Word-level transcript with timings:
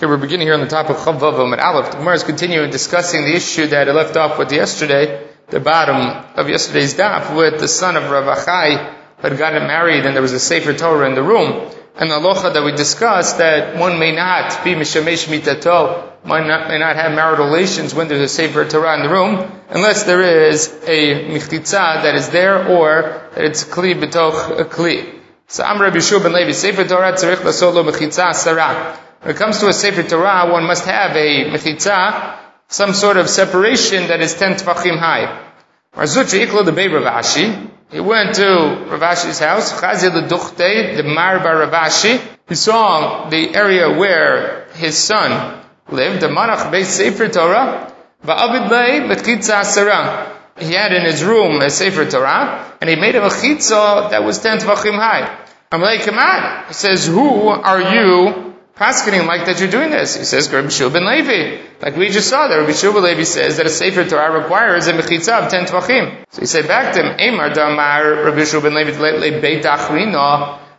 Okay, 0.00 0.06
we're 0.06 0.16
beginning 0.16 0.46
here 0.46 0.54
on 0.54 0.60
the 0.60 0.66
top 0.66 0.88
of 0.88 0.96
Chavav 0.96 1.38
and 1.52 1.60
Aleph. 1.60 1.90
The 1.90 1.98
Gemara 1.98 2.14
is 2.14 2.24
continuing 2.24 2.70
discussing 2.70 3.20
the 3.20 3.36
issue 3.36 3.66
that 3.66 3.86
I 3.86 3.92
left 3.92 4.16
off 4.16 4.38
with 4.38 4.50
yesterday, 4.50 5.28
the 5.48 5.60
bottom 5.60 6.24
of 6.38 6.48
yesterday's 6.48 6.94
daf, 6.94 7.36
with 7.36 7.60
the 7.60 7.68
son 7.68 7.98
of 7.98 8.10
Rav 8.10 8.24
Achai 8.24 8.94
who 9.18 9.28
had 9.28 9.36
gotten 9.36 9.66
married 9.66 10.06
and 10.06 10.14
there 10.14 10.22
was 10.22 10.32
a 10.32 10.40
Sefer 10.40 10.72
Torah 10.72 11.06
in 11.06 11.14
the 11.14 11.22
room. 11.22 11.70
And 11.96 12.10
the 12.10 12.16
aloha 12.16 12.48
that 12.48 12.64
we 12.64 12.72
discussed 12.72 13.36
that 13.36 13.76
one 13.76 13.98
may 13.98 14.16
not 14.16 14.64
be 14.64 14.74
mishamesh 14.74 15.28
mitato, 15.28 16.10
one 16.22 16.46
may 16.46 16.78
not 16.78 16.96
have 16.96 17.12
marital 17.14 17.44
relations 17.44 17.94
when 17.94 18.08
there's 18.08 18.22
a 18.22 18.34
Sefer 18.34 18.66
Torah 18.66 18.96
in 18.96 19.02
the 19.02 19.12
room, 19.12 19.52
unless 19.68 20.04
there 20.04 20.22
is 20.48 20.68
a 20.86 21.28
mechitza 21.28 22.04
that 22.04 22.14
is 22.14 22.30
there 22.30 22.68
or 22.68 23.28
that 23.34 23.44
it's 23.44 23.64
kli 23.64 23.92
betoch 24.02 24.60
a 24.60 24.64
kli. 24.64 25.20
So 25.48 25.62
Amr 25.62 25.90
Rabbi 25.90 26.00
ben 26.22 26.32
Levi, 26.32 26.52
Sefer 26.52 26.88
Torah 26.88 27.12
tzarich 27.12 27.42
lasolo 27.44 27.84
mechitza 27.84 28.32
sarah. 28.32 28.98
When 29.20 29.34
it 29.34 29.36
comes 29.36 29.58
to 29.58 29.68
a 29.68 29.72
Sefer 29.74 30.02
Torah, 30.02 30.50
one 30.50 30.64
must 30.64 30.86
have 30.86 31.14
a 31.14 31.44
mechitza, 31.50 32.38
some 32.68 32.94
sort 32.94 33.18
of 33.18 33.28
separation 33.28 34.06
that 34.08 34.22
is 34.22 34.32
10 34.34 34.54
tvachim 34.54 34.98
high. 34.98 35.46
Marzuchi 35.94 36.46
iklo 36.46 36.64
the 36.64 36.72
Rav 36.72 37.22
Ashi. 37.22 37.68
He 37.90 38.00
went 38.00 38.36
to 38.36 38.86
Rav 38.88 39.00
Ashi's 39.00 39.38
house, 39.38 39.78
Chazil 39.78 40.14
the 40.14 40.34
Duchte, 40.34 40.96
the 40.96 41.02
Marba 41.02 41.52
Rav 41.60 41.70
Ashi. 41.70 42.18
He 42.48 42.54
saw 42.54 43.28
the 43.28 43.54
area 43.54 43.90
where 43.98 44.68
his 44.72 44.96
son 44.96 45.64
lived, 45.90 46.22
the 46.22 46.28
Manach 46.28 46.72
Beis 46.72 46.86
Sefer 46.86 47.28
Torah, 47.28 47.92
Va'avid 48.24 48.70
Lei 48.70 49.00
Mechitza 49.00 49.64
Sarah. 49.64 50.34
He 50.58 50.72
had 50.72 50.94
in 50.94 51.04
his 51.04 51.22
room 51.22 51.60
a 51.60 51.68
Sefer 51.68 52.06
Torah, 52.10 52.74
and 52.80 52.88
he 52.88 52.96
made 52.96 53.16
a 53.16 53.20
mechitza 53.20 54.12
that 54.12 54.24
was 54.24 54.38
10 54.38 54.60
tvachim 54.60 54.94
high. 54.94 55.44
I'm 55.72 55.82
like, 55.82 56.00
come 56.00 56.18
on. 56.18 56.68
He 56.68 56.72
says, 56.72 57.06
who 57.06 57.48
are 57.48 57.82
you 57.82 58.49
Paskening 58.80 59.26
like 59.26 59.44
that 59.44 59.60
you're 59.60 59.70
doing 59.70 59.90
this. 59.90 60.16
He 60.16 60.24
says, 60.24 60.50
Rabbi 60.50 60.68
Shua 60.68 60.88
ben 60.88 61.04
Levi. 61.04 61.60
Like 61.82 61.96
we 61.96 62.08
just 62.08 62.30
saw 62.30 62.48
that 62.48 62.56
Rabbi 62.56 62.72
Shua 62.72 62.94
ben 62.94 63.02
Levi 63.02 63.24
says 63.24 63.58
that 63.58 63.66
a 63.66 63.68
Sefer 63.68 64.08
Torah 64.08 64.40
requires 64.40 64.86
a 64.86 64.94
mechitza 64.94 65.44
of 65.44 65.50
10 65.50 65.66
tvachim. 65.66 66.24
So 66.30 66.40
he 66.40 66.46
said 66.46 66.66
back 66.66 66.94
to 66.94 67.02
him, 67.02 67.18
Emar 67.18 67.52
damar 67.52 68.24
Rabbi 68.24 68.44
Shua 68.44 68.62
ben 68.62 68.72
Levi 68.72 68.98
le 68.98 69.38
beit. 69.38 69.62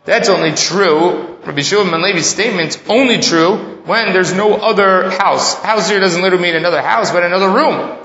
That's 0.04 0.28
only 0.28 0.50
true. 0.50 1.38
Rabbi 1.46 1.60
Shua 1.60 1.88
ben 1.88 2.02
Levi's 2.02 2.26
statement's 2.26 2.76
only 2.88 3.18
true 3.20 3.80
when 3.84 4.12
there's 4.12 4.32
no 4.32 4.54
other 4.54 5.08
house. 5.12 5.54
House 5.62 5.88
here 5.88 6.00
doesn't 6.00 6.22
literally 6.22 6.42
mean 6.42 6.56
another 6.56 6.82
house, 6.82 7.12
but 7.12 7.22
another 7.22 7.50
room. 7.50 7.98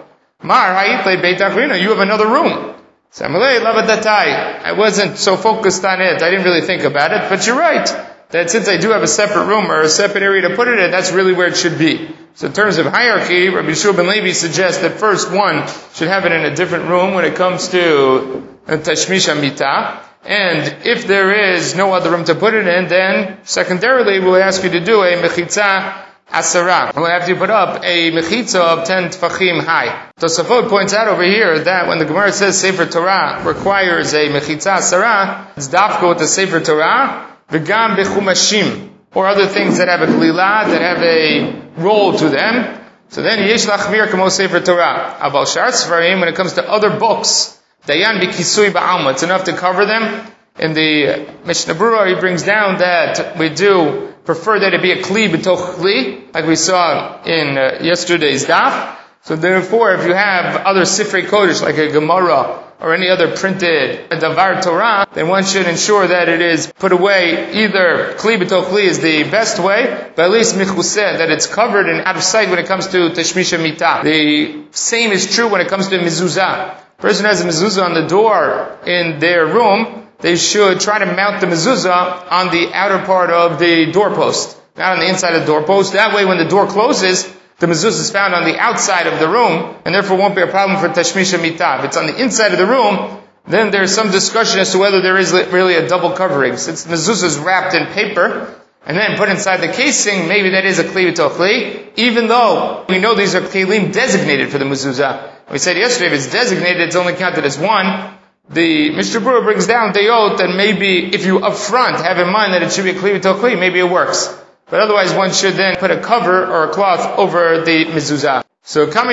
Mar 0.44 0.76
ha'itle 0.76 1.20
beit 1.24 1.40
achrina. 1.40 1.82
You 1.82 1.90
have 1.90 2.02
another 2.02 2.28
room. 2.28 2.76
I 3.20 4.74
wasn't 4.78 5.18
so 5.18 5.36
focused 5.38 5.84
on 5.84 6.02
it. 6.02 6.22
I 6.22 6.30
didn't 6.30 6.46
really 6.46 6.62
think 6.62 6.84
about 6.84 7.14
it, 7.14 7.30
but 7.30 7.48
you're 7.48 7.58
right 7.58 8.14
that 8.30 8.50
since 8.50 8.68
I 8.68 8.78
do 8.78 8.92
have 8.92 9.04
a 9.04 9.08
separate 9.08 9.46
room 9.46 9.72
or 9.72 9.82
a 9.82 9.90
separate 9.90 10.24
area 10.24 10.50
to 10.50 10.56
put 10.56 10.68
it 10.68 10.80
in, 10.80 10.92
that's 10.92 11.12
really 11.12 11.34
where 11.34 11.48
it 11.48 11.56
should 11.56 11.78
be. 11.78 12.14
So 12.36 12.48
in 12.48 12.54
terms 12.54 12.78
of 12.78 12.86
hierarchy, 12.86 13.50
Rabbi 13.50 13.74
Shua 13.74 13.94
ben 13.94 14.08
Levi 14.08 14.34
suggests 14.34 14.82
that 14.82 15.00
first 15.00 15.32
one 15.32 15.68
should 15.94 16.10
have 16.10 16.26
it 16.26 16.32
in 16.32 16.46
a 16.46 16.56
different 16.56 16.86
room 16.90 17.14
when 17.14 17.26
it 17.26 17.36
comes 17.36 17.70
to 17.70 18.48
Tashmish 18.68 19.30
Amita. 19.30 20.04
And 20.24 20.86
if 20.86 21.08
there 21.08 21.54
is 21.54 21.74
no 21.76 21.94
other 21.94 22.12
room 22.12 22.26
to 22.26 22.36
put 22.36 22.54
it 22.54 22.68
in, 22.68 22.90
then 22.90 23.40
secondarily 23.46 24.20
we'll 24.20 24.36
ask 24.36 24.64
you 24.64 24.70
to 24.72 24.82
do 24.82 25.02
a 25.02 25.16
mechitza 25.16 26.04
asara. 26.30 26.94
We'll 26.94 27.06
have 27.06 27.26
to 27.28 27.36
put 27.36 27.50
up 27.50 27.82
a 27.84 28.12
mechitza 28.12 28.60
of 28.60 28.86
10 28.86 29.12
tfachim 29.12 29.64
high. 29.64 30.10
Tosafot 30.20 30.68
points 30.68 30.94
out 30.94 31.08
over 31.08 31.24
here 31.24 31.60
that 31.60 31.88
when 31.88 31.98
the 31.98 32.06
Gemara 32.06 32.34
says 32.34 32.60
Sefer 32.60 32.88
Torah 32.88 33.42
requires 33.46 34.14
a 34.14 34.28
mechitza 34.28 34.78
asara, 34.78 35.48
it's 35.56 35.70
dafka 35.70 36.10
with 36.10 36.18
the 36.20 36.28
Sefer 36.28 36.60
Torah, 36.60 37.37
V'gam 37.50 37.96
bechumashim, 37.96 38.90
or 39.14 39.28
other 39.28 39.48
things 39.48 39.78
that 39.78 39.88
have 39.88 40.02
a 40.02 40.12
glila, 40.12 40.66
that 40.70 40.82
have 40.82 41.02
a 41.02 41.82
role 41.82 42.18
to 42.18 42.30
them. 42.30 42.82
So 43.10 43.22
then, 43.22 43.48
yesh 43.48 43.66
lachmir 43.66 44.10
kamo 44.10 44.28
sefer 44.30 44.60
Torah. 44.60 45.18
Aval 45.22 45.52
shar 45.52 45.70
svarim, 45.70 46.20
when 46.20 46.28
it 46.28 46.36
comes 46.36 46.54
to 46.54 46.70
other 46.70 47.00
books, 47.00 47.58
dayan 47.86 48.20
b'kisui 48.20 48.72
ba'alma, 48.72 49.14
it's 49.14 49.24
enough 49.24 49.46
to 49.46 49.54
cover 49.54 49.86
them. 49.86 50.28
In 50.60 50.74
the 50.74 51.28
Mishnah 51.46 51.76
Berurah, 51.76 52.14
he 52.14 52.20
brings 52.20 52.44
down 52.44 52.80
that 52.80 53.38
we 53.38 53.50
do 53.50 54.14
prefer 54.26 54.60
that 54.60 54.74
it 54.74 54.82
be 54.82 54.92
a 54.92 55.02
kli 55.02 55.30
b'toch 55.30 55.76
kli, 55.76 56.34
like 56.34 56.46
we 56.46 56.56
saw 56.56 57.24
in 57.24 57.58
uh, 57.58 57.80
yesterday's 57.82 58.46
daf. 58.46 58.98
So 59.22 59.36
therefore, 59.36 59.94
if 59.94 60.06
you 60.06 60.14
have 60.14 60.66
other 60.66 60.82
sifrei 60.82 61.26
kodesh, 61.26 61.62
like 61.62 61.78
a 61.78 61.92
Gemara, 61.92 62.67
or 62.80 62.94
any 62.94 63.10
other 63.10 63.36
printed 63.36 64.10
Davar 64.10 64.62
Torah, 64.62 65.08
then 65.14 65.28
one 65.28 65.44
should 65.44 65.68
ensure 65.68 66.08
that 66.08 66.30
it 66.30 66.42
is 66.42 66.72
put 66.78 66.92
away 66.92 67.64
either 67.64 68.14
Kli 68.18 68.38
Kli 68.38 68.84
is 68.84 69.00
the 69.00 69.24
best 69.24 69.60
way, 69.60 70.12
but 70.16 70.26
at 70.26 70.32
least 70.32 70.56
Michuseh, 70.56 71.18
that 71.18 71.30
it's 71.30 71.48
covered 71.48 71.90
and 71.90 72.02
out 72.02 72.16
of 72.16 72.24
sight 72.24 72.50
when 72.50 72.60
it 72.60 72.68
comes 72.68 72.88
to 72.88 73.10
Tashmisha 73.10 73.62
Mita. 73.62 74.02
The 74.04 74.64
same 74.72 75.12
is 75.12 75.34
true 75.34 75.48
when 75.48 75.62
it 75.62 75.70
comes 75.70 75.88
to 75.90 75.98
Mezuzah. 75.98 76.78
Person 76.98 77.26
has 77.26 77.42
a 77.42 77.46
mezuzah 77.46 77.86
on 77.86 77.94
the 77.94 78.08
door 78.08 78.80
in 78.86 79.20
their 79.20 79.46
room, 79.46 80.08
they 80.20 80.36
should 80.36 80.80
try 80.80 80.98
to 80.98 81.06
mount 81.06 81.42
the 81.42 81.48
mezuzah 81.48 82.32
on 82.32 82.50
the 82.50 82.74
outer 82.74 83.06
part 83.06 83.30
of 83.30 83.60
the 83.60 83.92
doorpost, 83.92 84.60
not 84.76 84.94
on 84.94 85.00
the 85.00 85.08
inside 85.08 85.36
of 85.36 85.42
the 85.42 85.46
doorpost. 85.46 85.94
That 85.94 86.16
way 86.16 86.26
when 86.26 86.40
the 86.40 86.48
door 86.48 86.66
closes, 86.66 87.32
the 87.60 87.68
mezuzah 87.68 88.00
is 88.00 88.12
found 88.12 88.36
on 88.36 88.44
the 88.44 88.58
outside 88.58 89.08
of 89.08 89.20
the 89.20 89.28
room, 89.28 89.76
and 89.84 89.94
therefore 89.96 90.18
won't 90.18 90.36
be 90.36 90.42
a 90.42 90.48
problem 90.48 90.80
for 90.80 90.90
tashmisha 90.90 91.40
mitah. 91.40 91.80
If 91.80 91.86
it's 91.86 91.98
on 91.98 92.06
the 92.08 92.22
inside 92.22 92.52
of 92.52 92.60
the 92.60 92.68
room, 92.68 93.20
then 93.48 93.72
there's 93.72 93.94
some 93.94 94.12
discussion 94.12 94.60
as 94.60 94.72
to 94.74 94.78
whether 94.78 95.02
there 95.02 95.18
is 95.18 95.32
really 95.32 95.76
a 95.76 95.88
double 95.88 96.12
covering. 96.12 96.58
Since 96.58 96.84
the 96.84 96.94
mezuzah 96.94 97.24
is 97.24 97.38
wrapped 97.40 97.74
in 97.74 97.88
paper, 97.88 98.54
and 98.86 98.96
then 98.96 99.18
put 99.18 99.30
inside 99.30 99.58
the 99.58 99.68
casing, 99.68 100.28
maybe 100.28 100.52
that 100.52 100.66
is 100.66 100.80
a 100.80 100.84
kli 100.84 101.12
v'tochli, 101.12 101.92
even 101.96 102.28
though 102.28 102.86
we 102.88 103.00
know 103.00 103.16
these 103.16 103.36
are 103.36 103.42
kelim 103.42 103.92
designated 103.92 104.50
for 104.50 104.60
the 104.60 104.66
mezuzah. 104.66 105.34
We 105.52 105.58
said 105.58 105.78
yesterday, 105.78 106.08
if 106.08 106.14
it's 106.14 106.32
designated, 106.32 106.82
it's 106.84 106.96
only 106.96 107.14
counted 107.14 107.44
as 107.44 107.58
one. 107.58 108.14
The 108.50 108.92
Mishnah 108.92 109.20
Berurah 109.20 109.44
brings 109.44 109.68
down 109.68 109.90
oath 109.90 110.38
that 110.38 110.56
maybe 110.56 111.14
if 111.14 111.26
you 111.26 111.40
up 111.40 111.56
front 111.56 111.98
have 111.98 112.18
in 112.18 112.32
mind 112.32 112.54
that 112.54 112.64
it 112.64 112.72
should 112.72 112.86
be 112.86 112.92
a 112.92 112.94
kli 112.94 113.60
maybe 113.60 113.80
it 113.80 113.90
works. 113.90 114.34
But 114.70 114.82
otherwise 114.82 115.14
one 115.14 115.32
should 115.32 115.54
then 115.54 115.78
put 115.78 115.92
a 115.92 116.00
cover 116.00 116.46
or 116.46 116.66
a 116.66 116.74
cloth 116.74 117.18
over 117.18 117.62
the 117.62 117.86
mezuzah. 117.86 118.44
So. 118.64 118.92
How 118.92 119.06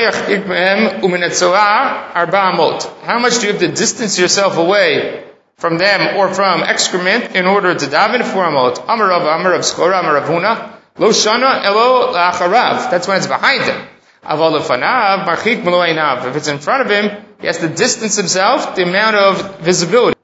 much 3.20 3.38
do 3.38 3.46
you 3.46 3.52
have 3.52 3.60
to 3.60 3.68
distance 3.68 4.18
yourself 4.18 4.56
away 4.56 5.24
from 5.56 5.78
them 5.78 6.16
or 6.16 6.34
from 6.34 6.64
excrement 6.64 7.36
in 7.36 7.46
order 7.46 7.72
to 7.72 7.86
daven 7.86 8.24
for 8.24 8.42
amot? 8.42 8.84
Amarav, 8.86 9.22
amarav 9.22 9.62
skora, 9.62 10.02
amarav 10.02 10.26
huna. 10.26 10.72
Lo 10.98 11.10
shana 11.10 11.64
elo 11.64 12.12
la'acharav. 12.12 12.90
That's 12.90 13.06
when 13.06 13.18
it's 13.18 13.28
behind 13.28 13.62
him. 13.62 13.80
Aval 14.24 14.58
lefanav, 14.58 15.24
marchik 15.24 15.62
meloinav. 15.62 16.26
If 16.26 16.34
it's 16.34 16.48
in 16.48 16.58
front 16.58 16.82
of 16.82 16.90
him, 16.90 17.24
he 17.40 17.46
has 17.46 17.58
to 17.58 17.68
distance 17.68 18.16
himself 18.16 18.74
the 18.74 18.82
amount 18.82 19.14
of 19.14 19.60
visibility. 19.60 20.18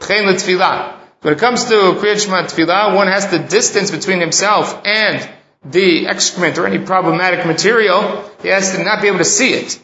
When 1.23 1.35
it 1.35 1.39
comes 1.39 1.65
to 1.67 1.75
Kriyat 2.01 2.25
Shema 2.25 2.45
Tfilah, 2.45 2.97
one 2.97 3.07
has 3.07 3.29
the 3.29 3.39
distance 3.39 3.91
between 3.91 4.21
himself 4.21 4.81
and 4.87 5.29
the 5.63 6.07
excrement 6.07 6.57
or 6.57 6.67
any 6.67 6.79
problematic 6.79 7.45
material. 7.45 8.25
He 8.41 8.49
has 8.49 8.73
to 8.73 8.83
not 8.83 9.03
be 9.03 9.09
able 9.09 9.19
to 9.19 9.27
see 9.27 9.53
it. 9.53 9.79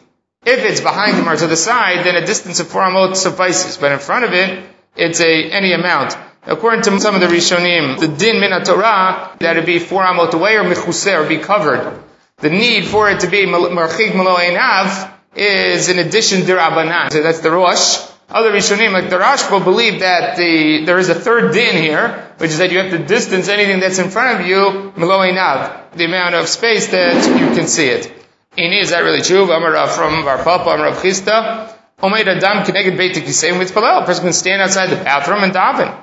If 0.45 0.65
it's 0.65 0.81
behind 0.81 1.15
him 1.15 1.29
or 1.29 1.35
to 1.35 1.45
the 1.45 1.55
side, 1.55 2.05
then 2.05 2.15
a 2.15 2.25
distance 2.25 2.59
of 2.59 2.67
four 2.69 2.81
amot 2.81 3.15
suffices. 3.15 3.77
But 3.77 3.91
in 3.91 3.99
front 3.99 4.25
of 4.25 4.33
it, 4.33 4.63
it's 4.95 5.19
a 5.19 5.51
any 5.51 5.73
amount. 5.73 6.17
According 6.43 6.81
to 6.83 6.99
some 6.99 7.13
of 7.13 7.21
the 7.21 7.27
Rishonim, 7.27 7.99
the 7.99 8.07
din 8.07 8.39
min 8.39 8.63
Torah 8.63 9.35
that 9.39 9.57
it 9.57 9.65
be 9.67 9.77
four 9.77 10.03
amot 10.03 10.33
away 10.33 10.55
or 10.55 10.63
michuseh 10.63 11.23
or 11.23 11.27
be 11.27 11.37
covered. 11.37 12.01
The 12.37 12.49
need 12.49 12.85
for 12.85 13.11
it 13.11 13.19
to 13.19 13.27
be 13.27 13.45
marchig 13.45 14.15
malo 14.15 14.37
einav 14.37 15.13
is 15.35 15.89
in 15.89 15.99
addition 15.99 16.47
to 16.47 16.53
Rabbanan. 16.53 17.11
So 17.11 17.21
that's 17.21 17.41
the 17.41 17.51
Rosh. 17.51 17.99
Other 18.29 18.51
Rishonim, 18.51 18.91
like 18.91 19.09
the 19.09 19.17
Rashba, 19.17 19.63
believe 19.63 20.01
that 20.01 20.35
the, 20.35 20.83
there 20.85 20.99
is 20.99 21.07
a 21.07 21.15
third 21.15 21.53
din 21.53 21.81
here, 21.81 22.33
which 22.37 22.51
is 22.51 22.57
that 22.57 22.71
you 22.71 22.79
have 22.79 22.91
to 22.91 22.99
distance 22.99 23.47
anything 23.47 23.79
that's 23.79 23.99
in 23.99 24.09
front 24.09 24.41
of 24.41 24.47
you, 24.47 24.91
meloinav, 24.97 25.93
the 25.93 26.03
amount 26.03 26.35
of 26.35 26.49
space 26.49 26.87
that 26.87 27.15
you 27.39 27.55
can 27.55 27.67
see 27.67 27.87
it. 27.87 28.11
Ini, 28.57 28.81
is 28.81 28.89
that 28.89 29.03
really 29.03 29.21
true? 29.21 29.49
Amar 29.49 29.87
from 29.87 30.25
Bar 30.25 30.43
Papa, 30.43 30.71
Amar 30.71 30.91
Chisda. 30.91 31.73
Omeid 32.01 32.27
Adam 32.27 32.63
Kineged 32.63 32.97
Beit 32.97 33.15
Kisei 33.15 33.57
with 33.57 33.75
A 33.75 34.03
person 34.05 34.25
can 34.25 34.33
stand 34.33 34.61
outside 34.61 34.87
the 34.87 34.97
bathroom 34.97 35.43
and 35.43 35.53
daven. 35.53 35.95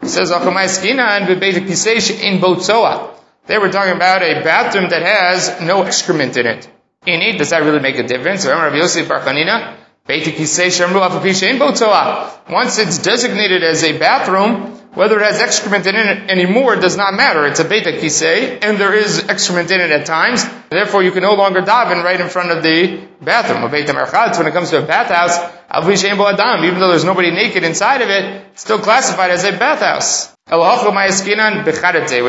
He 0.00 0.08
says, 0.08 0.30
Achamai 0.30 0.66
Skina 0.66 1.20
and 1.20 1.40
Beit 1.40 1.56
Kisei 1.64 2.22
in 2.22 2.38
Botsoa. 2.40 3.14
They 3.46 3.58
were 3.58 3.70
talking 3.70 3.96
about 3.96 4.22
a 4.22 4.42
bathroom 4.44 4.88
that 4.90 5.02
has 5.02 5.60
no 5.60 5.82
excrement 5.82 6.36
in 6.36 6.46
it. 6.46 6.68
Ini, 7.06 7.36
does 7.36 7.50
that 7.50 7.64
really 7.64 7.80
make 7.80 7.98
a 7.98 8.06
difference? 8.06 8.44
Amar 8.44 8.74
Yosef 8.76 9.08
Barchanina. 9.08 9.81
Once 10.08 10.26
it's 12.78 12.98
designated 12.98 13.62
as 13.62 13.84
a 13.84 13.98
bathroom, 13.98 14.80
whether 14.94 15.18
it 15.18 15.24
has 15.24 15.40
excrement 15.40 15.86
in 15.86 15.94
it 15.94 16.30
anymore 16.30 16.76
does 16.76 16.96
not 16.96 17.14
matter. 17.14 17.46
It's 17.46 17.60
a 17.60 17.64
beta 17.64 17.92
kisei, 17.92 18.58
and 18.62 18.78
there 18.78 18.92
is 18.92 19.26
excrement 19.28 19.70
in 19.70 19.80
it 19.80 19.90
at 19.90 20.04
times. 20.04 20.44
Therefore, 20.68 21.02
you 21.02 21.12
can 21.12 21.22
no 21.22 21.32
longer 21.34 21.62
daven 21.62 22.04
right 22.04 22.20
in 22.20 22.28
front 22.28 22.50
of 22.50 22.62
the 22.62 23.06
bathroom. 23.22 23.64
A 23.64 23.70
Beit 23.70 23.86
HaMerchatz, 23.86 24.36
when 24.36 24.46
it 24.48 24.52
comes 24.52 24.68
to 24.70 24.82
a 24.82 24.86
bathhouse, 24.86 25.38
even 25.74 26.78
though 26.78 26.88
there's 26.88 27.04
nobody 27.04 27.30
naked 27.30 27.64
inside 27.64 28.02
of 28.02 28.10
it, 28.10 28.44
it's 28.52 28.60
still 28.60 28.80
classified 28.80 29.30
as 29.30 29.44
a 29.44 29.52
bathhouse. 29.52 30.30
We're 30.50 30.58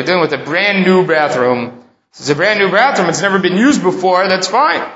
dealing 0.03 0.21
with 0.21 0.33
a 0.33 0.41
brand 0.45 0.85
new 0.85 1.05
bathroom. 1.05 1.83
It's 2.11 2.29
a 2.29 2.35
brand 2.35 2.59
new 2.59 2.71
bathroom. 2.71 3.09
It's 3.09 3.21
never 3.21 3.39
been 3.39 3.57
used 3.57 3.81
before. 3.81 4.25
That's 4.29 4.47
fine. 4.47 4.89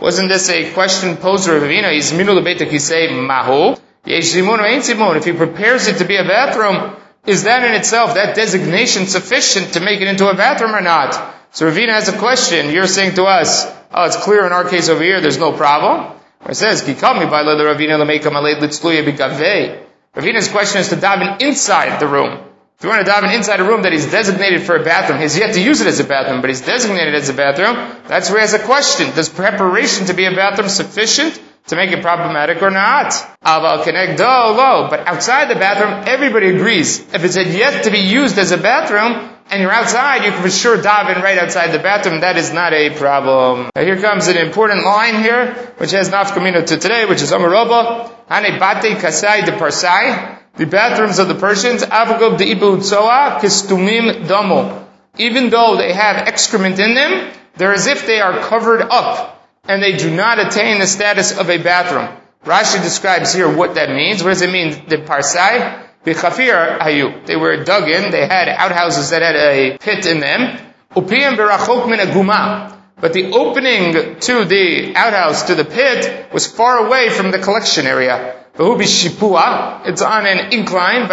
Wasn't 0.00 0.28
this 0.28 0.48
a 0.50 0.72
question 0.72 1.16
posed 1.16 1.44
to 1.44 1.50
Ravina? 1.52 1.92
He's 1.92 2.12
minu 2.12 2.34
lebeta 2.38 2.68
kisei 2.68 3.10
mahu. 3.26 3.76
If 4.04 5.24
he 5.24 5.32
prepares 5.32 5.88
it 5.88 5.98
to 5.98 6.04
be 6.04 6.16
a 6.16 6.24
bathroom, 6.24 6.96
is 7.24 7.44
that 7.44 7.64
in 7.64 7.72
itself, 7.74 8.14
that 8.14 8.34
designation 8.34 9.06
sufficient 9.06 9.74
to 9.74 9.80
make 9.80 10.00
it 10.00 10.08
into 10.08 10.28
a 10.28 10.34
bathroom 10.34 10.74
or 10.74 10.80
not? 10.80 11.14
So 11.52 11.70
Ravina 11.70 11.90
has 11.90 12.08
a 12.08 12.18
question. 12.18 12.70
You're 12.70 12.86
saying 12.86 13.14
to 13.14 13.24
us, 13.24 13.66
oh, 13.92 14.04
it's 14.04 14.16
clear 14.16 14.44
in 14.46 14.52
our 14.52 14.68
case 14.68 14.88
over 14.88 15.02
here, 15.02 15.20
there's 15.20 15.38
no 15.38 15.52
problem. 15.52 16.18
It 16.48 16.56
says, 16.56 16.82
Kikami 16.82 17.30
by 17.30 17.44
the 17.44 17.54
Ravina. 17.54 17.98
Ravina's 20.14 20.48
question 20.48 20.80
is 20.80 20.88
to 20.88 20.96
daven 20.96 21.40
inside 21.40 22.00
the 22.00 22.08
room. 22.08 22.40
If 22.82 22.86
you 22.86 22.90
want 22.90 23.06
to 23.06 23.12
daven 23.12 23.32
inside 23.32 23.60
a 23.60 23.64
room 23.64 23.82
that 23.82 23.92
is 23.92 24.10
designated 24.10 24.62
for 24.62 24.74
a 24.74 24.82
bathroom, 24.82 25.20
he's 25.20 25.38
yet 25.38 25.54
to 25.54 25.62
use 25.62 25.80
it 25.80 25.86
as 25.86 26.00
a 26.00 26.04
bathroom, 26.04 26.40
but 26.40 26.50
he's 26.50 26.62
designated 26.62 27.14
as 27.14 27.28
a 27.28 27.32
bathroom, 27.32 27.76
that's 28.08 28.28
where 28.28 28.40
he 28.40 28.42
has 28.42 28.54
a 28.54 28.58
question. 28.58 29.06
Does 29.14 29.28
preparation 29.28 30.06
to 30.06 30.14
be 30.14 30.24
a 30.24 30.32
bathroom 30.32 30.68
sufficient 30.68 31.40
to 31.68 31.76
make 31.76 31.92
it 31.92 32.02
problematic 32.02 32.60
or 32.60 32.72
not? 32.72 33.14
But 33.40 33.54
outside 35.06 35.48
the 35.48 35.60
bathroom, 35.60 36.02
everybody 36.08 36.48
agrees. 36.48 36.98
If 37.14 37.22
it's 37.22 37.36
yet 37.36 37.84
to 37.84 37.92
be 37.92 38.00
used 38.00 38.36
as 38.36 38.50
a 38.50 38.58
bathroom, 38.58 39.30
and 39.48 39.62
you're 39.62 39.70
outside, 39.70 40.24
you 40.24 40.32
can 40.32 40.42
for 40.42 40.50
sure 40.50 40.76
daven 40.76 41.22
right 41.22 41.38
outside 41.38 41.70
the 41.70 41.78
bathroom. 41.78 42.22
That 42.22 42.36
is 42.36 42.52
not 42.52 42.72
a 42.72 42.90
problem. 42.90 43.70
Now 43.76 43.82
here 43.82 44.00
comes 44.00 44.26
an 44.26 44.38
important 44.38 44.84
line 44.84 45.22
here, 45.22 45.54
which 45.76 45.92
has 45.92 46.10
nafkamina 46.10 46.66
to 46.66 46.78
today, 46.78 47.04
which 47.04 47.22
is 47.22 47.30
Amarobah. 47.30 48.10
Hane 48.28 48.58
bate 48.58 48.98
kasai 48.98 49.42
de 49.42 49.52
parsai. 49.52 50.41
The 50.56 50.66
bathrooms 50.66 51.18
of 51.18 51.28
the 51.28 51.34
Persians, 51.34 51.82
avagov 51.82 52.38
de 52.38 52.54
ibutsoa 52.54 53.40
kistumim 53.40 54.28
damo. 54.28 54.86
Even 55.18 55.50
though 55.50 55.76
they 55.76 55.92
have 55.92 56.28
excrement 56.28 56.78
in 56.78 56.94
them, 56.94 57.32
they're 57.56 57.72
as 57.72 57.86
if 57.86 58.06
they 58.06 58.20
are 58.20 58.40
covered 58.40 58.82
up, 58.82 59.48
and 59.64 59.82
they 59.82 59.96
do 59.96 60.14
not 60.14 60.38
attain 60.38 60.78
the 60.78 60.86
status 60.86 61.38
of 61.38 61.50
a 61.50 61.58
bathroom. 61.58 62.08
Rashi 62.44 62.82
describes 62.82 63.32
here 63.32 63.48
what 63.54 63.76
that 63.76 63.90
means. 63.90 64.22
What 64.22 64.30
does 64.30 64.42
it 64.42 64.50
mean? 64.50 64.70
The 64.88 64.98
parsai, 64.98 65.86
B'chafir 66.04 66.80
hayu. 66.80 67.24
They 67.24 67.36
were 67.36 67.62
dug 67.62 67.88
in. 67.88 68.10
They 68.10 68.26
had 68.26 68.48
outhouses 68.48 69.10
that 69.10 69.22
had 69.22 69.36
a 69.36 69.78
pit 69.78 70.06
in 70.06 70.20
them. 70.20 70.58
Upiyam 70.90 71.36
berachok 71.36 71.88
min 71.88 72.00
aguma. 72.00 72.76
But 73.00 73.12
the 73.12 73.32
opening 73.32 74.20
to 74.20 74.44
the 74.44 74.94
outhouse, 74.96 75.44
to 75.44 75.54
the 75.54 75.64
pit, 75.64 76.32
was 76.32 76.46
far 76.46 76.86
away 76.86 77.10
from 77.10 77.30
the 77.30 77.38
collection 77.38 77.86
area. 77.86 78.41
It's 78.58 80.02
on 80.02 80.26
an 80.26 80.52
incline. 80.52 81.10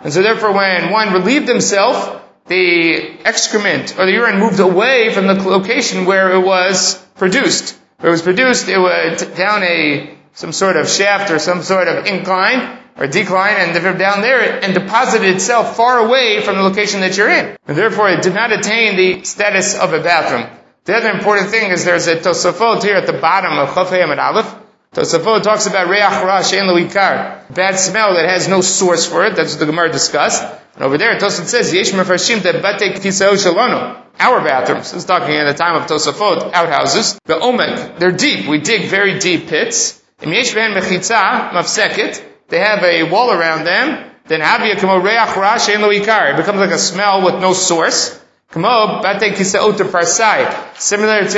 And 0.00 0.12
so 0.12 0.22
therefore 0.22 0.52
when 0.52 0.90
one 0.90 1.12
relieved 1.12 1.48
himself, 1.48 2.22
the 2.46 3.18
excrement 3.24 3.98
or 3.98 4.06
the 4.06 4.12
urine 4.12 4.38
moved 4.38 4.60
away 4.60 5.12
from 5.12 5.26
the 5.26 5.34
location 5.34 6.04
where 6.04 6.32
it 6.32 6.40
was 6.40 6.98
produced. 7.16 7.78
Where 7.98 8.10
it 8.10 8.12
was 8.12 8.22
produced, 8.22 8.68
it 8.68 8.78
went 8.78 9.36
down 9.36 9.62
a 9.62 10.14
some 10.34 10.52
sort 10.52 10.76
of 10.76 10.88
shaft 10.88 11.30
or 11.30 11.38
some 11.38 11.62
sort 11.62 11.86
of 11.86 12.06
incline 12.06 12.78
or 12.96 13.06
decline 13.06 13.56
and 13.56 13.98
down 13.98 14.20
there 14.20 14.62
and 14.62 14.74
deposited 14.74 15.34
itself 15.34 15.76
far 15.76 15.98
away 15.98 16.42
from 16.42 16.56
the 16.56 16.62
location 16.62 17.00
that 17.00 17.16
you're 17.16 17.30
in. 17.30 17.56
And 17.66 17.76
therefore 17.76 18.10
it 18.10 18.22
did 18.22 18.34
not 18.34 18.52
attain 18.52 18.96
the 18.96 19.24
status 19.24 19.78
of 19.78 19.92
a 19.92 20.00
bathroom. 20.00 20.50
The 20.84 20.96
other 20.96 21.10
important 21.10 21.50
thing 21.50 21.70
is 21.70 21.84
there's 21.84 22.08
a 22.08 22.16
Tosafot 22.16 22.82
here 22.82 22.96
at 22.96 23.06
the 23.06 23.14
bottom 23.14 23.58
of 23.58 23.70
Chafayim 23.70 24.10
and 24.10 24.20
Aleph. 24.20 24.54
Tosafot 24.94 25.42
talks 25.42 25.66
about 25.66 25.88
Reach 25.88 26.00
Ra 26.00 26.40
Shein 26.40 26.70
Luikar, 26.70 27.52
bad 27.52 27.76
smell 27.80 28.14
that 28.14 28.28
has 28.28 28.46
no 28.46 28.60
source 28.60 29.06
for 29.06 29.26
it. 29.26 29.34
That's 29.34 29.54
what 29.54 29.58
the 29.58 29.66
Gemara 29.66 29.90
discussed. 29.90 30.44
And 30.76 30.84
over 30.84 30.98
there, 30.98 31.18
Tosafot 31.18 31.46
says, 31.46 31.74
Yesh 31.74 31.90
Mefarshim 31.90 32.42
Te 32.42 32.52
Bate 32.52 32.94
Kisao 33.02 33.34
Shalonu. 33.34 34.00
Our 34.20 34.40
bathrooms. 34.44 34.92
This 34.92 35.02
is 35.02 35.04
talking 35.04 35.34
at 35.34 35.50
the 35.50 35.58
time 35.58 35.74
of 35.74 35.88
Tosafot, 35.88 36.52
outhouses. 36.52 37.18
The 37.24 37.34
Omek, 37.34 37.98
they're 37.98 38.12
deep. 38.12 38.46
We 38.46 38.58
dig 38.58 38.88
very 38.88 39.18
deep 39.18 39.48
pits. 39.48 40.00
They 40.20 40.32
have 42.60 42.84
a 42.84 43.02
wall 43.10 43.32
around 43.32 43.64
them. 43.64 44.12
Then 44.26 44.40
Habiyy 44.40 44.78
come 44.78 45.02
Reach 45.02 45.08
Elohikar. 45.08 46.34
It 46.34 46.36
becomes 46.36 46.60
like 46.60 46.70
a 46.70 46.78
smell 46.78 47.24
with 47.24 47.40
no 47.40 47.52
source. 47.52 48.20
Similar 48.52 48.84
to 48.84 49.00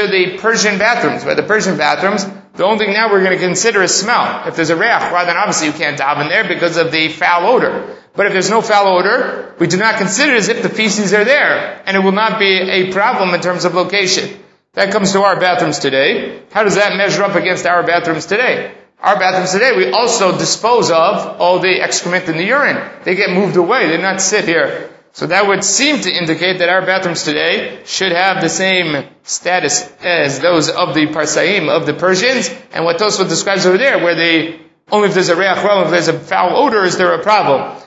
the 0.09 0.37
Persian 0.39 0.79
bathrooms. 0.79 1.25
By 1.25 1.33
the 1.33 1.43
Persian 1.43 1.79
bathrooms, 1.79 2.27
the 2.57 2.65
only 2.65 2.85
thing 2.85 2.95
now 2.95 3.11
we're 3.11 3.23
going 3.23 3.37
to 3.37 3.45
consider 3.45 3.83
is 3.83 3.95
smell. 3.95 4.49
If 4.49 4.57
there's 4.57 4.71
a 4.71 4.77
reach, 4.77 4.87
then 4.89 5.37
obviously 5.37 5.69
you 5.69 5.73
can't 5.75 5.99
daven 5.99 6.29
there 6.29 6.49
because 6.49 6.77
of 6.77 6.91
the 6.91 7.09
foul 7.09 7.47
odor. 7.47 7.97
But 8.15 8.27
if 8.27 8.33
there's 8.33 8.51
no 8.51 8.63
foul 8.63 8.99
odor, 8.99 9.55
we 9.59 9.67
do 9.67 9.77
not 9.77 9.99
consider 9.99 10.35
it 10.35 10.39
as 10.39 10.49
if 10.49 10.63
the 10.63 10.71
feces 10.71 11.13
are 11.13 11.25
there, 11.25 11.83
and 11.85 11.97
it 11.97 12.01
will 12.01 12.13
not 12.13 12.39
be 12.39 12.47
a 12.47 12.93
problem 12.93 13.35
in 13.35 13.41
terms 13.41 13.67
of 13.67 13.75
location. 13.75 14.41
That 14.73 14.91
comes 14.91 15.13
to 15.13 15.23
our 15.23 15.39
bathrooms 15.39 15.79
today. 15.79 16.43
How 16.51 16.65
does 16.65 16.77
that 16.77 16.97
measure 16.97 17.23
up 17.23 17.35
against 17.35 17.67
our 17.67 17.83
bathrooms 17.83 18.27
today? 18.27 18.75
Our 19.01 19.19
bathrooms 19.19 19.53
today, 19.53 19.77
we 19.77 19.91
also 19.91 20.37
dispose 20.39 20.91
of 20.91 21.41
all 21.41 21.59
the 21.61 21.81
excrement 21.83 22.29
and 22.29 22.39
the 22.39 22.45
urine. 22.45 22.83
They 23.05 23.15
get 23.15 23.31
moved 23.31 23.57
away. 23.57 23.89
They 23.89 24.01
not 24.01 24.21
sit 24.21 24.47
here. 24.47 24.96
So 25.17 25.27
that 25.29 25.47
would 25.47 25.65
seem 25.65 26.03
to 26.03 26.11
indicate 26.15 26.59
that 26.59 26.69
our 26.69 26.85
bathrooms 26.85 27.23
today 27.23 27.81
should 27.87 28.13
have 28.13 28.43
the 28.43 28.51
same 28.51 29.09
status 29.23 29.91
as 30.03 30.41
those 30.41 30.69
of 30.69 30.93
the 30.95 31.07
Parsaim, 31.07 31.71
of 31.71 31.87
the 31.87 31.95
Persians, 31.95 32.51
and 32.75 32.85
what 32.85 32.99
Tosfot 32.99 33.27
describes 33.27 33.65
over 33.65 33.79
there, 33.79 34.05
where 34.05 34.15
they, 34.15 34.61
only 34.93 35.09
if 35.09 35.15
there's 35.15 35.31
a 35.31 35.35
reach 35.35 35.57
if 35.57 35.91
there's 35.91 36.09
a 36.09 36.19
foul 36.19 36.55
odor, 36.55 36.85
is 36.85 36.99
there 36.99 37.15
a 37.15 37.23
problem. 37.23 37.81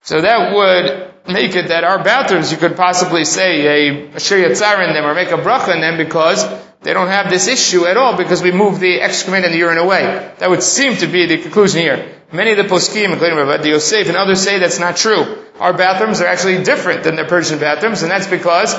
So 0.00 0.22
that 0.22 0.54
would 0.54 1.30
make 1.30 1.54
it 1.54 1.68
that 1.68 1.84
our 1.84 2.02
bathrooms, 2.02 2.50
you 2.50 2.56
could 2.56 2.78
possibly 2.78 3.26
say 3.26 4.08
Asher 4.14 4.36
Yatzar 4.36 4.88
in 4.88 4.94
them 4.94 5.04
or 5.04 5.12
make 5.12 5.32
a 5.32 5.36
bracha 5.36 5.74
in 5.74 5.82
them 5.82 5.98
because 5.98 6.48
they 6.80 6.94
don't 6.94 7.08
have 7.08 7.28
this 7.28 7.46
issue 7.46 7.84
at 7.84 7.98
all 7.98 8.16
because 8.16 8.40
we 8.40 8.52
move 8.52 8.80
the 8.80 9.02
excrement 9.02 9.44
and 9.44 9.52
the 9.52 9.58
urine 9.58 9.76
away. 9.76 10.32
That 10.38 10.48
would 10.48 10.62
seem 10.62 10.96
to 10.96 11.06
be 11.06 11.26
the 11.26 11.42
conclusion 11.42 11.82
here. 11.82 12.16
Many 12.32 12.52
of 12.52 12.56
the 12.56 12.74
poskim, 12.74 13.12
including 13.12 13.36
Rabbi 13.36 13.64
Yosef 13.64 14.08
and 14.08 14.16
others 14.16 14.40
say 14.40 14.58
that's 14.58 14.78
not 14.78 14.96
true. 14.96 15.44
Our 15.60 15.74
bathrooms 15.74 16.20
are 16.20 16.26
actually 16.26 16.64
different 16.64 17.04
than 17.04 17.16
the 17.16 17.24
Persian 17.24 17.58
bathrooms 17.58 18.02
and 18.02 18.10
that's 18.10 18.26
because 18.26 18.74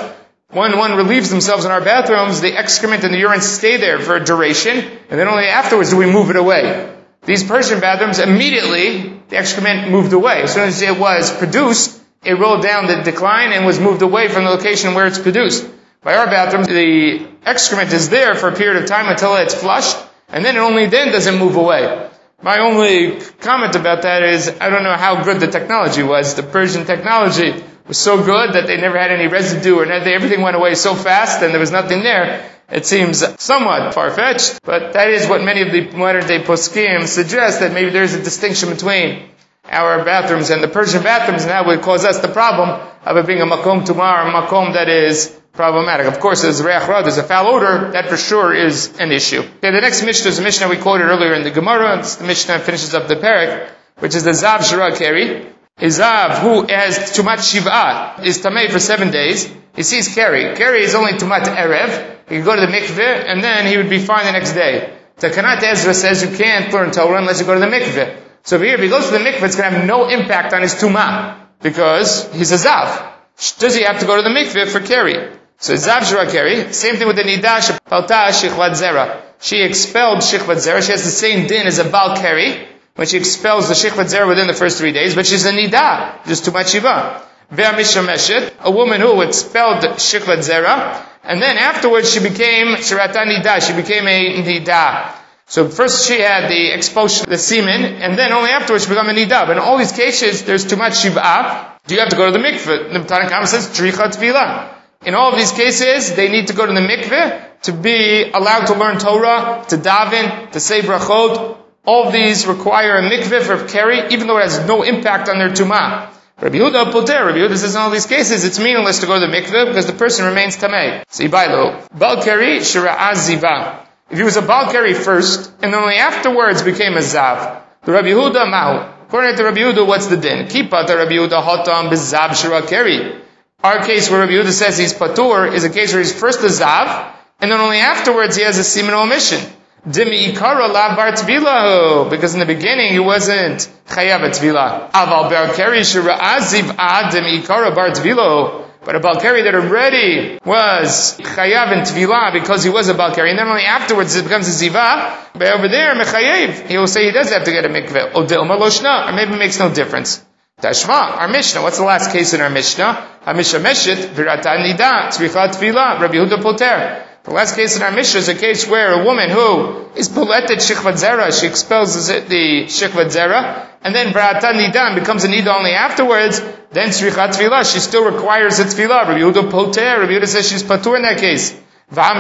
when 0.50 0.78
one 0.78 0.98
relieves 0.98 1.30
themselves 1.30 1.64
in 1.64 1.72
our 1.72 1.80
bathrooms, 1.80 2.42
the 2.42 2.58
excrement 2.58 3.04
and 3.04 3.14
the 3.14 3.20
urine 3.20 3.42
stay 3.42 3.78
there 3.78 4.00
for 4.00 4.16
a 4.16 4.24
duration 4.24 4.78
and 4.80 5.20
then 5.20 5.28
only 5.28 5.46
afterwards 5.46 5.92
do 5.92 5.98
we 5.98 6.08
move 6.08 6.30
it 6.32 6.36
away. 6.36 6.92
These 7.24 7.44
Persian 7.44 7.80
bathrooms, 7.80 8.18
immediately 8.18 9.22
the 9.30 9.38
excrement 9.38 9.92
moved 9.92 10.12
away. 10.12 10.42
As 10.42 10.54
soon 10.54 10.68
as 10.68 10.82
it 10.82 11.00
was 11.00 11.32
produced, 11.32 12.02
it 12.24 12.34
rolled 12.34 12.64
down 12.64 12.88
the 12.88 13.04
decline 13.04 13.54
and 13.54 13.66
was 13.66 13.80
moved 13.80 14.02
away 14.02 14.28
from 14.28 14.44
the 14.44 14.50
location 14.50 14.96
where 14.96 15.06
it's 15.06 15.20
produced. 15.20 15.70
By 16.04 16.16
our 16.18 16.26
bathrooms, 16.26 16.68
the 16.68 17.28
excrement 17.46 17.94
is 17.94 18.10
there 18.10 18.34
for 18.34 18.50
a 18.50 18.56
period 18.56 18.82
of 18.82 18.90
time 18.90 19.08
until 19.08 19.36
it's 19.36 19.54
flushed, 19.54 19.98
and 20.30 20.44
then 20.44 20.58
only 20.58 20.88
then 20.88 21.12
does 21.12 21.28
it 21.28 21.38
move 21.38 21.56
away. 21.56 22.10
My 22.44 22.60
only 22.60 23.20
comment 23.40 23.76
about 23.76 24.02
that 24.02 24.24
is, 24.24 24.50
I 24.60 24.70
don't 24.70 24.84
know 24.84 24.98
how 24.98 25.24
good 25.24 25.40
the 25.40 25.48
technology 25.48 26.02
was. 26.02 26.34
The 26.34 26.44
Persian 26.44 26.86
technology 26.86 27.54
was 27.88 27.98
so 27.98 28.24
good 28.24 28.54
that 28.54 28.66
they 28.68 28.78
never 28.78 28.98
had 28.98 29.12
any 29.12 29.28
residue 29.28 29.76
or 29.78 29.86
everything 29.86 30.42
went 30.42 30.56
away 30.56 30.76
so 30.76 30.96
fast 30.96 31.44
and 31.44 31.54
there 31.54 31.60
was 31.60 31.72
nothing 31.72 32.02
there. 32.02 32.50
It 32.70 32.86
seems 32.86 33.24
somewhat 33.42 33.94
far-fetched, 33.94 34.62
but 34.64 34.94
that 34.94 35.10
is 35.10 35.28
what 35.28 35.44
many 35.44 35.62
of 35.62 35.72
the 35.72 35.92
modern 35.96 36.26
day 36.26 36.42
poskim 36.42 37.06
suggest 37.06 37.60
that 37.60 37.74
maybe 37.74 37.90
there's 37.90 38.14
a 38.14 38.24
distinction 38.24 38.70
between 38.70 39.30
our 39.66 40.04
bathrooms 40.06 40.50
and 40.50 40.64
the 40.64 40.68
Persian 40.68 41.04
bathrooms, 41.04 41.44
and 41.44 41.52
that 41.52 41.68
would 41.68 41.82
cause 41.82 42.06
us 42.06 42.20
the 42.20 42.30
problem 42.30 42.70
of 43.04 43.18
it 43.18 43.28
being 43.28 43.42
a 43.42 43.46
makom 43.46 43.86
tumar, 43.86 44.28
a 44.28 44.32
makom 44.32 44.74
that 44.74 44.88
is 44.88 45.38
problematic. 45.54 46.08
Of 46.08 46.20
course, 46.20 46.42
there's 46.44 46.62
reach 46.62 46.88
ra, 46.88 47.02
there's 47.02 47.18
a 47.18 47.24
foul 47.24 47.48
odor, 47.48 47.92
that 47.92 48.10
for 48.10 48.18
sure 48.18 48.54
is 48.54 48.98
an 49.00 49.12
issue. 49.12 49.42
Okay, 49.42 49.72
the 49.72 49.82
next 49.82 50.04
Mishnah 50.04 50.30
is 50.30 50.40
a 50.40 50.42
Mishnah 50.42 50.70
we 50.70 50.78
quoted 50.78 51.06
earlier 51.06 51.34
in 51.34 51.44
the 51.44 51.52
Gemara, 51.52 52.02
the 52.02 52.24
Mishnah 52.26 52.60
finishes 52.60 52.94
up 52.94 53.08
the 53.08 53.16
parak, 53.16 53.70
which 54.00 54.16
is 54.16 54.24
the 54.24 54.32
Zav 54.32 54.64
Shira 54.64 54.96
Keri. 54.96 55.48
A 55.78 55.86
Zav 55.86 56.40
who 56.40 56.68
has 56.68 57.16
too 57.16 57.24
much 57.24 57.46
Shiva 57.46 58.22
is 58.24 58.40
Tamei 58.40 58.70
for 58.70 58.80
seven 58.80 59.12
days. 59.12 59.52
He 59.76 59.84
sees 59.84 60.14
Keri. 60.14 60.56
Keri 60.56 60.84
is 60.84 60.96
only 60.96 61.14
Tumat 61.14 61.44
Erev. 61.44 62.18
He 62.30 62.36
can 62.36 62.46
go 62.46 62.56
to 62.56 62.62
the 62.62 62.72
mikveh, 62.72 63.26
and 63.26 63.44
then 63.44 63.66
he 63.66 63.78
would 63.78 63.90
be 63.90 64.00
fine 64.00 64.26
the 64.26 64.32
next 64.32 64.54
day. 64.54 64.98
The 65.18 65.30
Takanat 65.30 65.64
Ezra 65.64 65.94
says 65.94 66.24
you 66.24 66.38
can't 66.38 66.72
learn 66.74 66.92
Torah 66.92 67.18
unless 67.18 67.40
you 67.40 67.46
go 67.46 67.54
to 67.54 67.60
the 67.60 67.66
mikveh. 67.66 68.18
So 68.44 68.60
here, 68.60 68.76
if 68.76 68.82
he 68.82 68.90
goes 68.90 69.06
to 69.06 69.12
the 69.12 69.20
mikveh, 69.20 69.44
it's 69.44 69.56
going 69.56 69.72
to 69.72 69.78
have 69.80 69.88
no 69.88 70.08
impact 70.08 70.54
on 70.54 70.62
his 70.62 70.76
tumah 70.76 71.38
because 71.62 72.32
he's 72.34 72.52
a 72.52 72.56
zav. 72.56 73.12
Does 73.60 73.76
he 73.76 73.84
have 73.84 74.00
to 74.00 74.06
go 74.06 74.16
to 74.16 74.22
the 74.22 74.30
mikveh 74.30 74.68
for 74.68 74.80
keri? 74.80 75.41
So 75.62 75.76
zav 75.76 76.02
shura 76.02 76.28
keri. 76.28 76.74
Same 76.74 76.98
thing 76.98 77.06
with 77.06 77.18
the 77.18 77.22
nidah 77.22 77.80
palta 77.88 78.30
shichvat 78.34 78.72
zera. 78.72 79.22
She 79.40 79.62
expelled 79.62 80.18
shichvat 80.18 80.58
zera. 80.58 80.82
She 80.82 80.92
has 80.92 81.04
the 81.04 81.12
same 81.12 81.46
din 81.46 81.68
as 81.68 81.78
a 81.78 81.84
bal 81.84 82.18
keri 82.18 82.68
when 82.96 83.06
she 83.06 83.18
expels 83.18 83.68
the 83.68 83.76
shichvat 83.76 84.10
zera 84.10 84.28
within 84.28 84.48
the 84.48 84.56
first 84.56 84.80
three 84.80 84.92
days, 84.92 85.14
but 85.14 85.28
she's 85.28 85.46
a 85.46 85.52
nidah, 85.52 86.26
just 86.26 86.46
too 86.46 86.52
much 86.52 86.72
shiva. 86.72 87.22
Ve'amishameshet, 87.54 88.54
a 88.62 88.72
woman 88.72 89.02
who 89.02 89.22
expelled 89.22 89.84
shichvat 89.84 90.40
zera, 90.40 91.06
and 91.24 91.40
then 91.40 91.58
afterwards 91.60 92.12
she 92.12 92.20
became 92.20 92.76
shirata 92.78 93.24
nidah. 93.24 93.62
She 93.62 93.74
became 93.74 94.08
a 94.08 94.42
nidah. 94.42 95.14
So 95.46 95.70
first 95.70 96.08
she 96.08 96.22
had 96.22 96.50
the 96.50 96.72
expulsion, 96.74 97.30
the 97.30 97.38
semen, 97.38 98.02
and 98.02 98.18
then 98.18 98.32
only 98.32 98.50
afterwards 98.50 98.86
she 98.86 98.90
became 98.90 99.10
a 99.10 99.14
nidah. 99.14 99.52
In 99.52 99.60
all 99.60 99.78
these 99.78 99.92
cases, 99.92 100.44
there's 100.44 100.66
too 100.66 100.78
much 100.78 100.94
shiv'ah, 101.04 101.72
Do 101.88 101.96
you 101.96 102.00
have 102.00 102.10
to 102.10 102.16
go 102.16 102.26
to 102.26 102.32
the 102.32 102.40
mikveh? 102.40 102.94
The 102.94 103.04
Tanna 103.04 103.30
Kamma 103.30 103.48
says 103.48 103.68
tricha 103.70 104.10
tefillah. 104.14 104.71
In 105.04 105.16
all 105.16 105.32
of 105.32 105.38
these 105.38 105.52
cases, 105.52 106.16
they 106.16 106.30
need 106.30 106.48
to 106.48 106.54
go 106.54 106.66
to 106.66 106.74
the 106.74 106.80
mikveh 106.80 107.62
to 107.64 107.74
be 107.74 108.30
allowed 108.32 108.66
to 108.68 108.76
learn 108.76 109.00
Torah, 109.00 109.66
to 109.70 109.78
daven, 109.78 110.52
to 110.52 110.60
say 110.60 110.82
brachot. 110.82 111.58
All 111.86 112.08
of 112.08 112.14
these 112.14 112.46
require 112.46 112.98
a 112.98 113.02
mikveh 113.02 113.42
for 113.42 113.68
keri, 113.68 114.14
even 114.14 114.28
though 114.28 114.38
it 114.38 114.44
has 114.44 114.68
no 114.68 114.84
impact 114.84 115.30
on 115.30 115.40
their 115.40 115.50
tumah. 115.50 116.10
Rabbi 116.40 116.58
Yehuda 116.58 116.92
poter. 116.92 117.26
Rabbi 117.26 117.38
Yehuda 117.38 117.58
says 117.58 117.76
in 117.76 117.82
all 117.82 117.92
these 117.92 118.08
cases 118.08 118.44
it's 118.46 118.60
meaningless 118.60 119.00
to 119.00 119.06
go 119.06 119.20
to 119.20 119.26
the 119.26 119.32
mikveh 119.32 119.68
because 119.68 119.86
the 119.86 119.94
person 119.94 120.26
remains 120.26 120.58
tamei. 120.58 121.04
So 121.08 121.24
Ibailo, 121.24 121.88
Balkari 121.90 122.58
Ziva. 122.60 123.86
If 124.10 124.18
he 124.18 124.24
was 124.24 124.38
a 124.38 124.42
Balkari 124.42 124.96
first, 124.96 125.52
and 125.62 125.74
only 125.74 125.96
afterwards 125.96 126.64
became 126.64 126.94
a 126.94 127.00
Zav, 127.00 127.62
the 127.84 127.92
Rabbi 127.92 128.10
Yehuda 128.10 128.50
Mahu. 128.50 128.92
According 129.08 129.38
to 129.38 129.44
Rabbi 129.44 129.58
Yehuda, 129.58 129.88
what's 129.88 130.08
the 130.08 130.18
din? 130.18 130.48
Kipa 130.48 130.86
to 130.86 130.96
Rabbi 130.96 131.12
Yehuda 131.12 131.44
Hotam 131.44 131.90
Bizav 131.90 132.30
Shirakeri. 132.30 133.22
Our 133.64 133.86
case 133.86 134.10
where 134.10 134.22
Rabbi 134.22 134.32
Yehuda 134.32 134.52
says 134.52 134.78
he's 134.78 134.94
patur 134.94 135.54
is 135.54 135.64
a 135.64 135.70
case 135.70 135.94
where 135.94 136.02
he's 136.02 136.14
first 136.14 136.40
a 136.42 136.48
Zav, 136.48 137.14
and 137.40 137.52
then 137.52 137.60
only 137.60 137.78
afterwards 137.78 138.36
he 138.36 138.44
has 138.44 138.58
a 138.58 138.64
semen 138.64 138.96
omission. 138.96 139.40
Dimi 139.88 140.32
ikara 140.32 140.72
la 140.72 140.96
bar 140.96 142.10
because 142.10 142.34
in 142.34 142.40
the 142.40 142.46
beginning 142.46 142.92
he 142.92 143.00
wasn't 143.00 143.70
chayav 143.88 144.22
at 144.22 144.34
tvila. 144.34 144.92
Aval 144.92 145.30
bar 145.30 145.54
keri 145.54 145.80
aziv 145.80 146.76
ad 146.78 147.14
dimi 147.14 147.42
ikara 147.42 147.74
bar. 147.76 148.68
But 148.84 148.96
a 148.96 149.00
Balkari 149.00 149.44
that 149.44 149.54
already 149.54 150.40
was 150.44 151.16
chayav 151.20 151.72
in 151.72 151.80
tvila 151.82 152.34
because 152.34 152.64
he 152.64 152.72
was 152.72 152.90
a 152.90 152.96
Balkari, 152.96 153.30
and 153.30 153.38
then 153.38 153.48
only 153.48 153.64
afterwards 153.64 154.16
it 154.16 154.24
becomes 154.24 154.48
a 154.48 154.52
ziva. 154.52 155.16
But 155.34 155.54
over 155.54 155.68
there, 155.68 155.94
mechayev, 155.94 156.68
he 156.68 156.78
will 156.80 156.88
say 156.88 157.06
he 157.06 157.12
does 157.12 157.30
have 157.32 157.44
to 157.44 157.52
get 157.52 157.66
a 157.66 157.70
mikveh. 157.70 158.16
Or 158.16 159.12
maybe 159.14 159.34
it 159.34 159.38
makes 159.38 159.60
no 159.60 159.72
difference. 159.72 160.26
Tashma, 160.62 161.18
our 161.18 161.28
Mishnah. 161.28 161.62
What's 161.62 161.78
the 161.80 161.84
last 161.84 162.12
case 162.12 162.34
in 162.34 162.42
our 162.42 162.50
Mishnah? 162.50 163.08
Hamisha 163.26 163.60
Meshit, 163.60 164.14
Virata 164.14 164.58
Nida, 164.58 165.08
Tzricha 165.10 165.50
Tvila, 165.50 166.00
Rabbi 166.00 166.16
Huda 166.16 166.42
Poter. 166.42 167.06
The 167.24 167.32
last 167.32 167.56
case 167.56 167.76
in 167.78 167.82
our 167.82 167.92
Mishnah 167.92 168.20
is 168.20 168.30
a 168.30 168.36
case 168.36 168.68
where 168.68 168.94
a 169.02 169.04
woman 169.04 169.30
who 169.30 169.90
is 169.96 170.10
poletet 170.10 170.58
shikvat 170.58 170.94
zera, 170.94 171.32
she 171.40 171.48
expels 171.48 172.08
the 172.08 172.66
shikvat 172.66 173.12
zera, 173.12 173.68
and 173.84 173.94
then 173.94 174.14
brata 174.14 174.54
nidan 174.54 174.96
becomes 174.96 175.24
a 175.24 175.28
nida 175.28 175.48
only 175.48 175.72
afterwards, 175.72 176.40
then 176.72 176.90
tzrichat 176.90 177.30
tefillah, 177.36 177.72
she 177.72 177.80
still 177.80 178.06
requires 178.06 178.60
a 178.60 178.64
tefillah. 178.64 179.08
Rabbi 179.08 179.20
Yehuda 179.20 179.52
poter, 179.52 180.00
Rabbi 180.00 180.14
Yehuda 180.14 180.28
says 180.28 180.48
she's 180.48 180.64
patur 180.64 180.96
in 180.96 181.04
that 181.04 181.20
case. 181.20 181.60
Uh, 181.94 182.16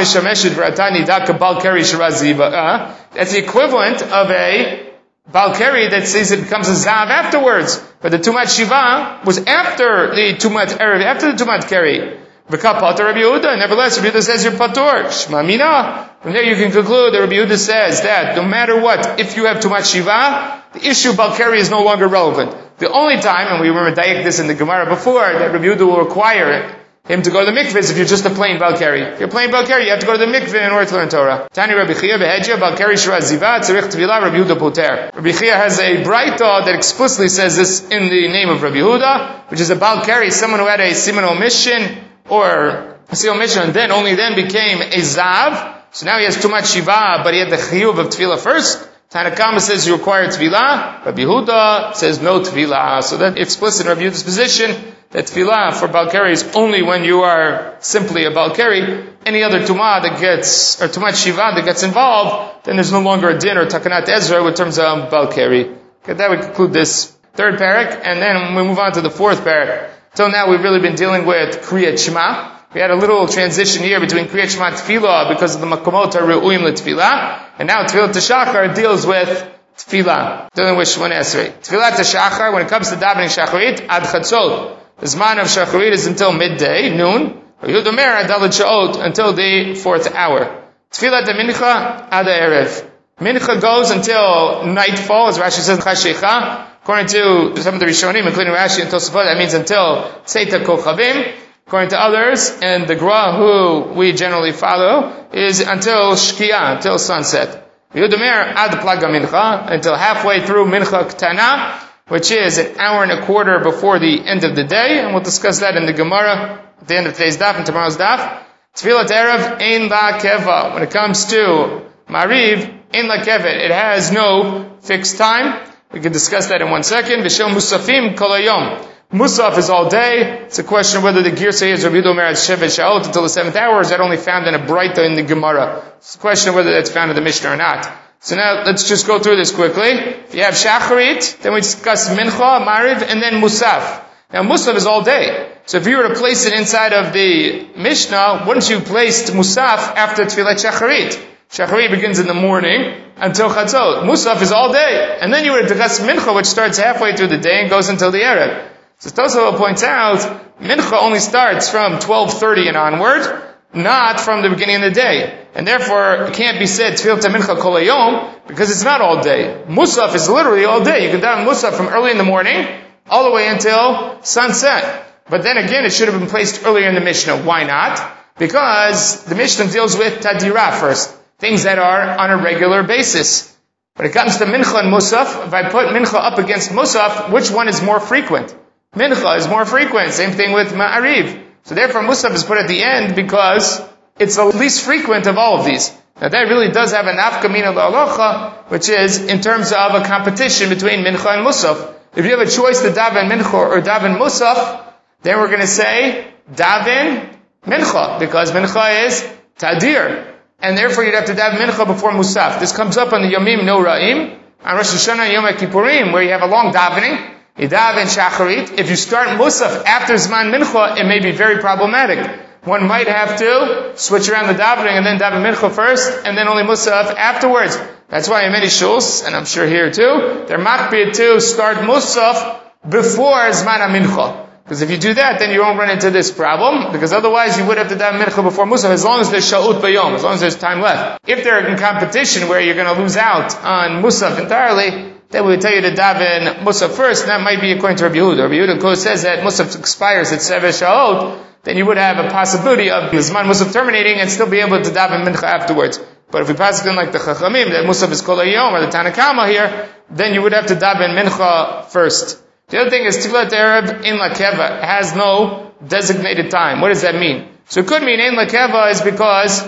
that's 3.13 3.31
the 3.31 3.37
equivalent 3.37 4.01
of 4.01 4.29
a 4.31 4.90
Balkari 5.29 5.89
that 5.91 6.07
says 6.07 6.31
it 6.31 6.43
becomes 6.43 6.67
a 6.67 6.73
Zav 6.73 7.07
afterwards. 7.07 7.81
But 8.01 8.11
the 8.11 8.17
Tumat 8.17 8.49
Shiva 8.49 9.21
was 9.23 9.37
after 9.37 10.15
the 10.15 10.33
Tumat 10.33 10.77
Erev, 10.77 11.03
after 11.03 11.31
the 11.31 11.43
Tumat 11.43 11.69
Keri. 11.69 12.17
V'kapata 12.49 12.99
Rabbi 12.99 13.19
Yehuda. 13.19 13.57
Nevertheless, 13.59 13.97
Rabbi 13.97 14.09
Yehuda 14.09 14.23
says 14.23 14.43
you're 14.43 14.53
patur. 14.53 15.05
Shma 15.05 16.21
From 16.21 16.33
there 16.33 16.43
you 16.43 16.55
can 16.55 16.71
conclude 16.71 17.13
that 17.13 17.19
Rabbi 17.19 17.33
Yehuda 17.33 17.57
says 17.57 18.01
that 18.01 18.35
no 18.35 18.43
matter 18.43 18.81
what, 18.81 19.19
if 19.19 19.37
you 19.37 19.45
have 19.45 19.63
much 19.69 19.91
shiva, 19.91 20.63
the 20.73 20.85
issue 20.85 21.11
of 21.11 21.15
Balkari 21.15 21.59
is 21.59 21.69
no 21.69 21.83
longer 21.83 22.07
relevant. 22.07 22.55
The 22.79 22.91
only 22.91 23.21
time, 23.21 23.47
and 23.47 23.61
we 23.61 23.69
remember 23.69 23.95
Dayak 23.95 24.23
this 24.23 24.39
in 24.39 24.47
the 24.47 24.55
Gemara 24.55 24.87
before, 24.87 25.21
that 25.21 25.51
Rabbi 25.53 25.63
Yehuda 25.63 25.87
will 25.87 25.99
require 25.99 26.75
him 27.11 27.21
to 27.23 27.29
go 27.29 27.43
to 27.43 27.51
the 27.51 27.57
mikveh 27.57 27.91
if 27.91 27.97
you're 27.97 28.05
just 28.05 28.25
a 28.25 28.29
plain 28.29 28.57
Balkari. 28.57 29.13
If 29.13 29.19
you're 29.19 29.29
plain 29.29 29.51
Balkari, 29.51 29.83
you 29.83 29.91
have 29.91 29.99
to 29.99 30.05
go 30.05 30.13
to 30.13 30.25
the 30.25 30.31
mikvah 30.31 30.65
in 30.65 30.71
order 30.71 30.89
to 30.89 30.95
learn 30.95 31.09
Torah. 31.09 31.47
Tani 31.51 31.73
Rabbi 31.73 31.93
Chia 31.93 32.17
behedja 32.17 32.55
Balkari 32.55 32.95
shra 32.95 33.19
ziva 33.19 33.59
tzarich 33.59 33.91
tvila 33.91 34.21
Rabbi 34.21 34.37
Yehuda 34.37 34.57
poter. 34.57 35.11
Rabbi 35.13 35.31
Chia 35.31 35.55
has 35.55 35.79
a 35.79 36.03
Braita 36.03 36.65
that 36.65 36.75
explicitly 36.75 37.27
says 37.27 37.57
this 37.57 37.81
in 37.89 38.09
the 38.09 38.27
name 38.29 38.49
of 38.49 38.63
Rabbi 38.63 38.77
Yehuda, 38.77 39.51
which 39.51 39.59
is 39.59 39.69
a 39.69 39.75
Balkari, 39.75 40.31
someone 40.31 40.61
who 40.61 40.67
had 40.67 40.79
a 40.79 40.93
simon 40.93 41.37
mission 41.39 41.97
or 42.29 42.97
Seal 43.11 43.35
Mishnah, 43.35 43.63
and 43.63 43.73
then 43.73 43.91
only 43.91 44.15
then 44.15 44.35
became 44.35 44.81
a 44.81 45.01
Zav. 45.01 45.79
So 45.91 46.05
now 46.05 46.17
he 46.17 46.23
has 46.23 46.41
too 46.41 46.47
much 46.47 46.69
Shiva, 46.69 47.19
but 47.23 47.33
he 47.33 47.41
had 47.41 47.49
the 47.49 47.57
Chiyuv 47.57 47.99
of 47.99 48.07
Tefillah 48.07 48.39
first. 48.39 48.87
Tanakama 49.09 49.59
says 49.59 49.85
you 49.85 49.97
require 49.97 50.27
Tefillah. 50.27 51.05
Rabbi 51.05 51.23
Yehuda 51.23 51.95
says 51.95 52.21
no 52.21 52.39
Tefillah. 52.39 53.03
So 53.03 53.17
that 53.17 53.37
explicit 53.37 53.85
in 53.85 53.89
Rabbi 53.91 54.03
Yehuda's 54.03 54.23
position 54.23 54.71
that 55.11 55.25
Tefillah 55.25 55.73
for 55.73 55.87
Balkari 55.87 56.31
is 56.31 56.43
only 56.55 56.81
when 56.81 57.03
you 57.03 57.21
are 57.21 57.75
simply 57.79 58.25
a 58.25 58.31
Balkari. 58.31 59.07
Any 59.25 59.43
other 59.43 59.59
Tumah 59.59 60.01
that 60.03 60.19
gets, 60.19 60.81
or 60.81 60.87
Tumah 60.87 61.13
Shiva 61.13 61.51
that 61.55 61.65
gets 61.65 61.83
involved, 61.83 62.65
then 62.65 62.75
there's 62.75 62.91
no 62.91 63.01
longer 63.01 63.29
a 63.29 63.37
din 63.37 63.57
or 63.57 63.65
Takanat 63.65 64.07
Ezra 64.07 64.43
in 64.45 64.53
terms 64.53 64.79
of 64.79 64.85
um, 64.85 65.07
Balkari. 65.07 65.77
Okay, 66.03 66.13
that 66.13 66.29
would 66.29 66.41
conclude 66.41 66.73
this 66.73 67.15
third 67.33 67.59
parak, 67.59 68.01
and 68.03 68.21
then 68.21 68.55
we 68.55 68.63
move 68.63 68.79
on 68.79 68.93
to 68.93 69.01
the 69.01 69.11
fourth 69.11 69.43
parak. 69.43 69.91
Till 70.15 70.31
now, 70.31 70.49
we've 70.49 70.63
really 70.63 70.79
been 70.79 70.95
dealing 70.95 71.25
with 71.25 71.61
Kriyat 71.61 72.03
Shema. 72.03 72.59
We 72.73 72.79
had 72.79 72.89
a 72.89 72.95
little 72.95 73.27
transition 73.27 73.83
here 73.83 73.99
between 73.99 74.25
Kriyat 74.25 74.49
Shema 74.49 74.71
Tefillah 74.71 75.29
because 75.29 75.55
of 75.55 75.61
the 75.61 75.67
Makomot 75.67 76.13
Re'uim 76.13 76.61
Tefillah, 76.71 77.45
and 77.59 77.67
now 77.67 77.83
Tefillah 77.83 78.09
Teshachar 78.09 78.73
deals 78.75 79.05
with 79.05 79.29
Tefillah, 79.77 80.49
dealing 80.53 80.77
with 80.77 80.87
Shemon 80.87 81.11
Esrei. 81.11 81.51
Tefillah 81.51 81.91
Teshachar, 81.91 82.53
when 82.53 82.65
it 82.65 82.69
comes 82.69 82.89
to 82.89 82.95
davening 82.95 83.29
Shacharit, 83.29 83.85
Ad 83.87 84.03
Chatzot. 84.03 84.80
The 85.01 85.07
Zman 85.07 85.41
of 85.41 85.47
Shacharit 85.47 85.93
is 85.93 86.05
until 86.05 86.31
midday, 86.31 86.95
noon, 86.95 87.41
or 87.59 87.67
Yudomer 87.67 88.23
Adalat 88.23 88.53
Sha'ot, 88.53 89.03
until 89.03 89.33
the 89.33 89.73
fourth 89.73 90.13
hour. 90.13 90.63
Tefillah 90.91 91.25
Mincha 91.25 92.07
Ad 92.11 92.27
Erev. 92.27 92.87
Mincha 93.19 93.59
goes 93.59 93.89
until 93.89 94.67
nightfall, 94.67 95.29
as 95.29 95.39
Rashi 95.39 95.61
says, 95.61 95.79
Chashecha, 95.79 96.67
According 96.83 97.07
to 97.07 97.61
some 97.63 97.73
of 97.73 97.79
the 97.79 97.87
Rishonim, 97.87 98.27
including 98.27 98.53
Rashi 98.53 98.81
and 98.81 98.91
Tosafot, 98.91 99.25
that 99.25 99.39
means 99.39 99.55
until 99.55 100.03
Seita 100.25 100.63
Kochavim. 100.63 101.33
According 101.65 101.89
to 101.89 101.99
others, 101.99 102.59
and 102.61 102.87
the 102.87 102.95
Gra 102.95 103.35
who 103.35 103.93
we 103.97 104.13
generally 104.13 104.51
follow, 104.51 105.27
is 105.33 105.61
until 105.61 106.13
Shkia, 106.13 106.75
until 106.75 106.99
sunset. 106.99 107.71
Yudamer 107.95 108.53
ad 108.53 108.71
plaga 108.73 109.09
mincha, 109.09 109.71
until 109.71 109.95
halfway 109.95 110.45
through 110.45 110.65
mincha 110.65 111.05
ktana, 111.05 111.89
which 112.11 112.29
is 112.29 112.57
an 112.57 112.77
hour 112.77 113.03
and 113.03 113.11
a 113.13 113.25
quarter 113.25 113.59
before 113.59 113.97
the 113.97 114.19
end 114.27 114.43
of 114.43 114.53
the 114.53 114.65
day, 114.65 114.99
and 114.99 115.13
we'll 115.13 115.23
discuss 115.23 115.61
that 115.61 115.77
in 115.77 115.85
the 115.85 115.93
Gemara 115.93 116.61
at 116.81 116.87
the 116.89 116.97
end 116.97 117.07
of 117.07 117.13
today's 117.13 117.37
daf 117.37 117.55
and 117.55 117.65
tomorrow's 117.65 117.95
daf. 117.95 118.43
Tfilat 118.75 119.07
Erev 119.07 119.61
ein 119.61 119.87
la 119.87 120.19
keva. 120.19 120.73
When 120.73 120.83
it 120.83 120.91
comes 120.91 121.23
to 121.27 121.85
Mariv, 122.09 122.67
ein 122.93 123.07
la 123.07 123.19
kevet. 123.19 123.63
It 123.63 123.71
has 123.71 124.11
no 124.11 124.75
fixed 124.81 125.17
time. 125.17 125.65
We 125.93 126.01
can 126.01 126.11
discuss 126.11 126.47
that 126.47 126.61
in 126.61 126.69
one 126.69 126.83
second. 126.83 127.21
V'shel 127.21 127.49
musafim 127.49 128.15
kolayom. 128.17 128.85
Musaf 129.13 129.57
is 129.57 129.69
all 129.69 129.87
day. 129.89 130.43
It's 130.47 130.59
a 130.59 130.65
question 130.65 131.03
whether 131.03 131.21
the 131.21 131.31
gear 131.31 131.53
says 131.53 131.85
Rabbi 131.85 131.95
Yudomer 131.95 132.29
at 132.29 132.35
Shevet 132.35 132.75
Shaot 132.77 133.05
until 133.05 133.23
the 133.23 133.29
seventh 133.29 133.55
hour, 133.55 133.79
is 133.79 133.89
that 133.89 134.01
only 134.01 134.17
found 134.17 134.47
in 134.47 134.55
a 134.55 134.59
Breita 134.59 135.05
in 135.05 135.15
the 135.15 135.23
Gemara? 135.23 135.81
It's 135.99 136.15
a 136.15 136.19
question 136.19 136.49
of 136.49 136.55
whether 136.55 136.71
that's 136.71 136.89
found 136.89 137.09
in 137.09 137.15
the 137.15 137.21
Mishnah 137.21 137.51
or 137.51 137.55
not. 137.55 137.89
So 138.23 138.35
now 138.35 138.63
let's 138.65 138.87
just 138.87 139.07
go 139.07 139.17
through 139.17 139.37
this 139.37 139.51
quickly. 139.51 139.89
If 139.89 140.35
you 140.35 140.43
have 140.43 140.53
Shacharit, 140.53 141.41
then 141.41 141.53
we 141.53 141.61
discuss 141.61 142.07
Mincha, 142.07 142.63
Mariv, 142.63 143.01
and 143.01 143.19
then 143.19 143.41
Musaf. 143.41 144.03
Now 144.31 144.43
Musaf 144.43 144.75
is 144.75 144.85
all 144.85 145.01
day. 145.01 145.51
So 145.65 145.79
if 145.79 145.87
you 145.87 145.97
were 145.97 146.07
to 146.07 146.13
place 146.13 146.45
it 146.45 146.53
inside 146.53 146.93
of 146.93 147.13
the 147.13 147.67
Mishnah, 147.75 148.43
wouldn't 148.45 148.69
you 148.69 148.79
place 148.79 149.27
Musaf 149.31 149.95
after 149.95 150.25
Tfilat 150.25 150.63
Shacharit? 150.63 151.19
Shacharit 151.49 151.89
begins 151.89 152.19
in 152.19 152.27
the 152.27 152.35
morning 152.35 152.93
until 153.17 153.49
Chatzot. 153.49 154.03
Musaf 154.03 154.39
is 154.43 154.51
all 154.51 154.71
day. 154.71 155.17
And 155.19 155.33
then 155.33 155.43
you 155.43 155.53
would 155.53 155.67
discuss 155.67 155.99
Mincha, 155.99 156.35
which 156.35 156.45
starts 156.45 156.77
halfway 156.77 157.15
through 157.15 157.29
the 157.29 157.39
day 157.39 157.61
and 157.61 157.71
goes 157.71 157.89
until 157.89 158.11
the 158.11 158.19
Erev. 158.19 158.69
So 158.99 159.09
Tosafot 159.09 159.57
points 159.57 159.81
out, 159.81 160.19
Mincha 160.61 161.01
only 161.01 161.17
starts 161.17 161.71
from 161.71 161.93
12.30 161.93 162.67
and 162.67 162.77
onward, 162.77 163.50
not 163.73 164.19
from 164.19 164.41
the 164.41 164.49
beginning 164.49 164.77
of 164.77 164.81
the 164.81 164.91
day. 164.91 165.45
And 165.53 165.67
therefore, 165.67 166.25
it 166.25 166.33
can't 166.33 166.59
be 166.59 166.67
said 166.67 166.93
Mincha 166.93 167.57
Kolayom, 167.57 168.47
because 168.47 168.71
it's 168.71 168.83
not 168.83 169.01
all 169.01 169.21
day. 169.21 169.63
Musaf 169.67 170.15
is 170.15 170.29
literally 170.29 170.65
all 170.65 170.83
day. 170.83 171.05
You 171.05 171.11
can 171.11 171.21
daven 171.21 171.45
Musaf 171.45 171.73
from 171.73 171.87
early 171.87 172.11
in 172.11 172.17
the 172.17 172.23
morning, 172.23 172.67
all 173.09 173.25
the 173.25 173.31
way 173.31 173.47
until 173.47 174.21
sunset. 174.23 175.07
But 175.29 175.43
then 175.43 175.57
again, 175.57 175.85
it 175.85 175.91
should 175.93 176.07
have 176.09 176.19
been 176.19 176.29
placed 176.29 176.65
earlier 176.65 176.87
in 176.87 176.95
the 176.95 177.01
Mishnah. 177.01 177.43
Why 177.43 177.63
not? 177.63 177.99
Because 178.37 179.23
the 179.25 179.35
Mishnah 179.35 179.71
deals 179.71 179.97
with 179.97 180.21
Tadira 180.21 180.79
first 180.79 181.17
things 181.41 181.63
that 181.63 181.79
are 181.79 182.19
on 182.19 182.29
a 182.29 182.37
regular 182.37 182.83
basis. 182.83 183.57
When 183.95 184.07
it 184.07 184.13
comes 184.13 184.37
to 184.37 184.45
Mincha 184.45 184.79
and 184.79 184.93
Musaf, 184.93 185.47
if 185.47 185.53
I 185.53 185.69
put 185.69 185.87
Mincha 185.87 186.13
up 186.13 186.37
against 186.37 186.69
Musaf, 186.69 187.31
which 187.33 187.49
one 187.49 187.67
is 187.67 187.81
more 187.81 187.99
frequent? 187.99 188.55
Mincha 188.95 189.37
is 189.37 189.47
more 189.47 189.65
frequent. 189.65 190.13
Same 190.13 190.31
thing 190.31 190.53
with 190.53 190.71
Ma'ariv. 190.71 191.43
So 191.63 191.75
therefore 191.75 192.01
Musaf 192.01 192.33
is 192.33 192.43
put 192.43 192.57
at 192.57 192.67
the 192.67 192.83
end 192.83 193.15
because 193.15 193.81
it's 194.19 194.35
the 194.35 194.45
least 194.45 194.83
frequent 194.83 195.27
of 195.27 195.37
all 195.37 195.59
of 195.59 195.65
these. 195.65 195.91
Now 196.19 196.29
that 196.29 196.41
really 196.41 196.71
does 196.71 196.91
have 196.91 197.07
a 197.07 197.13
nafkamina 197.13 197.73
la'alocha, 197.73 198.69
which 198.69 198.89
is 198.89 199.23
in 199.23 199.41
terms 199.41 199.71
of 199.71 199.95
a 199.95 200.03
competition 200.03 200.69
between 200.69 201.03
Mincha 201.03 201.37
and 201.37 201.45
Musaf. 201.45 201.95
If 202.15 202.25
you 202.25 202.37
have 202.37 202.45
a 202.45 202.51
choice 202.51 202.81
to 202.81 202.89
daven 202.89 203.29
Mincha 203.29 203.53
or 203.53 203.81
daven 203.81 204.17
Musaf, 204.17 204.83
then 205.21 205.37
we're 205.37 205.47
going 205.47 205.61
to 205.61 205.67
say 205.67 206.27
daven 206.53 207.37
Mincha, 207.65 208.19
because 208.19 208.51
Mincha 208.51 209.05
is 209.05 209.27
Tadir 209.57 210.31
and 210.61 210.77
therefore 210.77 211.03
you'd 211.03 211.15
have 211.15 211.25
to 211.25 211.33
daven 211.33 211.57
mincha 211.57 211.85
before 211.85 212.11
musaf. 212.11 212.59
This 212.59 212.71
comes 212.71 212.97
up 212.97 213.13
on 213.13 213.23
the 213.23 213.29
Yomim 213.29 213.65
No 213.65 213.83
Ra'im, 213.83 214.37
on 214.63 214.75
Rosh 214.75 214.93
Hashanah 214.93 215.25
and 215.25 215.33
Yom 215.33 215.45
Kippurim, 215.55 216.13
where 216.13 216.21
you 216.23 216.29
have 216.29 216.43
a 216.43 216.47
long 216.47 216.71
davening. 216.73 217.39
You 217.61 217.69
daven 217.69 218.07
shacharit. 218.09 218.79
If 218.79 218.89
you 218.89 218.95
start 218.95 219.27
musaf 219.39 219.85
after 219.85 220.15
zman 220.15 220.51
mincha, 220.51 220.97
it 220.97 221.05
may 221.05 221.19
be 221.19 221.31
very 221.31 221.59
problematic. 221.59 222.17
One 222.63 222.87
might 222.87 223.07
have 223.07 223.37
to 223.37 223.93
switch 223.95 224.29
around 224.29 224.47
the 224.47 224.59
davening 224.59 224.97
and 224.97 225.05
then 225.05 225.19
daven 225.19 225.43
mincha 225.45 225.71
first, 225.71 226.25
and 226.25 226.35
then 226.35 226.47
only 226.47 226.63
musaf 226.63 227.13
afterwards. 227.15 227.77
That's 228.07 228.27
why 228.27 228.45
in 228.47 228.51
many 228.51 228.65
shuls, 228.65 229.23
and 229.23 229.35
I'm 229.35 229.45
sure 229.45 229.67
here 229.67 229.91
too, 229.91 230.45
they're 230.47 230.57
makbid 230.57 231.13
to 231.17 231.39
start 231.39 231.77
musaf 231.77 232.61
before 232.89 233.51
zman 233.51 233.87
mincha. 233.95 234.47
Because 234.63 234.81
if 234.81 234.89
you 234.89 234.97
do 234.97 235.13
that, 235.13 235.37
then 235.37 235.51
you 235.51 235.61
won't 235.61 235.77
run 235.77 235.91
into 235.91 236.09
this 236.09 236.31
problem, 236.31 236.91
because 236.91 237.13
otherwise 237.13 237.59
you 237.59 237.67
would 237.67 237.77
have 237.77 237.89
to 237.89 237.95
daven 237.95 238.19
mincha 238.23 238.41
before 238.41 238.65
musaf, 238.65 238.89
as 238.89 239.05
long 239.05 239.19
as 239.19 239.29
there's 239.29 239.47
sha'ut 239.51 239.81
bayom, 239.81 240.15
as 240.15 240.23
long 240.23 240.33
as 240.33 240.39
there's 240.39 240.55
time 240.57 240.81
left. 240.81 241.19
If 241.27 241.43
they're 241.43 241.67
in 241.67 241.77
competition 241.77 242.49
where 242.49 242.59
you're 242.59 242.73
going 242.73 242.91
to 242.95 242.99
lose 242.99 243.17
out 243.17 243.55
on 243.63 244.01
musaf 244.01 244.39
entirely, 244.39 245.10
then 245.31 245.45
we 245.45 245.51
would 245.51 245.61
tell 245.61 245.73
you 245.73 245.81
to 245.81 245.91
daven 245.91 246.63
musaf 246.63 246.91
first, 246.91 247.23
and 247.23 247.31
that 247.31 247.41
might 247.41 247.61
be 247.61 247.71
according 247.71 247.97
to 247.97 248.05
Rabbi 248.05 248.17
Yehuda. 248.17 248.43
Rabbi 248.43 248.55
Yehuda 248.55 248.95
says 248.95 249.23
that 249.23 249.39
musaf 249.39 249.77
expires 249.79 250.31
at 250.31 250.41
seven 250.41 250.71
sha'ot, 250.71 251.39
then 251.63 251.77
you 251.77 251.85
would 251.85 251.97
have 251.97 252.23
a 252.23 252.29
possibility 252.29 252.89
of 252.89 253.11
Zman 253.11 253.45
Musaf 253.45 253.71
terminating 253.71 254.19
and 254.19 254.29
still 254.29 254.49
be 254.49 254.59
able 254.59 254.81
to 254.81 254.89
daven 254.89 255.25
mincha 255.25 255.43
afterwards. 255.43 255.99
But 256.31 256.41
if 256.41 256.47
we 256.47 256.55
pass 256.55 256.83
it 256.83 256.89
in 256.89 256.95
like 256.95 257.11
the 257.11 257.19
Chachamim, 257.19 257.71
that 257.71 257.85
Musaf 257.85 258.11
is 258.11 258.21
Kol 258.21 258.43
Yom 258.43 258.73
or 258.73 258.81
the 258.81 258.87
Tanakama 258.87 259.47
here, 259.47 259.89
then 260.09 260.33
you 260.33 260.41
would 260.41 260.53
have 260.53 260.67
to 260.67 260.75
daven 260.75 261.15
mincha 261.15 261.85
first. 261.85 262.41
The 262.69 262.79
other 262.79 262.89
thing 262.89 263.05
is 263.05 263.17
Tfilat 263.17 263.51
Arab 263.51 264.05
in 264.05 264.15
Lakeva 264.15 264.81
has 264.81 265.13
no 265.15 265.73
designated 265.85 266.49
time. 266.49 266.81
What 266.81 266.87
does 266.87 267.01
that 267.01 267.15
mean? 267.15 267.49
So 267.65 267.81
it 267.81 267.87
could 267.87 268.01
mean 268.01 268.19
in 268.19 268.35
Lakeva 268.35 268.91
is 268.91 269.01
because 269.01 269.61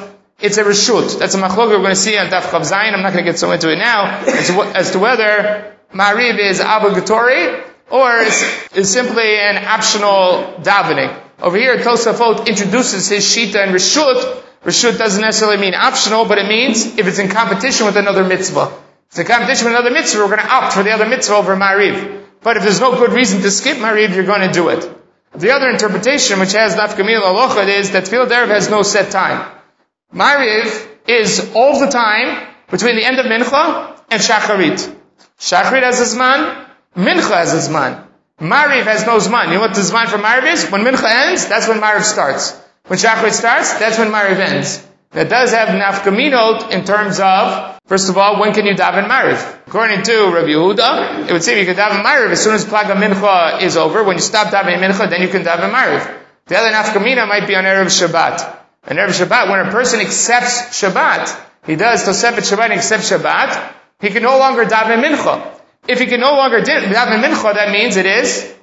it's 0.43 0.57
a 0.57 0.63
reshut. 0.63 1.17
That's 1.19 1.35
a 1.35 1.37
machlok 1.37 1.69
we're 1.69 1.77
going 1.77 1.91
to 1.91 1.95
see 1.95 2.17
on 2.17 2.27
Daf 2.27 2.41
Chav 2.41 2.69
Zayin. 2.69 2.93
I'm 2.93 3.01
not 3.01 3.13
going 3.13 3.23
to 3.23 3.31
get 3.31 3.39
so 3.39 3.51
into 3.51 3.71
it 3.71 3.77
now. 3.77 4.19
As 4.27 4.47
to, 4.47 4.61
as 4.75 4.91
to 4.91 4.99
whether 4.99 5.73
Mariv 5.93 6.37
is 6.37 6.59
obligatory 6.59 7.63
or 7.89 8.17
is, 8.17 8.43
is 8.75 8.91
simply 8.91 9.39
an 9.39 9.63
optional 9.63 10.59
davening. 10.59 11.17
Over 11.41 11.57
here, 11.57 11.77
Tosafot 11.77 12.45
introduces 12.45 13.07
his 13.07 13.23
shita 13.23 13.55
and 13.55 13.71
reshut. 13.73 14.43
Reshut 14.65 14.97
doesn't 14.97 15.21
necessarily 15.21 15.61
mean 15.61 15.75
optional, 15.75 16.25
but 16.25 16.37
it 16.37 16.49
means 16.49 16.97
if 16.97 17.07
it's 17.07 17.19
in 17.19 17.29
competition 17.29 17.85
with 17.85 17.95
another 17.95 18.25
mitzvah. 18.25 18.65
If 18.65 19.07
it's 19.11 19.19
in 19.19 19.25
competition 19.25 19.67
with 19.67 19.75
another 19.75 19.91
mitzvah, 19.91 20.19
we're 20.19 20.35
going 20.35 20.39
to 20.39 20.53
opt 20.53 20.73
for 20.73 20.83
the 20.83 20.91
other 20.91 21.05
mitzvah 21.05 21.35
over 21.35 21.55
Mariv. 21.55 22.25
But 22.41 22.57
if 22.57 22.63
there's 22.63 22.81
no 22.81 22.91
good 22.97 23.13
reason 23.13 23.41
to 23.43 23.49
skip 23.49 23.77
Mariv, 23.77 24.13
you're 24.13 24.25
going 24.25 24.45
to 24.45 24.53
do 24.53 24.67
it. 24.67 24.89
The 25.35 25.51
other 25.51 25.69
interpretation, 25.69 26.41
which 26.41 26.51
has 26.51 26.75
nafkamil 26.75 27.21
alocha, 27.21 27.65
is 27.65 27.91
that 27.91 28.03
Tefillah 28.03 28.27
Derev 28.27 28.49
has 28.49 28.69
no 28.69 28.83
set 28.83 29.09
time. 29.09 29.52
Mariv 30.13 30.87
is 31.07 31.51
all 31.55 31.79
the 31.79 31.87
time 31.87 32.47
between 32.69 32.95
the 32.95 33.03
end 33.03 33.19
of 33.19 33.25
Mincha 33.25 33.99
and 34.09 34.21
Shacharit. 34.21 34.95
Shacharit 35.39 35.83
has 35.83 35.99
a 36.01 36.17
zman, 36.17 36.67
Mincha 36.95 37.31
has 37.31 37.53
a 37.53 37.69
zman. 37.69 38.07
Mariv 38.39 38.83
has 38.83 39.05
no 39.05 39.17
Zman. 39.19 39.47
You 39.47 39.55
know 39.55 39.61
what 39.61 39.75
the 39.75 39.81
Zman 39.81 40.07
for 40.07 40.17
Mariv 40.17 40.51
is? 40.51 40.69
When 40.69 40.81
Mincha 40.81 41.05
ends, 41.05 41.47
that's 41.47 41.67
when 41.67 41.79
Mariv 41.79 42.03
starts. 42.03 42.59
When 42.87 42.97
Shachrit 42.99 43.31
starts, 43.31 43.73
that's 43.79 43.97
when 43.97 44.09
Mariv 44.09 44.37
ends. 44.37 44.85
That 45.11 45.29
does 45.29 45.51
have 45.51 45.69
nafkaminot 45.69 46.71
in 46.71 46.83
terms 46.83 47.19
of, 47.19 47.79
first 47.85 48.09
of 48.09 48.17
all, 48.17 48.41
when 48.41 48.53
can 48.53 48.65
you 48.65 48.73
daven 48.73 49.07
Mariv? 49.07 49.67
According 49.67 50.01
to 50.03 50.31
Rabbi 50.33 50.47
Yehuda, 50.47 51.29
it 51.29 51.31
would 51.31 51.43
seem 51.43 51.59
you 51.59 51.65
can 51.65 51.75
daven 51.75 52.03
Mariv 52.03 52.31
as 52.31 52.43
soon 52.43 52.55
as 52.55 52.65
Plaga 52.65 52.95
Mincha 52.95 53.61
is 53.61 53.77
over. 53.77 54.03
When 54.03 54.17
you 54.17 54.23
stop 54.23 54.47
davening 54.47 54.79
Mincha, 54.79 55.09
then 55.09 55.21
you 55.21 55.27
can 55.27 55.43
daven 55.43 55.71
Mariv. 55.71 56.19
The 56.47 56.57
other 56.57 56.71
nafkamina 56.71 57.27
might 57.27 57.47
be 57.47 57.55
on 57.55 57.63
Erev 57.63 57.85
Shabbat. 57.85 58.62
On 58.85 58.97
Erev 58.97 59.09
Shabbat, 59.09 59.49
when 59.49 59.67
a 59.67 59.71
person 59.71 60.01
accepts 60.01 60.81
Shabbat, 60.81 61.39
he 61.65 61.75
does 61.75 62.03
Tosefet 62.03 62.43
Shabbat 62.49 62.65
and 62.65 62.73
accepts 62.73 63.09
Shabbat, 63.11 63.73
he 64.01 64.09
can 64.09 64.23
no 64.23 64.37
longer 64.37 64.65
daven 64.65 65.01
Mincha. 65.03 65.53
If 65.87 65.99
he 65.99 66.05
can 66.05 66.21
no 66.21 66.35
longer 66.35 66.61
daven 66.61 67.21
mincha, 67.21 67.53
that 67.53 67.71
means 67.71 67.97
it 67.97 68.05
is 68.05 68.53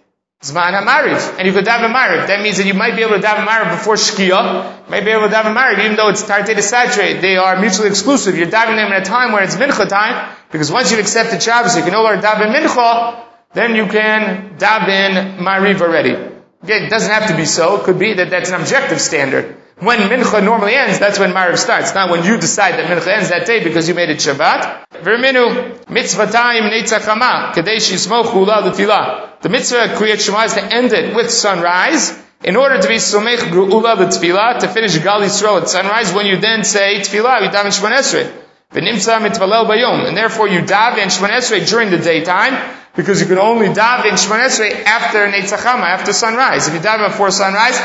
Zman 0.42 0.72
HaMariv. 0.72 1.38
And 1.38 1.46
you 1.46 1.52
could 1.52 1.66
daven 1.66 1.92
Mariv. 1.92 2.28
That 2.28 2.40
means 2.42 2.56
that 2.56 2.66
you 2.66 2.72
might 2.72 2.96
be 2.96 3.02
able 3.02 3.20
to 3.20 3.26
daven 3.26 3.46
Mariv 3.46 3.76
before 3.76 3.96
Shkia. 3.96 4.86
You 4.86 4.90
might 4.90 5.04
be 5.04 5.10
able 5.10 5.28
to 5.28 5.34
daven 5.34 5.54
Mariv, 5.54 5.84
even 5.84 5.96
though 5.96 6.08
it's 6.08 6.22
Tartei 6.22 6.54
to 6.54 6.62
saturate. 6.62 7.20
They 7.20 7.36
are 7.36 7.60
mutually 7.60 7.88
exclusive. 7.88 8.38
You're 8.38 8.46
davening 8.46 8.76
them 8.76 8.92
at 8.92 9.02
a 9.02 9.04
time 9.04 9.32
where 9.32 9.42
it's 9.42 9.56
Mincha 9.56 9.86
time, 9.86 10.34
because 10.50 10.72
once 10.72 10.90
you've 10.90 11.00
accepted 11.00 11.42
Shabbos, 11.42 11.76
you 11.76 11.82
can 11.82 11.92
no 11.92 12.02
longer 12.02 12.22
daven 12.22 12.54
Mincha, 12.54 13.22
then 13.52 13.76
you 13.76 13.86
can 13.86 14.56
daven 14.56 15.36
Mariv 15.38 15.82
already. 15.82 16.14
Again, 16.62 16.84
it 16.84 16.90
doesn't 16.90 17.10
have 17.10 17.28
to 17.28 17.36
be 17.36 17.44
so. 17.44 17.80
It 17.80 17.84
could 17.84 17.98
be 17.98 18.14
that 18.14 18.30
that's 18.30 18.48
an 18.48 18.60
objective 18.60 19.00
standard. 19.00 19.59
When 19.80 19.98
Mincha 20.10 20.44
normally 20.44 20.74
ends, 20.74 20.98
that's 20.98 21.18
when 21.18 21.32
Mariv 21.32 21.56
starts. 21.56 21.94
Not 21.94 22.10
when 22.10 22.22
you 22.22 22.38
decide 22.38 22.72
that 22.72 22.84
Mincha 22.84 23.16
ends 23.16 23.30
that 23.30 23.46
day 23.46 23.64
because 23.64 23.88
you 23.88 23.94
made 23.94 24.10
it 24.10 24.18
Shabbat. 24.18 24.84
Verminu 25.00 25.84
mitzvatayim 25.86 26.68
neitzachama 26.70 27.54
kadesh 27.54 27.90
yismochu 27.90 28.34
ula 28.34 29.38
The 29.40 29.48
mitzvah 29.48 29.96
creates 29.96 30.24
Shema 30.24 30.44
is 30.44 30.52
to 30.52 30.62
end 30.62 30.92
it 30.92 31.16
with 31.16 31.30
sunrise 31.30 32.12
in 32.44 32.56
order 32.56 32.78
to 32.78 32.88
be 32.88 32.96
somech 32.96 33.38
gru'ula 33.38 33.96
tefillah 33.96 34.60
to 34.60 34.68
finish 34.68 34.98
Gal 34.98 35.22
Yisrael 35.22 35.62
at 35.62 35.70
sunrise. 35.70 36.12
When 36.12 36.26
you 36.26 36.36
then 36.36 36.62
say 36.62 37.00
tefillah, 37.00 37.40
you 37.40 37.48
daven 37.48 37.72
Shemon 37.72 37.96
Esrei. 37.96 38.30
Mitvalel 38.72 39.64
bayom. 39.66 40.06
And 40.06 40.14
therefore 40.14 40.48
you 40.48 40.60
daven 40.60 41.06
Shemon 41.06 41.30
Esrei 41.30 41.66
during 41.66 41.90
the 41.90 41.98
daytime 41.98 42.76
because 42.94 43.22
you 43.22 43.26
can 43.26 43.38
only 43.38 43.68
daven 43.68 44.12
Shemon 44.12 44.44
Esrei 44.44 44.84
after 44.84 45.26
neitzachama, 45.26 45.84
after 45.84 46.12
sunrise. 46.12 46.68
If 46.68 46.74
you 46.74 46.80
daven 46.80 47.08
before 47.08 47.30
sunrise, 47.30 47.80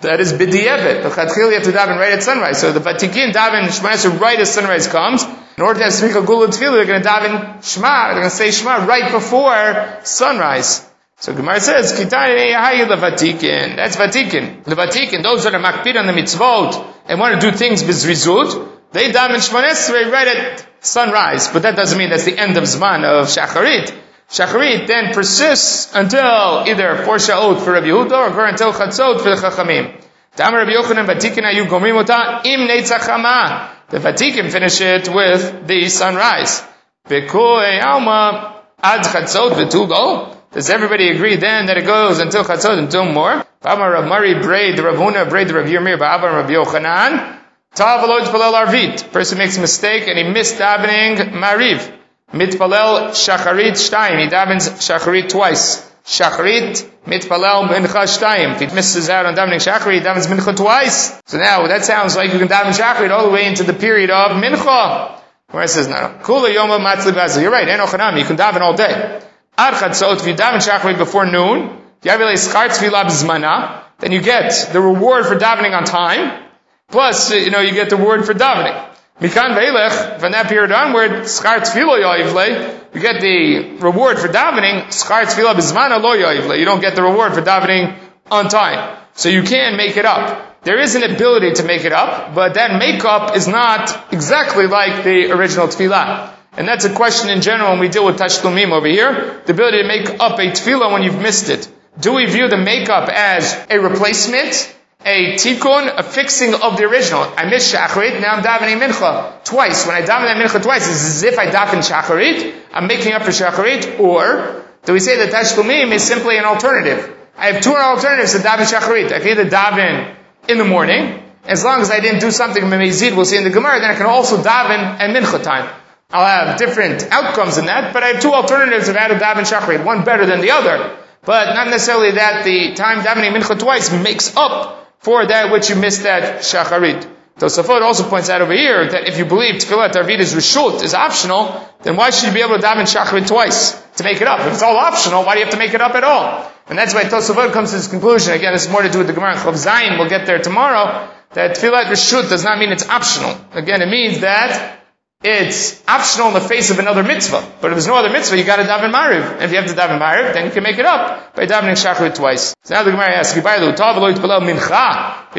that 0.00 0.20
is 0.20 0.32
b'di'evet. 0.32 1.02
The 1.02 1.10
chatchil 1.10 1.50
you 1.50 1.54
have 1.54 1.64
to 1.64 1.72
daven 1.72 1.98
right 1.98 2.12
at 2.12 2.22
sunrise. 2.22 2.58
So 2.58 2.72
the 2.72 2.80
vatikin 2.80 3.32
daven 3.32 3.70
Shema 3.70 4.18
right 4.18 4.38
as 4.38 4.52
sunrise 4.52 4.86
comes. 4.88 5.24
In 5.24 5.62
order 5.62 5.80
to 5.80 5.84
have 5.84 5.92
smicha 5.92 6.24
gula 6.24 6.48
tefillah, 6.48 6.76
they're 6.76 6.86
going 6.86 7.02
to 7.02 7.08
daven 7.08 7.62
Shema. 7.62 8.08
They're 8.08 8.20
going 8.20 8.30
to 8.30 8.36
say 8.36 8.50
Shema 8.50 8.86
right 8.86 9.12
before 9.12 10.00
sunrise. 10.04 10.86
So 11.18 11.34
Gemara 11.34 11.60
says, 11.60 11.92
Kitani 11.92 12.54
hayi 12.54 12.86
levatikin. 12.86 13.76
That's 13.76 13.96
vatikin. 13.96 14.64
Levatikin, 14.64 15.22
those 15.22 15.44
that 15.44 15.54
are 15.54 15.60
makpid 15.60 15.96
on 15.96 16.06
the 16.06 16.14
mitzvot 16.14 16.82
and 17.04 17.20
want 17.20 17.38
to 17.38 17.50
do 17.50 17.54
things 17.54 17.82
bizrizut, 17.82 18.68
they 18.92 19.12
daven 19.12 19.46
Shema 19.46 20.10
right 20.10 20.28
at 20.28 20.66
sunrise. 20.80 21.48
But 21.48 21.62
that 21.62 21.76
doesn't 21.76 21.98
mean 21.98 22.08
that's 22.08 22.24
the 22.24 22.38
end 22.38 22.56
of 22.56 22.64
Zman 22.64 23.04
of 23.04 23.26
Shacharit. 23.26 23.94
Shacharit 24.30 24.86
then 24.86 25.12
persists 25.12 25.92
until 25.92 26.62
either 26.68 27.02
for 27.04 27.16
Sha'ot 27.16 27.64
for 27.64 27.72
Rabbi 27.72 27.88
Yehuda 27.88 28.36
or 28.36 28.46
until 28.46 28.72
Chatzot 28.72 29.20
for 29.20 29.30
the 29.30 29.34
Chachamim. 29.34 30.00
Damar 30.36 30.60
Rabbi 30.60 30.70
Yochanan 30.70 31.06
Vatikin 31.06 31.42
ayu 31.42 31.66
gomrim 31.66 31.96
ota 31.96 32.40
im 32.44 32.68
neitzachama. 32.68 33.70
The 33.88 33.98
Vatikin 33.98 34.48
finish 34.52 34.80
it 34.80 35.12
with 35.12 35.66
the 35.66 35.88
sunrise. 35.88 36.62
Bekoi 37.08 37.82
alma 37.82 38.62
ad 38.80 39.00
Chatzot 39.00 39.50
v'tulo. 39.54 40.36
Does 40.52 40.70
everybody 40.70 41.10
agree 41.10 41.34
then 41.34 41.66
that 41.66 41.76
it 41.76 41.84
goes 41.84 42.20
until 42.20 42.44
Chatzot 42.44 42.78
until 42.78 43.06
more? 43.06 43.44
Bama 43.62 43.92
Rav 43.92 44.06
Mari 44.06 44.34
braid 44.34 44.78
the 44.78 44.82
Ravuna 44.82 45.28
braid 45.28 45.48
the 45.48 45.54
Rav 45.54 45.66
Yirmir 45.66 45.98
Ba'avam 45.98 46.34
Rabbi 46.34 46.52
Yochanan. 46.52 47.36
Tavalot 47.74 48.26
Palel 48.26 48.64
Arvit. 48.64 49.10
Person 49.10 49.38
makes 49.38 49.58
a 49.58 49.60
mistake 49.60 50.06
and 50.06 50.16
he 50.16 50.22
missed 50.22 50.56
davening 50.58 51.32
Mariv. 51.32 51.96
Mitpalel 52.32 53.10
shacharit 53.10 53.72
shtayim. 53.72 54.20
He 54.20 54.28
davens 54.28 54.70
shacharit 54.78 55.28
twice. 55.28 55.88
Shacharit 56.04 56.88
mitpalel 57.04 57.68
mincha 57.68 58.06
shtayim. 58.06 58.54
If 58.54 58.60
he 58.60 58.74
misses 58.74 59.08
out 59.08 59.26
on 59.26 59.34
davening 59.34 59.56
shacharit, 59.56 59.94
he 59.94 60.00
davens 60.00 60.26
mincha 60.26 60.56
twice. 60.56 61.20
So 61.26 61.38
now 61.38 61.66
that 61.66 61.84
sounds 61.84 62.16
like 62.16 62.32
you 62.32 62.38
can 62.38 62.48
daven 62.48 62.72
shacharit 62.72 63.10
all 63.10 63.26
the 63.26 63.32
way 63.32 63.46
into 63.46 63.64
the 63.64 63.72
period 63.72 64.10
of 64.10 64.32
mincha. 64.32 65.20
Where 65.50 65.64
it 65.64 65.68
says 65.68 65.88
no. 65.88 66.18
Kula 66.22 66.54
yoma 66.54 66.78
matzli 66.78 67.12
bazil. 67.12 67.42
You're 67.42 67.50
right. 67.50 67.66
Enochanam. 67.66 68.18
You 68.18 68.24
can 68.24 68.36
daven 68.36 68.60
all 68.60 68.74
day. 68.74 69.20
Ad 69.58 69.74
chatzot. 69.74 70.20
If 70.20 70.26
you 70.26 70.34
daven 70.34 70.58
shacharit 70.58 70.98
before 70.98 71.26
noon, 71.26 71.76
then 72.02 74.12
you 74.12 74.22
get 74.22 74.70
the 74.72 74.80
reward 74.80 75.26
for 75.26 75.36
davening 75.36 75.76
on 75.76 75.84
time. 75.84 76.44
Plus, 76.88 77.32
you 77.32 77.50
know, 77.50 77.60
you 77.60 77.72
get 77.72 77.90
the 77.90 77.96
reward 77.96 78.24
for 78.24 78.34
davening. 78.34 78.89
Mikan 79.20 79.54
ve'ilech, 79.54 80.18
from 80.18 80.32
that 80.32 80.48
period 80.48 80.72
onward, 80.72 81.10
schar 81.28 81.60
tefillah 81.60 82.00
yoivle, 82.00 82.94
you 82.94 83.00
get 83.02 83.20
the 83.20 83.76
reward 83.78 84.18
for 84.18 84.28
davening, 84.28 84.84
schar 84.86 85.24
tefillah 85.24 85.54
bizmana 85.54 86.00
lo 86.02 86.16
yoivle. 86.16 86.58
You 86.58 86.64
don't 86.64 86.80
get 86.80 86.94
the 86.94 87.02
reward 87.02 87.34
for 87.34 87.42
davening 87.42 87.98
on 88.30 88.48
time. 88.48 88.96
So 89.12 89.28
you 89.28 89.42
can 89.42 89.76
make 89.76 89.98
it 89.98 90.06
up. 90.06 90.62
There 90.62 90.78
is 90.78 90.94
an 90.94 91.02
ability 91.02 91.52
to 91.54 91.64
make 91.64 91.84
it 91.84 91.92
up, 91.92 92.34
but 92.34 92.54
that 92.54 92.78
makeup 92.78 93.36
is 93.36 93.46
not 93.46 94.12
exactly 94.12 94.66
like 94.66 95.04
the 95.04 95.32
original 95.32 95.68
tefillah. 95.68 96.34
And 96.56 96.66
that's 96.66 96.86
a 96.86 96.92
question 96.92 97.28
in 97.28 97.42
general 97.42 97.72
when 97.72 97.80
we 97.80 97.88
deal 97.88 98.06
with 98.06 98.18
tashlumim 98.18 98.72
over 98.72 98.86
here. 98.86 99.42
The 99.44 99.52
ability 99.52 99.82
to 99.82 99.88
make 99.88 100.08
up 100.18 100.38
a 100.38 100.50
tefillah 100.50 100.92
when 100.92 101.02
you've 101.02 101.20
missed 101.20 101.50
it. 101.50 101.68
Do 102.00 102.14
we 102.14 102.24
view 102.24 102.48
the 102.48 102.56
makeup 102.56 103.10
as 103.10 103.54
a 103.68 103.78
replacement? 103.80 104.74
A 105.04 105.34
tikkun, 105.34 105.92
a 105.96 106.02
fixing 106.02 106.54
of 106.54 106.76
the 106.76 106.84
original. 106.84 107.22
I 107.22 107.48
missed 107.48 107.74
shacharit, 107.74 108.20
now 108.20 108.34
I'm 108.34 108.42
davening 108.42 108.80
mincha 108.80 109.42
twice. 109.44 109.86
When 109.86 109.96
I 109.96 110.02
daven 110.02 110.34
mincha 110.34 110.62
twice, 110.62 110.86
it's 110.86 111.04
as 111.04 111.22
if 111.22 111.38
I 111.38 111.46
daven 111.46 111.80
shacharit, 111.80 112.54
I'm 112.72 112.86
making 112.86 113.12
up 113.12 113.22
for 113.22 113.30
shacharit, 113.30 113.98
or 113.98 114.64
do 114.84 114.92
we 114.92 115.00
say 115.00 115.16
that 115.16 115.32
tashkumim 115.32 115.92
is 115.92 116.02
simply 116.02 116.36
an 116.36 116.44
alternative? 116.44 117.16
I 117.36 117.52
have 117.52 117.62
two 117.62 117.74
alternatives 117.74 118.32
to 118.32 118.38
daven 118.38 118.70
shacharit. 118.70 119.12
I 119.12 119.20
can 119.20 119.28
either 119.28 119.48
daven 119.48 120.14
in 120.48 120.58
the 120.58 120.64
morning, 120.64 121.22
as 121.44 121.64
long 121.64 121.80
as 121.80 121.90
I 121.90 122.00
didn't 122.00 122.20
do 122.20 122.30
something 122.30 122.62
memezid, 122.62 123.16
we'll 123.16 123.24
see 123.24 123.38
in 123.38 123.44
the 123.44 123.50
Gemara, 123.50 123.80
then 123.80 123.90
I 123.90 123.94
can 123.94 124.06
also 124.06 124.36
daven 124.36 125.00
at 125.00 125.16
mincha 125.16 125.42
time. 125.42 125.74
I'll 126.10 126.26
have 126.26 126.58
different 126.58 127.04
outcomes 127.10 127.56
in 127.56 127.66
that, 127.66 127.94
but 127.94 128.02
I 128.02 128.08
have 128.08 128.20
two 128.20 128.32
alternatives 128.32 128.88
of 128.88 128.96
how 128.96 129.08
to 129.08 129.14
daven 129.14 129.50
shachrit, 129.50 129.82
one 129.82 130.04
better 130.04 130.26
than 130.26 130.40
the 130.42 130.50
other. 130.50 130.98
But 131.22 131.54
not 131.54 131.68
necessarily 131.68 132.12
that 132.12 132.44
the 132.44 132.74
time 132.74 133.00
davening 133.00 133.32
mincha 133.32 133.58
twice 133.58 133.92
makes 133.92 134.36
up 134.36 134.79
for 135.00 135.26
that 135.26 135.50
which 135.52 135.68
you 135.68 135.76
missed 135.76 136.04
that 136.04 136.42
shacharit. 136.42 137.08
Tosafot 137.38 137.80
also 137.80 138.08
points 138.08 138.28
out 138.28 138.42
over 138.42 138.52
here 138.52 138.86
that 138.90 139.08
if 139.08 139.16
you 139.16 139.24
believe 139.24 139.54
tefillat 139.56 139.92
arvit 139.92 140.18
is 140.18 140.34
reshut, 140.34 140.82
is 140.82 140.92
optional, 140.92 141.66
then 141.82 141.96
why 141.96 142.10
should 142.10 142.28
you 142.28 142.34
be 142.34 142.42
able 142.42 142.56
to 142.58 142.62
daven 142.62 142.84
shacharit 142.84 143.26
twice 143.26 143.80
to 143.96 144.04
make 144.04 144.20
it 144.20 144.28
up? 144.28 144.40
If 144.40 144.52
it's 144.52 144.62
all 144.62 144.76
optional, 144.76 145.24
why 145.24 145.34
do 145.34 145.40
you 145.40 145.46
have 145.46 145.54
to 145.54 145.58
make 145.58 145.72
it 145.72 145.80
up 145.80 145.94
at 145.94 146.04
all? 146.04 146.50
And 146.68 146.78
that's 146.78 146.94
why 146.94 147.04
Tosafot 147.04 147.52
comes 147.52 147.70
to 147.70 147.76
this 147.76 147.88
conclusion. 147.88 148.34
Again, 148.34 148.54
is 148.54 148.68
more 148.68 148.82
to 148.82 148.90
do 148.90 148.98
with 148.98 149.06
the 149.06 149.12
Gemara 149.12 149.34
Chav 149.34 149.54
Zayin. 149.54 149.98
We'll 149.98 150.08
get 150.08 150.26
there 150.26 150.38
tomorrow. 150.38 151.08
That 151.32 151.56
tefillat 151.56 151.84
reshut 151.84 152.28
does 152.28 152.44
not 152.44 152.58
mean 152.58 152.70
it's 152.70 152.88
optional. 152.88 153.36
Again, 153.52 153.82
it 153.82 153.88
means 153.88 154.20
that 154.20 154.79
it's 155.22 155.86
optional 155.86 156.28
in 156.28 156.34
the 156.34 156.40
face 156.40 156.70
of 156.70 156.78
another 156.78 157.02
mitzvah. 157.02 157.46
But 157.60 157.72
if 157.72 157.74
there's 157.74 157.86
no 157.86 157.96
other 157.96 158.08
mitzvah, 158.08 158.38
you 158.38 158.44
gotta 158.44 158.62
daven 158.62 158.90
mariv. 158.90 159.34
And 159.34 159.42
if 159.42 159.50
you 159.50 159.58
have 159.58 159.66
to 159.66 159.74
daven 159.74 160.00
mariv, 160.00 160.32
then 160.32 160.46
you 160.46 160.50
can 160.50 160.62
make 160.62 160.78
it 160.78 160.86
up 160.86 161.34
by 161.34 161.44
davening 161.44 161.76
shachrit 161.76 162.14
twice. 162.14 162.54
So 162.62 162.74
now 162.74 162.84
the 162.84 162.92
Gemara 162.92 163.16
asks, 163.16 163.36
If 163.36 163.44
he 163.44 163.50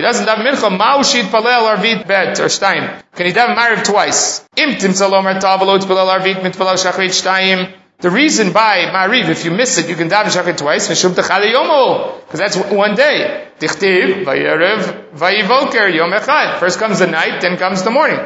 doesn't 0.02 0.28
daven 0.28 0.46
mincha, 0.46 0.78
ma'ushid 0.78 1.32
palel 1.32 1.76
arvit 1.76 2.08
bet 2.08 2.40
or 2.40 2.46
shtayim. 2.46 3.02
Can 3.14 3.26
he 3.26 3.34
daven 3.34 3.56
mariv 3.56 3.84
twice? 3.84 4.46
Im 4.56 4.76
timtzalom 4.76 5.40
tav 5.40 5.62
lo 5.64 5.80
palel 5.80 6.20
arvit 6.20 6.42
mitpalel 6.42 6.78
shachrit 6.78 7.10
shtayim. 7.10 7.74
The 8.02 8.10
reason 8.10 8.52
by 8.52 8.90
Mariv, 8.92 9.30
if 9.30 9.46
you 9.46 9.52
miss 9.52 9.78
it, 9.78 9.88
you 9.88 9.96
can 9.96 10.10
daven 10.10 10.32
shachrit 10.32 10.58
twice, 10.58 10.88
because 10.88 12.40
that's 12.40 12.58
one 12.58 12.96
day. 12.96 13.48
Dichtiv, 13.60 14.26
vayerev, 14.26 15.12
vayivoker, 15.14 15.94
yom 15.94 16.12
echad. 16.12 16.60
First 16.60 16.80
comes 16.80 16.98
the 16.98 17.06
night, 17.06 17.42
then 17.42 17.58
comes 17.58 17.84
the 17.84 17.92
morning. 17.92 18.20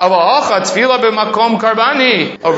Over 0.00 0.14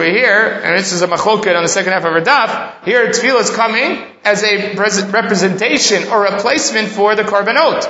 here, 0.04 0.60
and 0.62 0.78
this 0.78 0.92
is 0.92 1.00
a 1.00 1.06
machloket 1.06 1.56
on 1.56 1.62
the 1.62 1.68
second 1.68 1.92
half 1.92 2.04
of 2.04 2.12
our 2.12 2.20
daf, 2.20 2.84
here 2.84 3.06
tefillah 3.08 3.40
is 3.40 3.50
coming 3.50 3.98
as 4.24 4.42
a 4.44 4.74
representation 4.74 6.08
or 6.08 6.22
replacement 6.24 6.88
for 6.88 7.14
the 7.14 7.22
korbanot. 7.22 7.88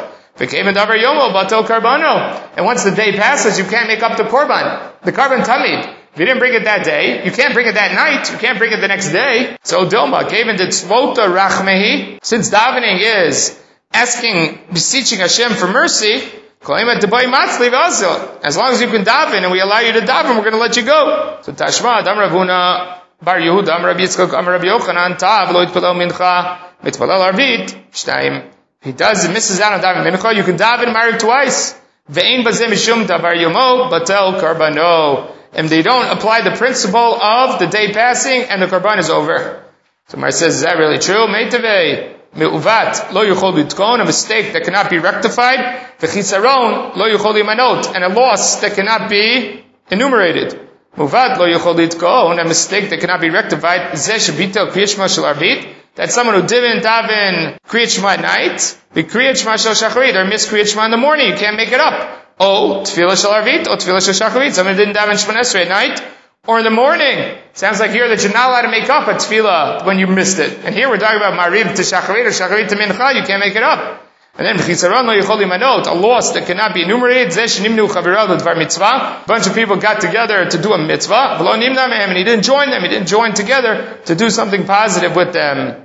And 2.57 2.65
once 2.65 2.85
the 2.85 2.93
day 2.93 3.13
passes, 3.17 3.59
you 3.59 3.65
can't 3.65 3.89
make 3.89 4.03
up 4.03 4.17
the 4.17 4.23
korban. 4.25 4.93
The 5.03 5.13
korban 5.13 5.43
tamid. 5.45 5.97
If 6.13 6.19
you 6.19 6.27
didn't 6.27 6.39
bring 6.39 6.55
it 6.55 6.65
that 6.65 6.85
day, 6.85 7.25
you 7.25 7.31
can't 7.31 7.53
bring 7.53 7.67
it 7.67 7.75
that 7.75 7.95
night, 7.95 8.31
you 8.33 8.39
can't 8.39 8.59
bring 8.59 8.73
it 8.73 8.81
the 8.81 8.89
next 8.89 9.13
day. 9.13 9.57
So 9.63 9.87
Dilma 9.87 10.29
gave 10.29 10.49
into 10.49 10.65
tzvota 10.65 11.29
rachmehi. 11.29 12.19
Since 12.23 12.51
davening 12.51 13.01
is 13.01 13.57
asking, 13.93 14.59
beseeching 14.73 15.19
Hashem 15.19 15.53
for 15.53 15.69
mercy, 15.69 16.23
as 16.63 18.57
long 18.57 18.73
as 18.73 18.81
you 18.83 18.89
can 18.89 19.03
daven 19.03 19.43
and 19.43 19.51
we 19.51 19.61
allow 19.61 19.81
you 19.81 19.93
to 19.93 20.01
daven, 20.01 20.37
we're 20.37 20.43
going 20.43 20.53
to 20.53 20.59
let 20.59 20.77
you 20.77 20.85
go. 20.85 21.39
So 21.43 21.53
Tashma, 21.53 22.05
Dam 22.05 22.19
Ravuna, 22.19 22.99
Bar 23.23 23.39
Yehuda, 23.39 23.69
Am 23.69 23.85
Rabbi 23.85 24.01
Yitzchak, 24.01 24.35
Am 24.35 24.47
Rabbi 24.47 24.67
Yochanan, 24.67 25.17
Tav, 25.17 25.55
Lo 25.55 25.65
Yitpalel 25.65 25.97
Mincha, 25.97 26.59
Mitpalel 26.83 27.33
Arvit, 27.33 27.75
Shtaim. 27.93 28.45
He 28.83 28.93
does, 28.93 29.27
misses 29.29 29.59
out 29.61 29.73
on 29.73 29.81
daven 29.81 30.05
Mincha, 30.13 30.37
you 30.37 30.45
can 30.45 30.59
daven 30.59 30.93
Mariv 30.95 31.19
twice. 31.19 31.75
Ve'in 32.11 32.45
bazeh 32.45 32.69
mishum 32.69 33.07
davar 33.07 33.35
yomo, 33.37 33.89
batel 33.91 34.39
karbano. 34.39 35.35
And 35.53 35.69
they 35.69 35.81
don't 35.83 36.11
apply 36.17 36.43
the 36.43 36.57
principle 36.57 37.15
of 37.21 37.59
the 37.59 37.67
day 37.67 37.93
passing 37.93 38.43
and 38.43 38.61
the 38.61 38.67
karban 38.67 38.99
is 38.99 39.09
over. 39.09 39.65
So 40.09 40.19
Mar 40.19 40.31
says, 40.31 40.57
is 40.57 40.63
that 40.63 40.77
really 40.77 40.99
true? 40.99 41.27
Meitavei. 41.27 42.20
Me'uvat 42.35 43.13
lo 43.13 43.25
yuchol 43.25 43.55
litkon, 43.55 44.01
a 44.01 44.05
mistake 44.05 44.53
that 44.53 44.63
cannot 44.63 44.89
be 44.89 44.99
rectified. 44.99 45.59
V'chisaron 45.99 46.95
lo 46.95 47.07
yuchol 47.07 47.35
limanot, 47.35 47.93
and 47.95 48.05
a 48.05 48.09
loss 48.09 48.61
that 48.61 48.75
cannot 48.75 49.11
be 49.11 49.65
enumerated. 49.91 50.69
Muvat 50.97 51.39
lo 51.39 51.47
yuchol 51.47 51.77
litkon, 51.77 52.41
a 52.41 52.45
mistake 52.45 52.91
that 52.91 53.01
cannot 53.01 53.21
be 53.21 53.31
rectified. 53.31 53.93
Zeh 53.93 54.19
shabitel 54.19 54.71
kriyishma 54.71 55.13
shel 55.13 55.25
arbit, 55.25 55.67
that 55.97 56.13
someone 56.13 56.41
who 56.41 56.47
didn't 56.47 56.85
daven 56.85 57.59
kriyishma 57.67 58.15
at 58.15 58.21
night, 58.21 58.79
the 58.93 59.03
kriyishma 59.03 59.59
shel 59.59 59.75
shacharit, 59.75 60.15
or 60.15 60.25
miss 60.25 60.49
kriyishma 60.49 60.85
in 60.85 60.93
the 60.93 60.97
morning, 60.97 61.31
you 61.31 61.37
can't 61.37 61.57
make 61.57 61.73
it 61.73 61.81
up. 61.81 62.27
Oh, 62.39 62.83
tefillah 62.85 63.21
shel 63.21 63.33
arbit, 63.33 63.67
or 63.67 63.77
tefillah 63.77 64.05
shel 64.05 64.15
shacharit, 64.15 64.53
someone 64.53 64.77
didn't 64.77 64.95
daven 64.95 65.19
shmonesrei 65.19 65.63
at 65.63 65.69
night, 65.69 66.01
or 66.47 66.59
in 66.59 66.65
the 66.65 66.71
morning. 66.71 67.37
Sounds 67.53 67.81
like 67.81 67.91
here 67.91 68.09
that 68.09 68.23
you're 68.23 68.33
not 68.33 68.49
allowed 68.49 68.63
to 68.63 68.71
make 68.71 68.89
up 68.89 69.09
a 69.09 69.15
tefillah 69.15 69.85
when 69.85 69.99
you 69.99 70.07
missed 70.07 70.39
it. 70.39 70.65
And 70.65 70.75
here 70.75 70.89
we're 70.89 70.99
talking 70.99 71.19
about 71.19 71.39
marib 71.39 71.75
to 71.77 71.83
shacharit 71.83 72.25
or 72.25 72.31
shacharit 72.31 72.69
to 72.69 72.77
mincha, 72.77 73.15
you 73.15 73.23
can't 73.25 73.41
make 73.41 73.57
it 73.57 73.63
up. 73.63 74.07
And 74.37 74.47
then 74.47 74.57
chisaron 74.57 75.05
lo 75.05 75.21
yichol 75.21 75.45
manot, 75.45 75.87
a 75.87 75.93
loss 75.93 76.33
that 76.33 76.47
cannot 76.47 76.73
be 76.73 76.83
enumerated. 76.83 77.29
Zesh 77.33 77.61
nimnu 77.61 77.89
chavirav 77.89 78.39
dvar 78.39 78.57
mitzvah. 78.57 79.23
A 79.23 79.25
bunch 79.27 79.47
of 79.47 79.55
people 79.55 79.77
got 79.77 80.01
together 80.01 80.49
to 80.49 80.63
do 80.63 80.73
a 80.73 80.79
mitzvah. 80.79 81.37
V'lo 81.39 81.59
nimna 81.61 81.89
mehem, 81.89 82.09
and 82.09 82.17
he 82.17 82.25
didn't 82.25 82.45
join 82.45 82.71
them. 82.71 82.83
He 82.83 82.89
didn't 82.89 83.09
join 83.09 83.35
together 83.35 83.99
to 84.07 84.15
do 84.15 84.31
something 84.31 84.65
positive 84.65 85.15
with 85.15 85.33
them. 85.35 85.85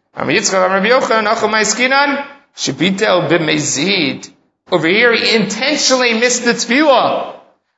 Over 4.71 4.87
here, 4.87 5.13
he 5.13 5.35
intentionally 5.35 6.13
missed 6.13 6.45
the 6.45 6.53
tefillah. 6.53 7.34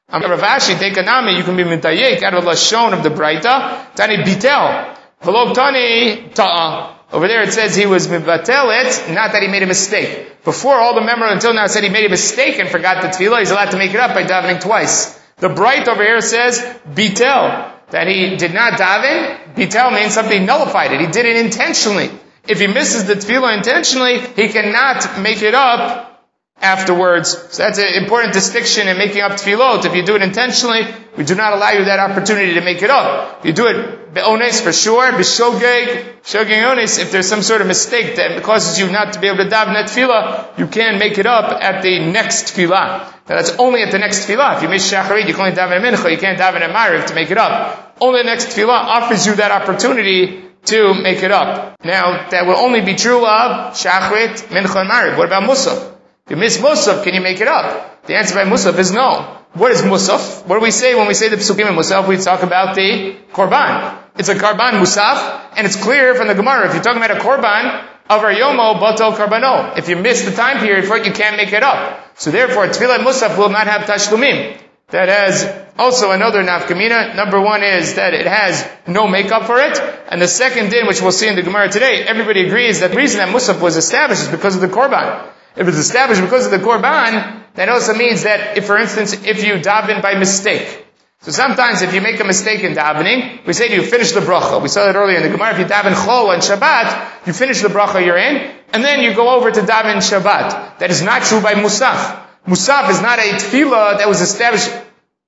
I'm 0.09 0.21
Rav 0.21 0.39
Ashi, 0.39 0.79
take 0.79 0.95
a 0.95 1.01
you 1.01 1.43
can 1.43 1.57
be 1.57 1.63
mitayek 1.63 2.23
out 2.23 2.33
of 2.33 2.45
the 2.45 2.51
lashon 2.51 2.93
of 2.93 3.03
the 3.03 3.09
Braita. 3.09 3.93
Tani 3.93 4.23
bitel. 4.23 4.95
V'lo 5.21 5.53
tani 5.53 6.29
ta'a. 6.29 6.95
Over 7.11 7.27
there 7.27 7.43
it 7.43 7.51
says 7.51 7.75
he 7.75 7.85
was 7.85 8.07
mibatel 8.07 8.71
it, 8.71 9.13
not 9.13 9.33
that 9.33 9.41
he 9.43 9.49
made 9.49 9.63
a 9.63 9.65
mistake. 9.65 10.45
Before 10.45 10.75
all 10.75 10.95
the 10.95 11.01
memory 11.01 11.33
until 11.33 11.53
now 11.53 11.67
said 11.67 11.83
he 11.83 11.89
made 11.89 12.05
a 12.05 12.09
mistake 12.09 12.57
and 12.57 12.69
forgot 12.69 13.01
the 13.01 13.09
tefillah, 13.09 13.39
he's 13.39 13.51
allowed 13.51 13.71
to 13.71 13.77
make 13.77 13.93
it 13.93 13.99
up 13.99 14.13
by 14.13 14.23
davening 14.23 14.61
twice. 14.61 15.19
The 15.39 15.49
Braita 15.49 15.89
over 15.89 16.03
here 16.03 16.21
says 16.21 16.61
bitel, 16.87 17.69
that 17.89 18.07
he 18.07 18.37
did 18.37 18.53
not 18.53 18.79
daven. 18.79 19.55
Bitel 19.55 19.93
means 19.93 20.13
something 20.13 20.45
nullified 20.45 20.93
it. 20.93 21.01
He 21.01 21.07
did 21.07 21.25
it 21.25 21.35
intentionally. 21.35 22.09
If 22.47 22.61
he 22.61 22.67
misses 22.67 23.07
the 23.07 23.15
tefillah 23.15 23.57
intentionally, 23.57 24.19
he 24.21 24.47
cannot 24.47 25.19
make 25.19 25.41
it 25.41 25.53
up 25.53 26.16
afterwards. 26.61 27.37
So 27.53 27.63
that's 27.63 27.77
an 27.77 27.93
important 27.93 28.33
distinction 28.33 28.87
in 28.87 28.97
making 28.97 29.21
up 29.21 29.33
tefillot. 29.33 29.85
If 29.85 29.95
you 29.95 30.03
do 30.03 30.15
it 30.15 30.21
intentionally, 30.21 30.81
we 31.15 31.23
do 31.23 31.35
not 31.35 31.53
allow 31.53 31.71
you 31.71 31.85
that 31.85 31.99
opportunity 31.99 32.55
to 32.55 32.61
make 32.61 32.81
it 32.81 32.89
up. 32.89 33.39
If 33.39 33.45
you 33.45 33.53
do 33.53 33.67
it 33.67 34.13
be'ones 34.13 34.61
for 34.61 34.73
sure, 34.73 35.11
b'shogeg, 35.11 36.21
shogeg 36.23 36.75
ones, 36.75 36.97
if 36.97 37.11
there's 37.11 37.27
some 37.27 37.41
sort 37.41 37.61
of 37.61 37.67
mistake 37.67 38.15
that 38.15 38.41
causes 38.43 38.79
you 38.79 38.91
not 38.91 39.13
to 39.13 39.19
be 39.19 39.27
able 39.27 39.37
to 39.37 39.49
daven 39.49 39.73
that 39.73 39.89
tefillah, 39.89 40.57
you 40.57 40.67
can 40.67 40.97
make 40.97 41.17
it 41.17 41.25
up 41.25 41.61
at 41.61 41.83
the 41.83 41.99
next 41.99 42.53
tefillah. 42.53 43.13
Now 43.29 43.35
that's 43.35 43.51
only 43.57 43.83
at 43.83 43.91
the 43.91 43.99
next 43.99 44.27
tefillah. 44.27 44.57
If 44.57 44.63
you 44.63 44.69
miss 44.69 44.91
shacharit, 44.91 45.27
you 45.27 45.33
can 45.33 45.45
only 45.45 45.55
daven 45.55 45.77
a 45.77 45.81
mincha, 45.81 46.11
you 46.11 46.17
can't 46.17 46.39
daven 46.39 46.67
a 46.67 46.73
mariv 46.73 47.07
to 47.07 47.13
make 47.15 47.29
it 47.29 47.37
up. 47.37 47.95
Only 48.01 48.21
the 48.21 48.25
next 48.25 48.47
tefillah 48.47 48.69
offers 48.69 49.27
you 49.27 49.35
that 49.35 49.51
opportunity 49.51 50.43
to 50.65 50.93
make 50.95 51.23
it 51.23 51.31
up. 51.31 51.77
Now, 51.83 52.29
that 52.29 52.45
will 52.45 52.57
only 52.57 52.81
be 52.81 52.95
true 52.95 53.25
of 53.25 53.73
shachrit, 53.73 54.47
mincha, 54.47 54.81
and 54.81 54.89
mariv. 54.89 55.17
What 55.17 55.27
about 55.27 55.43
musaf? 55.43 55.96
You 56.29 56.35
miss 56.35 56.57
Musaf, 56.57 57.03
can 57.03 57.13
you 57.13 57.21
make 57.21 57.39
it 57.41 57.47
up? 57.47 58.05
The 58.05 58.15
answer 58.15 58.35
by 58.35 58.43
Musaf 58.43 58.77
is 58.77 58.91
no. 58.91 59.37
What 59.53 59.71
is 59.71 59.81
Musaf? 59.81 60.45
What 60.45 60.57
do 60.57 60.61
we 60.61 60.71
say 60.71 60.95
when 60.95 61.07
we 61.07 61.13
say 61.13 61.29
the 61.29 61.37
Psukim 61.37 61.67
in 61.67 61.75
Musaf? 61.75 62.07
We 62.07 62.17
talk 62.17 62.43
about 62.43 62.75
the 62.75 63.15
Korban. 63.33 63.97
It's 64.17 64.29
a 64.29 64.35
Korban 64.35 64.81
Musaf, 64.81 65.53
and 65.55 65.65
it's 65.65 65.75
clear 65.75 66.15
from 66.15 66.27
the 66.27 66.35
Gemara, 66.35 66.67
if 66.67 66.73
you're 66.73 66.83
talking 66.83 67.01
about 67.01 67.17
a 67.17 67.19
Korban, 67.19 67.87
of 68.09 68.23
our 68.23 68.31
Yomo, 68.31 68.79
Batal 68.79 69.13
Karbano. 69.15 69.77
If 69.77 69.89
you 69.89 69.97
miss 69.97 70.23
the 70.23 70.31
time 70.31 70.59
period 70.59 70.85
for 70.85 70.97
it, 70.97 71.05
you 71.05 71.11
can't 71.11 71.35
make 71.35 71.51
it 71.51 71.63
up. 71.63 72.17
So 72.17 72.31
therefore, 72.31 72.67
Tefillah 72.67 72.99
Musaf 72.99 73.37
will 73.37 73.49
not 73.49 73.67
have 73.67 73.81
Tashlumim. 73.81 74.57
That 74.89 75.09
has 75.09 75.67
also 75.77 76.11
another 76.11 76.41
nafkamina. 76.43 77.15
Number 77.15 77.41
one 77.41 77.61
is 77.61 77.95
that 77.95 78.13
it 78.13 78.25
has 78.25 78.65
no 78.87 79.07
makeup 79.07 79.43
for 79.43 79.59
it. 79.59 79.77
And 80.07 80.21
the 80.21 80.27
second 80.27 80.69
din, 80.69 80.87
which 80.87 81.01
we'll 81.01 81.11
see 81.11 81.27
in 81.27 81.35
the 81.35 81.41
Gemara 81.41 81.69
today, 81.69 82.03
everybody 82.03 82.45
agrees 82.45 82.79
that 82.79 82.91
the 82.91 82.97
reason 82.97 83.17
that 83.17 83.35
Musaf 83.35 83.61
was 83.61 83.75
established 83.75 84.21
is 84.21 84.29
because 84.29 84.55
of 84.55 84.61
the 84.61 84.69
Korban. 84.69 85.29
If 85.57 85.67
it's 85.67 85.77
established 85.77 86.21
because 86.21 86.45
of 86.45 86.51
the 86.51 86.59
korban, 86.59 87.43
that 87.55 87.69
also 87.69 87.93
means 87.95 88.23
that 88.23 88.57
if, 88.57 88.65
for 88.67 88.77
instance, 88.77 89.13
if 89.13 89.43
you 89.43 89.55
daven 89.55 90.01
by 90.01 90.13
mistake. 90.13 90.85
So 91.21 91.31
sometimes 91.31 91.81
if 91.81 91.93
you 91.95 92.01
make 92.01 92.19
a 92.19 92.23
mistake 92.23 92.63
in 92.63 92.75
davening, 92.75 93.45
we 93.45 93.53
say 93.53 93.67
to 93.69 93.73
you, 93.73 93.81
finish 93.81 94.11
the 94.11 94.19
bracha. 94.19 94.61
We 94.61 94.69
saw 94.69 94.85
that 94.85 94.95
earlier 94.95 95.17
in 95.17 95.23
the 95.23 95.29
Gemara. 95.29 95.53
If 95.53 95.59
you 95.59 95.65
daven 95.65 95.93
chol 95.93 96.29
on 96.29 96.39
Shabbat, 96.39 97.25
you 97.25 97.33
finish 97.33 97.61
the 97.61 97.69
bracha 97.69 98.05
you're 98.05 98.17
in, 98.17 98.53
and 98.71 98.83
then 98.83 99.01
you 99.01 99.15
go 99.15 99.35
over 99.35 99.49
to 99.49 99.61
daven 99.61 99.97
Shabbat. 99.97 100.77
That 100.77 100.91
is 100.91 101.01
not 101.01 101.23
true 101.23 101.41
by 101.41 101.55
Musaf. 101.55 102.21
Musaf 102.45 102.91
is 102.91 103.01
not 103.01 103.17
a 103.17 103.33
tefillah 103.33 103.97
that 103.97 104.07
was 104.07 104.21
established 104.21 104.71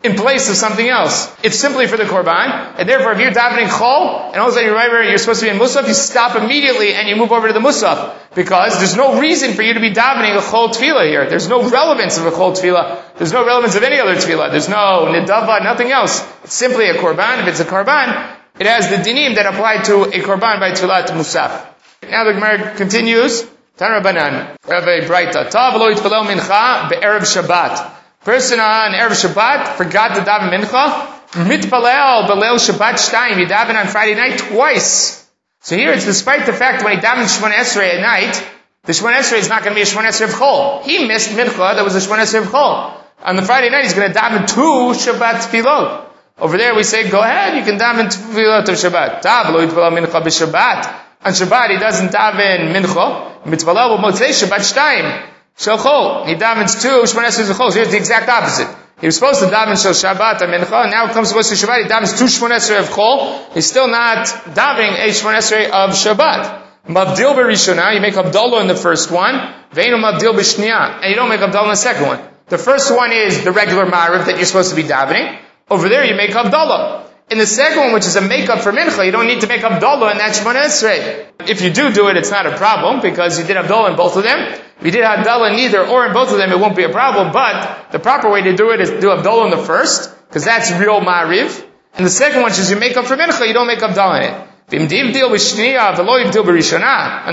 in 0.01 0.15
place 0.15 0.49
of 0.49 0.55
something 0.55 0.87
else. 0.87 1.29
It's 1.43 1.57
simply 1.57 1.85
for 1.85 1.97
the 1.97 2.05
korban, 2.05 2.79
and 2.79 2.87
therefore 2.87 3.11
if 3.11 3.19
you're 3.19 3.31
davening 3.31 3.67
chol, 3.67 4.31
and 4.31 4.37
all 4.37 4.47
of 4.47 4.51
a 4.51 4.51
sudden 4.53 4.69
you 4.69 4.71
remember 4.73 5.03
you're 5.03 5.17
supposed 5.17 5.41
to 5.41 5.47
be 5.47 5.49
in 5.49 5.57
musaf, 5.57 5.85
you 5.89 5.93
stop 5.93 6.41
immediately 6.41 6.93
and 6.93 7.09
you 7.09 7.17
move 7.17 7.33
over 7.33 7.47
to 7.47 7.53
the 7.53 7.59
musaf. 7.59 8.15
Because 8.33 8.77
there's 8.77 8.95
no 8.95 9.19
reason 9.19 9.53
for 9.55 9.61
you 9.61 9.73
to 9.73 9.81
be 9.81 9.91
davening 9.91 10.37
a 10.37 10.41
chol 10.41 10.69
tefillah 10.69 11.05
here. 11.05 11.27
There's 11.29 11.49
no 11.49 11.69
relevance 11.69 12.17
of 12.17 12.25
a 12.27 12.31
chol 12.31 12.55
tefillah. 12.55 13.17
There's 13.17 13.33
no 13.33 13.45
relevance 13.45 13.75
of 13.75 13.83
any 13.83 13.99
other 13.99 14.15
tefillah. 14.15 14.51
There's 14.51 14.69
no 14.69 15.11
nidava, 15.11 15.61
nothing 15.63 15.91
else. 15.91 16.25
It's 16.45 16.53
simply 16.53 16.85
a 16.85 16.93
korban. 16.93 17.41
If 17.41 17.47
it's 17.49 17.59
a 17.59 17.65
korban, 17.65 18.37
it 18.57 18.67
has 18.67 18.89
the 18.89 18.97
dinim 18.97 19.35
that 19.35 19.47
apply 19.47 19.81
to 19.83 20.03
a 20.03 20.21
korban 20.23 20.61
by 20.61 20.71
tefillah 20.71 21.07
to 21.07 21.13
musaf. 21.13 21.65
Now 22.09 22.23
the 22.23 22.33
Gemara 22.33 22.75
continues. 22.77 23.45
Tan 23.75 23.91
Rabbanan, 24.01 24.57
Rabbi 24.67 25.07
Braita, 25.07 25.49
Tav 25.49 25.73
mincha 25.73 26.89
be'erev 26.89 27.21
Shabbat. 27.21 27.98
Person 28.23 28.59
on 28.59 28.91
Erev 28.91 29.15
Shabbat 29.15 29.77
forgot 29.77 30.15
to 30.15 30.21
daven 30.21 30.51
mincha, 30.51 31.17
Mitpalel, 31.31 32.27
Balel 32.27 32.59
Shabbat 32.59 32.95
Shtayim, 32.95 33.39
you 33.39 33.45
daven 33.45 33.79
on 33.79 33.87
Friday 33.87 34.15
night 34.15 34.39
twice. 34.39 35.25
So 35.61 35.77
here 35.77 35.93
it's 35.93 36.03
despite 36.03 36.45
the 36.45 36.51
fact 36.51 36.83
when 36.83 36.97
he 36.97 37.01
davens 37.01 37.39
Shemon 37.39 37.51
Esrei 37.51 37.95
at 37.95 38.01
night, 38.01 38.45
the 38.83 38.91
Shemon 38.91 39.15
Esrei 39.15 39.37
is 39.37 39.47
not 39.47 39.63
going 39.63 39.73
to 39.73 39.75
be 39.75 39.83
a 39.83 39.85
Shemon 39.85 40.03
Esrei 40.03 40.25
of 40.25 40.31
Chol. 40.31 40.83
He 40.83 41.07
missed 41.07 41.29
Mincha, 41.29 41.75
that 41.75 41.83
was 41.83 41.95
a 41.95 41.99
Shemon 41.99 42.17
Esrei 42.17 42.41
of 42.41 42.47
Chol. 42.47 43.01
On 43.23 43.35
the 43.37 43.41
Friday 43.41 43.69
night, 43.69 43.83
he's 43.83 43.93
going 43.93 44.11
to 44.11 44.19
daven 44.19 44.47
two 44.47 44.99
Shabbat 44.99 45.47
Tefillot. 45.47 46.05
Over 46.39 46.57
there 46.57 46.75
we 46.75 46.83
say, 46.83 47.09
go 47.09 47.21
ahead, 47.21 47.57
you 47.57 47.63
can 47.63 47.79
daven 47.79 48.07
Tefillot 48.07 48.67
of 48.67 48.75
Shabbat. 48.75 49.21
Tav 49.21 49.53
lo 49.53 49.65
yitpalel 49.65 49.97
mincha 49.97 50.21
b'Shabbat. 50.21 50.93
On 51.23 51.31
Shabbat, 51.31 51.69
he 51.69 51.77
doesn't 51.77 52.11
daven 52.11 52.73
Mincha. 52.73 53.45
Mitzvah 53.45 53.73
b'motzei 53.73 54.31
Shabbat 54.31 54.73
Shtayim. 54.73 55.29
Shel 55.59 55.77
He 56.25 56.35
davens 56.35 56.81
two 56.81 57.03
Shemon 57.03 57.25
Esrei 57.27 57.49
of 57.49 57.57
Chol. 57.57 57.69
So 57.69 57.75
here's 57.79 57.91
the 57.91 57.97
exact 57.97 58.29
opposite. 58.29 58.73
He 59.01 59.07
was 59.07 59.15
supposed 59.15 59.41
to 59.41 59.47
daven 59.47 59.75
Shel 59.75 59.91
Shabbat 59.91 60.41
and 60.41 60.91
now 60.91 61.09
it 61.09 61.11
comes 61.11 61.33
to 61.33 61.35
Shabbat, 61.35 61.83
he 61.83 61.89
davens 61.89 62.17
two 62.17 62.25
Shemon 62.25 62.55
Esrei 62.55 62.79
of 62.79 62.87
Chol. 62.87 63.53
He's 63.53 63.65
still 63.65 63.89
not 63.89 64.27
davening 64.27 64.95
a 64.95 65.09
Shemon 65.09 65.35
Esrei 65.35 65.69
of 65.69 65.89
Shabbat. 65.91 66.63
Mavdil 66.87 67.35
b'rishona, 67.35 67.93
you 67.93 67.99
make 67.99 68.13
Havdalah 68.13 68.61
in 68.61 68.67
the 68.67 68.75
first 68.75 69.11
one. 69.11 69.35
Veinu 69.73 69.99
Mavdil 69.99 70.33
b'shniya, 70.33 71.01
and 71.01 71.09
you 71.09 71.15
don't 71.15 71.27
make 71.27 71.41
Havdalah 71.41 71.63
in 71.63 71.69
the 71.69 71.75
second 71.75 72.07
one. 72.07 72.19
The 72.47 72.57
first 72.57 72.95
one 72.95 73.11
is 73.11 73.43
the 73.43 73.51
regular 73.51 73.85
Ma'ariv 73.85 74.27
that 74.27 74.37
you're 74.37 74.45
supposed 74.45 74.69
to 74.69 74.77
be 74.77 74.83
davening. 74.83 75.39
Over 75.69 75.89
there 75.89 76.05
you 76.05 76.15
make 76.15 76.31
Havdalah. 76.31 77.05
In 77.29 77.37
the 77.37 77.45
second 77.45 77.79
one, 77.79 77.93
which 77.93 78.05
is 78.05 78.15
a 78.15 78.21
makeup 78.21 78.61
for 78.61 78.71
Mincha, 78.71 79.05
you 79.05 79.11
don't 79.11 79.27
need 79.27 79.41
to 79.41 79.47
make 79.47 79.61
Havdalah 79.61 80.13
in 80.13 80.17
that 80.19 80.35
Shemon 80.35 80.55
Esrei. 80.55 81.27
If 81.47 81.61
you 81.61 81.69
do 81.69 81.91
do 81.91 82.07
it, 82.07 82.17
it's 82.17 82.31
not 82.31 82.47
a 82.47 82.57
problem, 82.57 83.01
because 83.01 83.37
you 83.37 83.45
did 83.45 83.57
Havdalah 83.57 83.91
in 83.91 83.95
both 83.97 84.15
of 84.15 84.23
them. 84.23 84.59
If 84.79 84.85
you 84.85 84.91
did 84.91 85.03
Havdalah 85.03 85.49
in 85.51 85.57
neither 85.57 85.85
or 85.85 86.05
in 86.05 86.13
both 86.13 86.31
of 86.31 86.37
them, 86.37 86.51
it 86.51 86.59
won't 86.59 86.77
be 86.77 86.83
a 86.83 86.89
problem, 86.89 87.33
but 87.33 87.91
the 87.91 87.99
proper 87.99 88.29
way 88.29 88.43
to 88.43 88.55
do 88.55 88.71
it 88.71 88.79
is 88.79 88.89
do 88.89 89.07
Havdalah 89.07 89.51
in 89.51 89.51
the 89.51 89.65
first, 89.65 90.09
because 90.27 90.45
that's 90.45 90.71
real 90.71 91.01
Ma'ariv. 91.01 91.65
And 91.95 92.05
the 92.05 92.09
second 92.09 92.41
one 92.41 92.51
is 92.51 92.71
you 92.71 92.77
make 92.79 92.95
up 92.95 93.05
for 93.05 93.17
Mincha, 93.17 93.45
you 93.45 93.53
don't 93.53 93.67
make 93.67 93.79
Havdalah 93.79 94.17
in 94.19 94.23
it. 94.23 94.45
On 94.71 94.87
the 94.87 94.95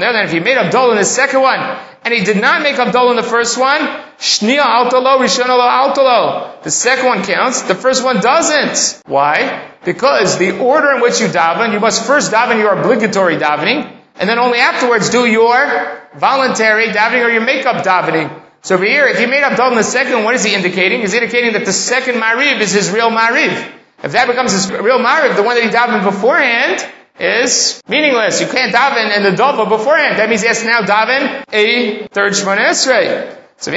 other 0.07 0.19
hand, 0.19 0.27
if 0.27 0.33
he 0.33 0.41
made 0.41 0.57
Havdalah 0.57 0.91
in 0.93 0.97
the 0.97 1.05
second 1.05 1.41
one, 1.41 1.61
and 2.03 2.15
he 2.15 2.25
did 2.25 2.41
not 2.41 2.63
make 2.63 2.77
Havdalah 2.77 3.11
in 3.11 3.17
the 3.17 3.23
first 3.23 3.59
one, 3.59 3.81
Shnia 4.19 4.65
altalo, 4.65 5.19
Rishonalo 5.19 5.95
altalo. 5.95 6.63
The 6.63 6.71
second 6.71 7.07
one 7.07 7.23
counts, 7.23 7.63
the 7.63 7.75
first 7.75 8.03
one 8.03 8.21
doesn't. 8.21 9.03
Why? 9.07 9.71
Because 9.85 10.39
the 10.39 10.59
order 10.59 10.93
in 10.93 11.01
which 11.03 11.21
you 11.21 11.29
daven, 11.29 11.73
you 11.75 11.81
must 11.81 12.05
first 12.07 12.33
daven 12.33 12.59
your 12.59 12.73
obligatory 12.77 13.37
davening, 13.37 13.96
and 14.19 14.29
then 14.29 14.39
only 14.39 14.59
afterwards 14.59 15.11
do 15.11 15.27
your 15.27 16.03
voluntary 16.15 16.89
davening 16.89 17.25
or 17.25 17.31
your 17.31 17.45
makeup 17.45 17.85
davening. 17.85 18.43
So 18.63 18.75
over 18.75 18.85
here, 18.85 19.07
if 19.07 19.19
he 19.19 19.27
made 19.27 19.43
Havdalah 19.43 19.73
in 19.73 19.77
the 19.77 19.85
second, 19.85 20.25
what 20.25 20.35
is 20.35 20.43
he 20.43 20.55
indicating? 20.55 21.01
He's 21.01 21.15
indicating 21.15 21.53
that 21.53 21.65
the 21.65 21.73
second 21.73 22.17
Mariv 22.17 22.61
is 22.61 22.73
his 22.73 22.91
real 22.91 23.11
Mariv. 23.11 23.73
If 24.03 24.13
that 24.13 24.27
becomes 24.27 24.53
his 24.53 24.71
real 24.71 24.99
Mariv, 24.99 25.37
the 25.37 25.43
one 25.43 25.55
that 25.57 25.65
he 25.65 25.71
davened 25.71 26.05
beforehand, 26.05 26.85
is 27.19 27.81
meaningless. 27.89 28.41
You 28.41 28.47
can't 28.47 28.75
daven 28.75 29.17
in 29.17 29.23
the 29.23 29.31
dova 29.31 29.69
beforehand. 29.69 30.19
That 30.19 30.29
means 30.29 30.43
he 30.43 30.49
has 30.49 30.61
to 30.61 30.67
now 30.67 30.83
daven 30.83 31.45
a 31.53 32.07
third 32.09 32.33
Shemona 32.33 32.71
Esrei. 32.71 33.37
So 33.59 33.71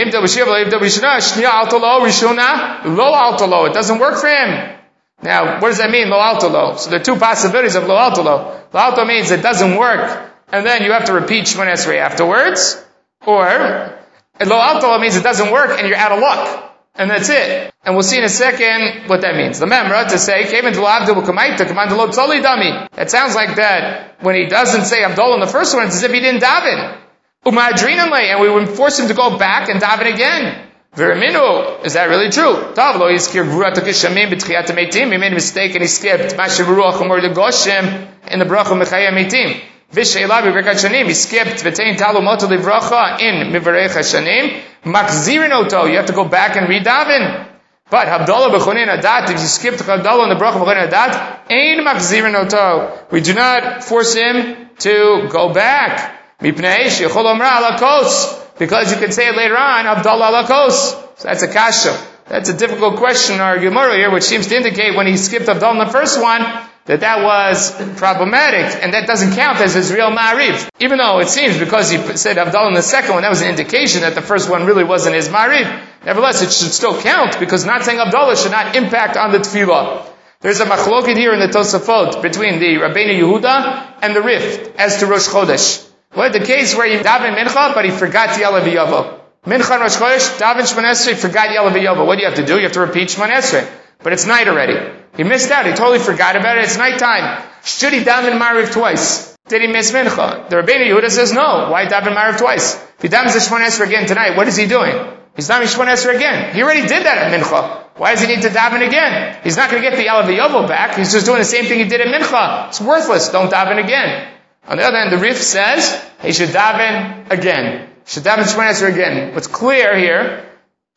lo. 3.48 3.66
It 3.66 3.74
doesn't 3.74 4.00
work 4.00 4.20
for 4.20 4.28
him. 4.28 4.76
Now, 5.22 5.60
what 5.62 5.70
does 5.70 5.78
that 5.78 5.90
mean, 5.92 6.10
lo 6.10 6.18
altolo? 6.18 6.78
So 6.78 6.90
there 6.90 7.00
are 7.00 7.04
two 7.04 7.16
possibilities 7.18 7.76
of 7.76 7.88
lo 7.88 7.96
altolo. 7.96 8.74
Lo 8.74 8.80
alto 8.80 9.06
means 9.06 9.32
it 9.32 9.42
doesn't 9.42 9.78
work, 9.78 10.29
and 10.52 10.66
then 10.66 10.84
you 10.84 10.92
have 10.92 11.06
to 11.06 11.14
repeat 11.14 11.46
Shemona 11.46 11.74
Esrei 11.74 11.98
afterwards. 12.00 12.84
Or, 13.26 13.98
lo 14.46 14.56
altolo 14.60 15.00
means 15.00 15.16
it 15.16 15.24
doesn't 15.24 15.52
work 15.52 15.78
and 15.78 15.88
you're 15.88 15.98
out 15.98 16.12
of 16.12 16.20
luck. 16.20 16.66
And 16.96 17.10
that's 17.10 17.30
it. 17.30 17.74
And 17.84 17.96
we'll 17.96 18.04
see 18.04 18.18
in 18.18 18.24
a 18.24 18.30
second 18.30 19.08
what 19.08 19.22
that 19.22 19.36
means. 19.36 19.60
The 19.60 19.66
memra 19.66 20.10
to 20.10 20.18
say, 20.18 20.46
came 20.48 20.66
into 20.66 20.86
Abdul 20.86 21.22
Kamaita, 21.22 21.68
command 21.68 21.96
lo 21.96 22.08
tzoli 22.08 22.44
dami. 22.44 22.90
That 22.92 23.10
sounds 23.10 23.36
like 23.36 23.56
that 23.56 24.22
when 24.22 24.36
he 24.36 24.48
doesn't 24.48 24.86
say 24.86 25.02
Havdalah 25.02 25.36
in 25.36 25.40
the 25.40 25.48
first 25.48 25.76
one, 25.76 25.86
it's 25.88 25.96
as 25.96 26.04
if 26.04 26.12
he 26.12 26.20
didn't 26.20 26.42
daven. 26.42 26.98
Umadrinanle, 27.46 28.20
and 28.20 28.42
we 28.42 28.50
would 28.50 28.68
force 28.70 29.00
him 29.00 29.08
to 29.08 29.14
go 29.14 29.38
back 29.38 29.70
and 29.70 29.82
daven 29.82 30.14
again. 30.14 30.68
Veriminu, 30.96 31.86
is 31.86 31.94
that 31.94 32.10
really 32.10 32.30
true? 32.30 32.74
Tav 32.74 32.98
lo 32.98 33.08
yizkir 33.08 33.46
gvurat 33.46 33.76
kishamim 33.76 34.30
b'tchiyat 34.32 34.66
meitim. 34.66 35.12
He 35.12 35.18
made 35.18 35.32
a 35.32 35.36
mistake 35.36 35.74
and 35.74 35.82
he 35.82 35.88
skipped 35.88 36.36
Mashiv 36.36 36.66
Ruach 36.66 37.00
Goshim 37.34 38.08
in 38.30 38.40
the 38.40 38.46
bracha 38.46 38.76
Mechayah 38.76 39.12
Meitim. 39.12 39.62
V'sheila 39.92 40.42
b'berkat 40.44 40.76
shanim. 40.84 41.08
He 41.08 41.14
skipped 41.14 41.64
v'tein 41.64 41.98
talu 41.98 42.24
moto 42.24 42.48
livracha 42.48 43.20
in 43.20 43.52
mivarech 43.52 43.90
hashanim. 43.90 44.62
Makzirin 44.84 45.52
oto. 45.52 45.86
You 45.86 45.98
have 45.98 46.06
to 46.06 46.14
go 46.14 46.26
back 46.26 46.56
and 46.56 46.70
read 46.70 46.86
Davin. 46.86 47.48
But 47.90 48.08
Havdalah 48.08 48.52
b'chonin 48.52 48.88
adat, 48.88 49.32
if 49.32 49.40
you 49.42 49.48
skip 49.48 49.78
the 49.78 49.84
Havdalah 49.84 50.30
and 50.30 50.32
the 50.32 50.36
bracha 50.36 50.64
b'chonin 50.64 50.90
adat, 50.90 51.52
ain 51.52 51.80
makzirin 51.84 52.36
oto. 52.36 53.08
We 53.10 53.22
do 53.22 53.34
not 53.34 53.84
force 53.84 54.14
him 54.14 54.70
to 54.80 55.28
go 55.32 55.54
back. 55.54 56.38
Mipnei 56.40 56.86
shechol 56.86 57.26
omra. 57.26 58.58
Because 58.60 58.92
you 58.92 59.00
can 59.00 59.12
say 59.12 59.28
it 59.28 59.36
later 59.36 59.58
on, 59.58 59.86
Havdalah 59.86 60.44
alakos. 60.44 61.18
So 61.18 61.28
that's 61.28 61.42
a 61.42 61.48
kasha. 61.48 61.98
That's 62.28 62.50
a 62.50 62.56
difficult 62.56 62.98
question 62.98 63.36
in 63.36 63.42
our 63.42 63.58
Gemara 63.58 63.96
here, 63.96 64.12
which 64.12 64.24
seems 64.24 64.46
to 64.48 64.56
indicate 64.56 64.96
when 64.96 65.08
he 65.08 65.18
skipped 65.18 65.48
Havdalah 65.48 65.72
in 65.72 65.78
the 65.80 65.92
first 65.92 66.22
one, 66.22 66.42
that 66.90 67.02
that 67.02 67.22
was 67.24 67.72
problematic, 68.00 68.82
and 68.82 68.96
that 68.96 69.06
doesn't 69.06 69.36
count 69.36 69.60
as 69.60 69.76
his 69.76 69.94
real 69.94 70.10
Ma'ariv. 70.10 70.70
Even 70.80 70.98
though 70.98 71.20
it 71.20 71.30
seems, 71.30 71.60
because 71.60 71.92
he 71.92 71.98
said 72.18 72.38
Havdalah 72.38 72.70
in 72.70 72.74
the 72.74 72.82
second 72.82 73.14
one, 73.14 73.22
that 73.22 73.30
was 73.30 73.44
an 73.44 73.50
indication 73.50 74.02
that 74.02 74.16
the 74.16 74.24
first 74.24 74.50
one 74.50 74.66
really 74.66 74.84
wasn't 74.84 75.14
his 75.14 75.30
Ma'ariv. 75.30 75.84
Nevertheless, 76.04 76.42
it 76.42 76.52
should 76.52 76.74
still 76.74 77.00
count, 77.00 77.40
because 77.40 77.64
not 77.64 77.84
saying 77.84 78.00
Havdalah 78.00 78.42
should 78.42 78.52
not 78.52 78.76
impact 78.76 79.18
on 79.18 79.32
the 79.32 79.38
Tefillah. 79.38 80.04
There's 80.40 80.62
a 80.62 80.66
machloket 80.66 81.16
here 81.16 81.32
in 81.32 81.40
the 81.40 81.46
Tosafot 81.46 82.24
between 82.24 82.60
the 82.60 82.78
Rabbeinu 82.78 83.20
Yehuda 83.20 83.98
and 84.02 84.16
the 84.16 84.24
Rif 84.24 84.76
as 84.80 84.98
to 85.02 85.06
Rosh 85.06 85.28
Chodesh. 85.28 85.88
What 86.14 86.34
the 86.34 86.40
case 86.40 86.76
where 86.76 86.90
he 86.90 86.98
daven 87.04 87.36
mincha, 87.36 87.76
but 87.76 87.86
he 87.86 87.92
forgot 87.92 88.30
Yalav 88.30 88.64
Yavo. 88.64 89.20
Mincha 89.46 89.74
and 89.74 89.82
Rosh 89.82 89.98
Chodesh, 89.98 90.40
daven 90.40 90.66
Shmonesrei, 90.66 91.16
forgot 91.16 91.50
Yalav. 91.50 92.08
What 92.08 92.16
do 92.16 92.22
you 92.22 92.28
have 92.28 92.38
to 92.38 92.46
do? 92.48 92.56
You 92.56 92.64
have 92.64 92.72
to 92.72 92.80
repeat 92.80 93.10
Shmonesrei. 93.10 93.70
But 94.02 94.14
it's 94.14 94.26
night 94.26 94.48
already. 94.48 94.99
He 95.18 95.24
missed 95.24 95.52
out. 95.52 95.66
He 95.66 95.74
totally 95.74 96.00
forgot 96.00 96.36
about 96.36 96.58
it. 96.58 96.66
It's 96.66 96.78
nighttime. 96.78 97.44
Should 97.64 97.94
he 97.94 98.02
daven 98.02 98.40
Mariv 98.40 98.72
twice? 98.72 99.36
Did 99.48 99.62
he 99.62 99.68
miss 99.68 99.92
Mincha? 99.92 100.48
The 100.50 100.58
Rabbeinu 100.58 100.86
Yehuda 100.86 101.10
says 101.10 101.34
no. 101.34 101.70
Why 101.72 101.86
daven 101.86 102.16
Mariv 102.16 102.38
twice? 102.38 102.76
If 102.76 103.02
he 103.02 103.08
davens 103.10 103.34
the 103.34 103.40
Shemon 103.40 103.66
Esrei 103.66 103.88
again 103.88 104.06
tonight, 104.06 104.38
what 104.38 104.48
is 104.48 104.56
he 104.56 104.68
doing? 104.68 104.94
He's 105.36 105.50
davening 105.50 105.74
Shemon 105.74 105.88
Esrei 105.88 106.16
again. 106.16 106.54
He 106.54 106.62
already 106.62 106.82
did 106.82 107.06
that 107.06 107.18
at 107.18 107.34
Mincha. 107.34 107.84
Why 107.98 108.14
does 108.14 108.22
he 108.22 108.28
need 108.28 108.44
to 108.44 108.50
daven 108.50 108.86
again? 108.88 109.40
He's 109.44 109.58
not 109.58 109.72
going 109.72 109.82
to 109.82 109.90
get 109.90 109.98
the 109.98 110.04
Yalav 110.04 110.68
back. 110.68 110.96
He's 110.96 111.12
just 111.12 111.26
doing 111.26 111.40
the 111.40 111.46
same 111.46 111.66
thing 111.66 111.80
he 111.80 111.86
did 111.90 112.02
at 112.02 112.08
Mincha. 112.08 112.70
It's 112.70 112.80
worthless. 112.80 113.30
Don't 113.30 113.52
daven 113.52 113.84
again. 113.84 114.32
On 114.68 114.78
the 114.78 114.84
other 114.84 114.98
hand, 114.98 115.12
the 115.12 115.18
Rif 115.18 115.38
says 115.38 116.00
he 116.22 116.32
should 116.32 116.50
daven 116.50 117.32
again. 117.32 117.90
Should 118.06 118.24
daven 118.24 118.44
Shemon 118.44 118.70
Esrei 118.70 118.92
again. 118.92 119.34
What's 119.34 119.48
clear 119.48 119.98
here 119.98 120.49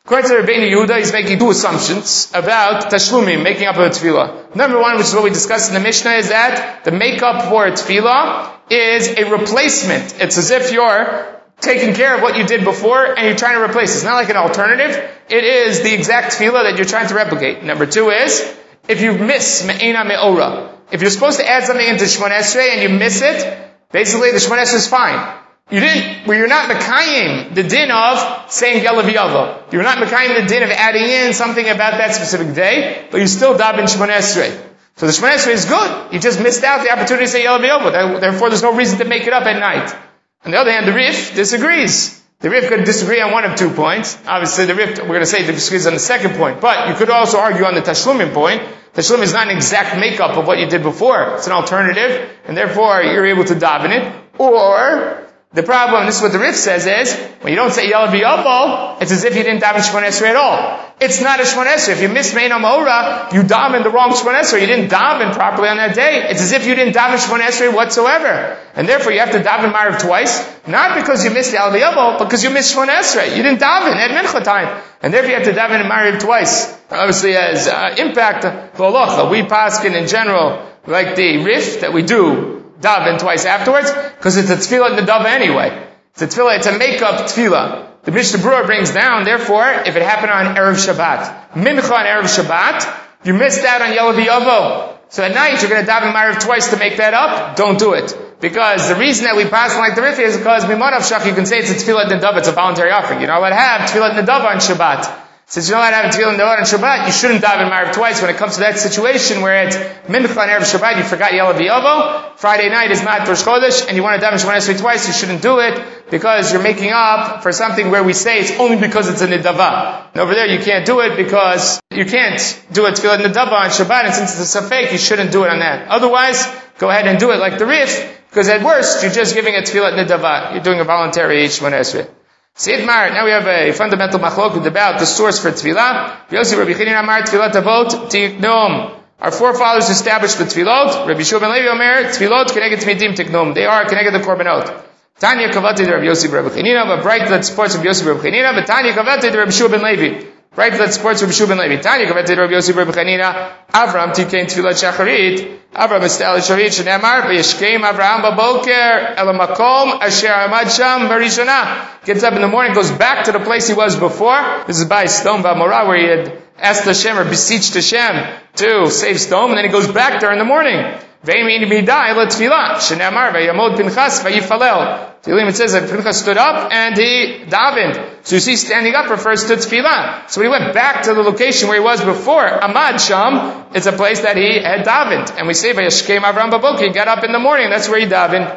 According 0.05 0.31
to 0.31 0.37
Rabbeinu 0.37 0.69
Yehuda, 0.69 0.99
he's 0.99 1.13
making 1.13 1.39
two 1.39 1.51
assumptions 1.51 2.29
about 2.35 2.91
tashlumim, 2.91 3.45
making 3.45 3.69
up 3.69 3.77
a 3.77 3.89
tefillah. 3.89 4.55
Number 4.57 4.81
one, 4.81 4.97
which 4.97 5.07
is 5.07 5.15
what 5.15 5.23
we 5.23 5.31
discussed 5.31 5.69
in 5.69 5.75
the 5.75 5.81
Mishnah, 5.81 6.15
is 6.15 6.31
that 6.31 6.83
the 6.83 6.91
makeup 6.91 7.49
for 7.49 7.67
a 7.67 7.71
tefillah 7.71 8.51
is 8.69 9.17
a 9.17 9.31
replacement. 9.31 10.21
It's 10.21 10.39
as 10.39 10.51
if 10.51 10.73
you're 10.73 11.41
taking 11.61 11.95
care 11.95 12.17
of 12.17 12.23
what 12.23 12.37
you 12.37 12.45
did 12.45 12.65
before 12.65 13.17
and 13.17 13.27
you're 13.29 13.37
trying 13.37 13.55
to 13.55 13.63
replace. 13.63 13.95
It's 13.95 14.03
not 14.03 14.17
like 14.17 14.29
an 14.29 14.37
alternative. 14.37 15.09
It 15.31 15.45
is 15.45 15.83
the 15.83 15.95
exact 15.95 16.35
tefillah 16.35 16.65
that 16.65 16.77
you're 16.77 16.85
trying 16.85 17.07
to 17.07 17.15
replicate. 17.15 17.63
Number 17.63 17.87
two 17.87 18.11
is, 18.11 18.43
if 18.89 19.01
you 19.03 19.17
miss 19.17 19.65
me'ena 19.65 20.05
me'ora, 20.05 20.77
if 20.91 21.01
you're 21.01 21.11
supposed 21.11 21.39
to 21.39 21.49
add 21.49 21.63
something 21.63 21.87
into 21.87 22.05
Shemon 22.07 22.31
Esrei 22.31 22.71
and 22.75 22.83
you 22.83 22.99
miss 22.99 23.23
it, 23.23 23.71
basically 23.93 24.33
the 24.33 24.39
Shemon 24.39 24.61
is 24.63 24.89
fine. 24.89 25.42
You 25.71 25.81
didn't, 25.81 26.27
well, 26.27 26.37
you're 26.37 26.49
not 26.49 26.69
Mekayim, 26.69 27.55
the 27.55 27.63
din 27.63 27.91
of 27.91 28.53
saying 28.53 28.85
Yalav 28.85 29.73
You're 29.73 29.83
not 29.83 29.99
Mekayim 29.99 30.43
the 30.43 30.47
din 30.47 30.63
of 30.63 30.71
adding 30.71 31.05
in 31.05 31.33
something 31.33 31.67
about 31.67 31.93
that 31.93 32.15
specific 32.15 32.55
day, 32.55 33.07
but 33.11 33.21
you 33.21 33.27
still 33.27 33.57
daven 33.57 33.85
Shemon 33.85 34.09
Esrei. 34.09 34.61
So 34.97 35.07
the 35.07 35.13
Shemon 35.13 35.35
Esrei 35.35 35.53
is 35.53 35.65
good. 35.65 36.13
You 36.13 36.21
just 36.21 36.41
missed 36.41 36.63
out 36.63 36.85
the 36.85 36.91
opportunity 36.91 37.27
to 37.27 37.31
say 37.31 37.45
Yalav 37.45 38.21
Therefore, 38.21 38.51
there's 38.51 38.63
no 38.63 38.75
reason 38.77 38.99
to 38.99 39.05
make 39.05 39.27
it 39.27 39.33
up 39.33 39.47
at 39.47 39.59
night. 39.59 39.97
On 40.45 40.51
the 40.51 40.59
other 40.59 40.73
hand, 40.73 40.87
the 40.87 40.93
Rif 40.93 41.35
disagrees. 41.35 42.21
The 42.41 42.51
Rif 42.51 42.69
could 42.69 42.85
disagree 42.85 43.21
on 43.21 43.31
one 43.31 43.45
of 43.45 43.57
two 43.57 43.71
points. 43.71 44.19
Obviously, 44.27 44.67
the 44.67 44.75
Rif, 44.75 44.99
we're 44.99 45.07
going 45.07 45.21
to 45.21 45.27
say 45.27 45.47
disagrees 45.47 45.87
on 45.87 45.95
the 45.95 46.01
second 46.01 46.35
point. 46.35 46.61
But 46.61 46.89
you 46.89 46.95
could 46.97 47.09
also 47.09 47.39
argue 47.39 47.65
on 47.65 47.75
the 47.75 47.83
Tashlumim 47.83 48.35
point. 48.35 48.63
Tashlum 48.95 49.21
is 49.21 49.33
not 49.33 49.49
an 49.49 49.57
exact 49.57 49.99
makeup 49.99 50.37
of 50.37 50.47
what 50.47 50.59
you 50.59 50.67
did 50.67 50.83
before. 50.83 51.37
It's 51.37 51.47
an 51.47 51.53
alternative, 51.53 52.29
and 52.45 52.57
therefore 52.57 53.01
you're 53.03 53.27
able 53.27 53.45
to 53.45 53.55
daven 53.55 53.91
it. 53.91 54.13
Or, 54.39 55.29
The 55.55 55.63
problem, 55.63 56.07
this 56.07 56.17
is 56.17 56.23
what 56.23 56.33
the 56.33 56.39
Rif 56.39 56.57
says, 56.57 56.87
is 56.87 57.15
when 57.43 57.53
you 57.53 57.57
don't 57.57 57.73
say 57.73 57.91
Yalav 57.91 58.09
Yavol, 58.09 59.03
it's 59.03 59.13
as 59.13 59.25
if 59.25 59.37
you 59.37 59.43
didn't 59.43 59.63
daven 59.63 59.85
Shemon 59.85 60.03
Esrei 60.09 60.31
at 60.31 60.37
all. 60.37 60.81
It's 60.99 61.21
not 61.21 61.41
a 61.41 61.43
Shemon 61.43 61.67
Esrei. 61.67 61.91
If 61.91 62.01
you 62.01 62.09
miss 62.09 62.35
Mein 62.35 62.53
Amora, 62.53 63.31
you 63.35 63.43
daven 63.43 63.83
the 63.83 63.91
wrong 63.91 64.13
Shemon 64.13 64.41
Esrei. 64.41 64.63
You 64.63 64.67
didn't 64.67 64.89
daven 64.89 65.35
properly 65.35 65.69
on 65.69 65.77
that 65.77 65.95
day. 65.95 66.27
It's 66.31 66.41
as 66.41 66.53
if 66.53 66.67
you 66.67 66.75
didn't 66.75 66.95
daven 66.95 67.19
Shemon 67.19 67.41
Esrei 67.41 67.75
whatsoever. 67.75 68.57
And 68.75 68.89
therefore 68.89 69.13
you 69.13 69.21
have 69.21 69.33
to 69.33 69.41
daven 69.41 69.75
Marav 69.75 70.01
twice, 70.01 70.41
not 70.67 70.99
because 70.99 71.23
you 71.23 71.31
missed 71.31 71.53
Yalav 71.53 71.79
Yavol, 71.79 72.19
because 72.19 72.43
you 72.43 72.49
missed 72.49 72.75
Shemon 72.75 72.89
Esrei. 72.89 73.37
You 73.37 73.43
didn't 73.43 73.61
daven 73.61 73.95
at 73.97 74.11
Mincha 74.11 74.43
time. 74.43 74.83
And 75.03 75.13
therefore 75.13 75.33
you 75.33 75.37
have 75.37 75.45
to 75.45 75.53
daven 75.53 75.85
Marav 75.85 76.19
twice. 76.19 76.73
Obviously 76.91 77.37
as 77.37 77.69
uh, 77.69 77.95
impact, 77.99 78.45
Volocha, 78.79 79.31
we 79.31 79.43
paskin 79.43 80.01
in 80.01 80.07
general, 80.07 80.67
like 80.87 81.15
the 81.15 81.45
Rif 81.45 81.81
that 81.81 81.93
we 81.93 82.01
do, 82.01 82.62
daven 82.83 83.19
twice 83.19 83.47
afterwards, 83.47 83.91
because 83.91 84.37
it's 84.37 84.51
a 84.51 84.57
tefillah 84.57 84.99
nedava 84.99 85.27
anyway. 85.27 85.87
It's 86.13 86.23
a 86.23 86.27
tefillah, 86.27 86.59
it's 86.59 86.67
a 86.67 86.77
makeup 86.77 87.27
tefillah. 87.31 87.89
The 88.03 88.11
Mishnah 88.11 88.41
Berurah 88.41 88.67
brings 88.67 88.91
down, 88.91 89.25
therefore, 89.25 89.67
if 89.87 89.95
it 89.95 90.03
happened 90.03 90.33
on 90.33 90.57
Erev 90.57 90.75
Shabbat, 90.75 91.53
Mincha 91.53 91.91
on 91.91 92.05
Erev 92.05 92.27
Shabbat, 92.27 92.99
you 93.25 93.33
missed 93.35 93.65
out 93.65 93.81
on 93.81 93.89
Yelav. 93.89 94.99
So 95.09 95.23
at 95.23 95.35
night, 95.35 95.61
you're 95.61 95.71
going 95.71 95.85
to 95.85 95.91
daven 95.91 96.13
Marav 96.13 96.41
twice 96.41 96.71
to 96.71 96.79
make 96.79 96.97
that 96.97 97.15
up. 97.15 97.55
Don't 97.55 97.79
do 97.79 97.93
it. 97.93 98.17
Because 98.41 98.89
the 98.89 98.97
reason 98.97 99.25
that 99.25 99.37
we 99.37 99.45
pass 99.45 99.77
like 99.77 99.95
the 99.95 100.03
Rif 100.03 100.19
is 100.19 100.37
because 100.37 100.65
Mimanav 100.65 101.05
Shach, 101.05 101.27
you 101.27 101.35
can 101.35 101.47
say 101.47 101.59
it's 101.59 101.71
a 101.71 101.75
tefillah 101.75 102.07
nedava, 102.07 102.39
it's 102.39 102.49
a 102.49 102.53
voluntary 102.53 102.91
offering. 102.91 103.21
You're 103.21 103.29
not 103.29 103.39
allowed 103.39 103.51
to 103.51 103.55
have 103.55 103.91
tefillah 103.91 104.19
nedava 104.19 104.47
on 104.47 104.57
Shabbat. 104.57 105.22
Since 105.53 105.69
you're 105.69 105.77
not 105.77 105.93
allowed 105.93 106.01
to 106.01 106.07
have 106.07 106.15
tefillin 106.15 106.41
on 106.41 106.65
Shabbat, 106.65 107.05
you 107.05 107.13
shouldn't 107.13 107.45
daven 107.45 107.71
Mariv 107.71 107.93
twice 107.93 108.23
when 108.23 108.31
it 108.31 108.39
comes 108.39 108.55
to 108.55 108.61
that 108.61 108.79
situation 108.79 109.43
where 109.43 109.67
it's 109.67 109.77
Mincha 109.77 110.35
on 110.35 110.49
Erev 110.49 110.65
Shabbat, 110.65 110.97
you 110.97 111.03
forgot 111.03 111.33
Yelav 111.33 111.61
Yavo, 111.61 112.39
Friday 112.39 112.71
night 112.71 112.91
is 112.91 113.05
Mat 113.05 113.29
Rosh 113.29 113.43
Chodesh, 113.43 113.87
and 113.87 113.95
you 113.95 114.03
want 114.03 114.19
to 114.19 114.27
daven 114.27 114.41
Shemon 114.43 114.57
Esrei 114.57 114.81
twice, 114.81 115.07
you 115.09 115.13
shouldn't 115.13 115.43
do 115.43 115.59
it, 115.59 116.09
because 116.11 116.55
you're 116.55 116.63
making 116.63 116.89
up 116.91 117.43
for 117.43 117.53
something 117.53 117.91
where 117.91 118.03
we 118.03 118.15
say 118.15 118.41
it's 118.41 118.53
only 118.53 118.79
because 118.79 119.11
it's 119.11 119.21
a 119.21 119.27
Nidava. 119.27 120.07
And 120.15 120.23
over 120.23 120.33
there 120.33 120.47
you 120.47 120.59
can't 120.65 120.87
do 120.87 121.01
it 121.01 121.19
because 121.19 121.83
you 121.91 122.07
can't 122.07 122.41
do 122.73 122.87
a 122.87 122.93
Tefillah 122.93 123.19
Nidava 123.19 123.53
on 123.53 123.69
Shabbat, 123.69 124.05
and 124.07 124.15
since 124.15 124.41
it's 124.41 124.55
a 124.55 124.59
Safek, 124.63 124.91
you 124.91 124.97
shouldn't 124.97 125.33
do 125.33 125.45
it 125.45 125.51
on 125.51 125.59
that. 125.59 125.87
Otherwise, 125.89 126.47
go 126.79 126.89
ahead 126.89 127.07
and 127.07 127.21
do 127.21 127.31
it 127.31 127.37
like 127.37 127.59
the 127.59 127.67
Rif, 127.67 128.23
because 128.31 128.49
at 128.49 128.63
worst, 128.63 129.03
you're 129.03 129.13
just 129.13 129.35
giving 129.35 129.55
a 129.55 129.59
Tefillah 129.59 130.03
Nidava. 130.03 130.55
You're 130.55 130.65
doing 130.65 130.81
a 130.81 130.85
voluntary 130.85 131.45
Shemon 131.49 131.73
Esrei. 131.73 132.09
Mar, 132.55 133.11
now 133.11 133.25
we 133.25 133.31
have 133.31 133.47
a 133.47 133.73
fundamental 133.73 134.21
machlok 134.21 134.65
about 134.67 135.01
the 135.01 135.07
source 135.07 135.41
for 135.41 135.51
tefillah. 135.51 136.31
Yosef 136.31 136.59
Rabbi 136.59 136.73
Chanina 136.73 137.01
Amar 137.01 137.23
tefillah 137.23 137.51
tavot 137.51 138.11
tiknom. 138.11 138.95
Our 139.19 139.33
forefathers 139.33 139.89
established 139.89 140.39
the 140.39 140.45
tefillot. 140.45 141.09
Rabbi 141.09 141.23
Shua 141.23 141.41
ben 141.41 141.51
Levi 141.51 141.67
Omer 141.67 142.11
tefillot 142.11 142.49
keneged 142.49 142.83
tmidim 142.83 143.15
tiknom. 143.15 143.55
They 143.55 143.65
are 143.65 143.85
keneged 143.87 144.13
the 144.13 144.19
korbanot. 144.19 144.85
Tanya 145.19 145.49
kavati 145.49 145.91
Rabbi 145.91 146.05
Yosef 146.05 146.31
Rabbi 146.31 146.51
Chanina, 146.51 146.99
a 146.99 147.03
Braita 147.03 147.31
that 147.31 147.45
supports 147.47 147.75
Rabbi 147.75 147.87
Yosef 147.87 148.07
Rabbi 148.07 148.21
Chanina, 148.21 148.55
but 148.55 148.67
Tanya 148.67 148.93
kavati 148.93 149.35
Rabbi 149.35 149.51
Shua 149.51 149.69
ben 149.71 149.83
Levi. 149.83 150.32
Right, 150.55 150.93
supports 150.93 151.23
Rabbi 151.23 151.33
Shua 151.33 151.47
ben 151.47 151.57
Levi. 151.57 151.81
Tanya 151.81 152.07
kavati 152.07 152.37
Rabbi 152.37 152.53
Yosef 152.53 152.77
Rabbi 152.77 152.91
Chanina. 152.91 153.55
Avram 153.73 154.13
tikein 154.13 154.45
tefillat 154.45 154.77
shacharit. 154.77 155.61
Avram 155.73 156.03
estel 156.03 156.37
shacharit 156.37 156.79
shenemar 156.79 157.23
v'yishkeim 157.23 157.81
Avram 157.81 158.21
baboker 158.21 159.17
el 159.17 159.33
makom 159.33 159.99
asher 160.03 160.29
amad 160.29 160.77
sham 160.77 161.09
barishana. 161.09 162.05
Gets 162.05 162.23
up 162.23 162.35
in 162.35 162.43
the 162.43 162.49
morning, 162.49 162.75
goes 162.75 162.91
back 162.91 163.25
to 163.25 163.33
the 163.33 163.41
place 163.41 163.67
he 163.67 163.73
was 163.73 163.97
before. 163.97 164.65
This 164.67 164.79
is 164.79 164.85
by 164.85 165.07
Sdom 165.07 165.43
V'Amorah 165.43 165.87
where 165.87 165.97
he 165.97 166.05
had 166.05 166.43
asked 166.59 166.85
Hashem 166.85 167.19
or 167.19 167.25
beseeched 167.25 167.73
Hashem 167.73 168.41
to 168.57 168.91
save 168.91 169.17
Sdom, 169.17 169.49
and 169.49 169.57
then 169.57 169.65
he 169.65 169.71
goes 169.71 169.89
back 169.89 170.21
there 170.21 170.33
in 170.33 170.39
the 170.39 170.45
morning. 170.45 170.85
Ve'im 171.25 171.47
midai 171.69 172.15
letfilah 172.15 172.77
shenemar 172.77 173.33
v'yamod 173.33 173.77
pinchas 173.77 174.23
v'yifalel. 174.25 175.13
Tehillim 175.23 175.51
it 175.51 175.55
says 175.55 175.71
that 175.73 175.89
Pinchas 175.89 176.19
stood 176.19 176.37
up 176.37 176.73
and 176.73 176.97
he 176.97 177.45
davened. 177.47 178.27
So 178.27 178.35
you 178.35 178.41
see, 178.41 178.57
standing 178.57 178.97
up 178.97 179.09
refers 179.09 179.45
to 179.45 179.55
tefillah. 179.55 180.29
So 180.29 180.43
he 180.43 180.49
went 180.49 180.75
back 180.75 181.05
to 181.05 181.15
the 181.15 181.23
location 181.23 181.69
where 181.69 181.79
he 181.79 181.85
was 181.85 182.05
before, 182.05 182.45
Amad 182.45 182.99
Sham, 182.99 183.67
it's 183.73 183.87
a 183.87 183.93
place 183.93 184.23
that 184.23 184.37
he 184.37 184.59
had 184.59 184.85
davened. 184.85 185.39
And 185.39 185.47
we 185.47 185.55
say, 185.55 185.75
Vayashkem 185.75 186.23
Avram 186.23 186.51
Babok, 186.51 186.81
he 186.81 186.89
got 186.89 187.07
up 187.07 187.23
in 187.23 187.31
the 187.31 187.39
morning, 187.39 187.71
that's 187.71 187.89
where 187.89 188.01
he 188.01 188.07
davened. 188.07 188.51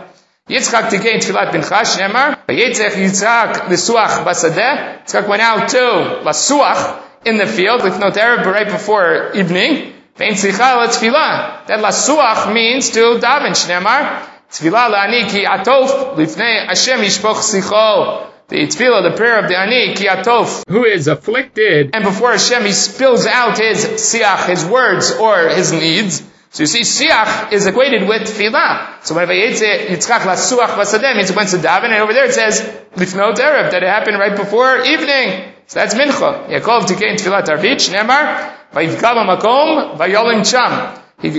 Yitzchak 0.49 0.89
tikein 0.89 1.17
tfilat 1.21 1.51
mincha, 1.51 1.85
Shemar, 1.85 2.45
Vayetzech 2.47 2.93
Yitzchak 2.93 3.69
l'suach 3.69 4.25
basadeh. 4.25 5.03
Yitzchak 5.05 5.27
went 5.27 5.43
out 5.43 5.69
to 5.69 6.23
l'suach 6.23 7.03
in 7.25 7.37
the 7.37 7.45
field, 7.45 7.83
with 7.83 7.99
no 7.99 8.09
right 8.09 8.67
before 8.67 9.33
evening. 9.33 9.94
Vein 10.17 10.33
tfilah. 10.33 11.65
That 11.67 11.81
l'suach 11.81 12.53
means 12.53 12.89
to 12.91 13.19
daven, 13.19 13.51
Shemar. 13.51 14.25
Tfilah 14.49 14.89
la'ani 14.89 15.29
ki 15.29 15.43
atof 15.43 16.15
lifnei 16.15 16.67
Hashem 16.67 17.01
yishpoch 17.01 17.41
sicho. 17.43 18.31
The 18.47 18.67
tefillah, 18.67 19.11
the 19.11 19.17
prayer 19.17 19.39
of 19.39 19.49
the 19.49 19.57
ani 19.57 19.93
ki 19.95 20.05
atof, 20.05 20.63
who 20.69 20.85
is 20.85 21.07
afflicted, 21.07 21.95
and 21.95 22.03
before 22.03 22.31
Hashem 22.31 22.63
he 22.63 22.71
spills 22.71 23.25
out 23.25 23.57
his 23.57 23.83
siach, 23.85 24.47
his 24.47 24.63
words 24.63 25.11
or 25.11 25.49
his 25.49 25.73
needs. 25.73 26.23
So 26.51 26.63
you 26.63 26.67
see, 26.67 26.81
siach 26.81 27.51
is 27.51 27.65
equated 27.65 28.07
with 28.07 28.21
tefillah. 28.21 29.03
So 29.03 29.15
when 29.15 29.27
Yitzchak 29.27 30.19
lasuach 30.19 31.15
means 31.17 31.29
it 31.29 31.35
went 31.35 31.49
to 31.49 31.57
daven, 31.57 31.85
and 31.85 31.95
over 31.95 32.13
there 32.13 32.25
it 32.25 32.33
says 32.33 32.61
lifnot 32.95 33.35
erev 33.35 33.71
that 33.71 33.83
it 33.83 33.89
happened 33.89 34.17
right 34.17 34.37
before 34.37 34.79
evening. 34.85 35.51
So 35.67 35.79
that's 35.79 35.95
mincha. 35.95 36.47
Yaakov 36.47 36.83
tikein 36.83 37.17
tefillah 37.17 37.43
tarvich 37.43 37.89
nemar 37.89 38.53
He 38.75 38.89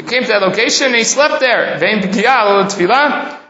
came 0.03 0.23
to 0.23 0.29
that 0.29 0.41
location 0.41 0.87
and 0.87 0.97
he 0.97 1.05
slept 1.05 1.41
there. 1.41 1.75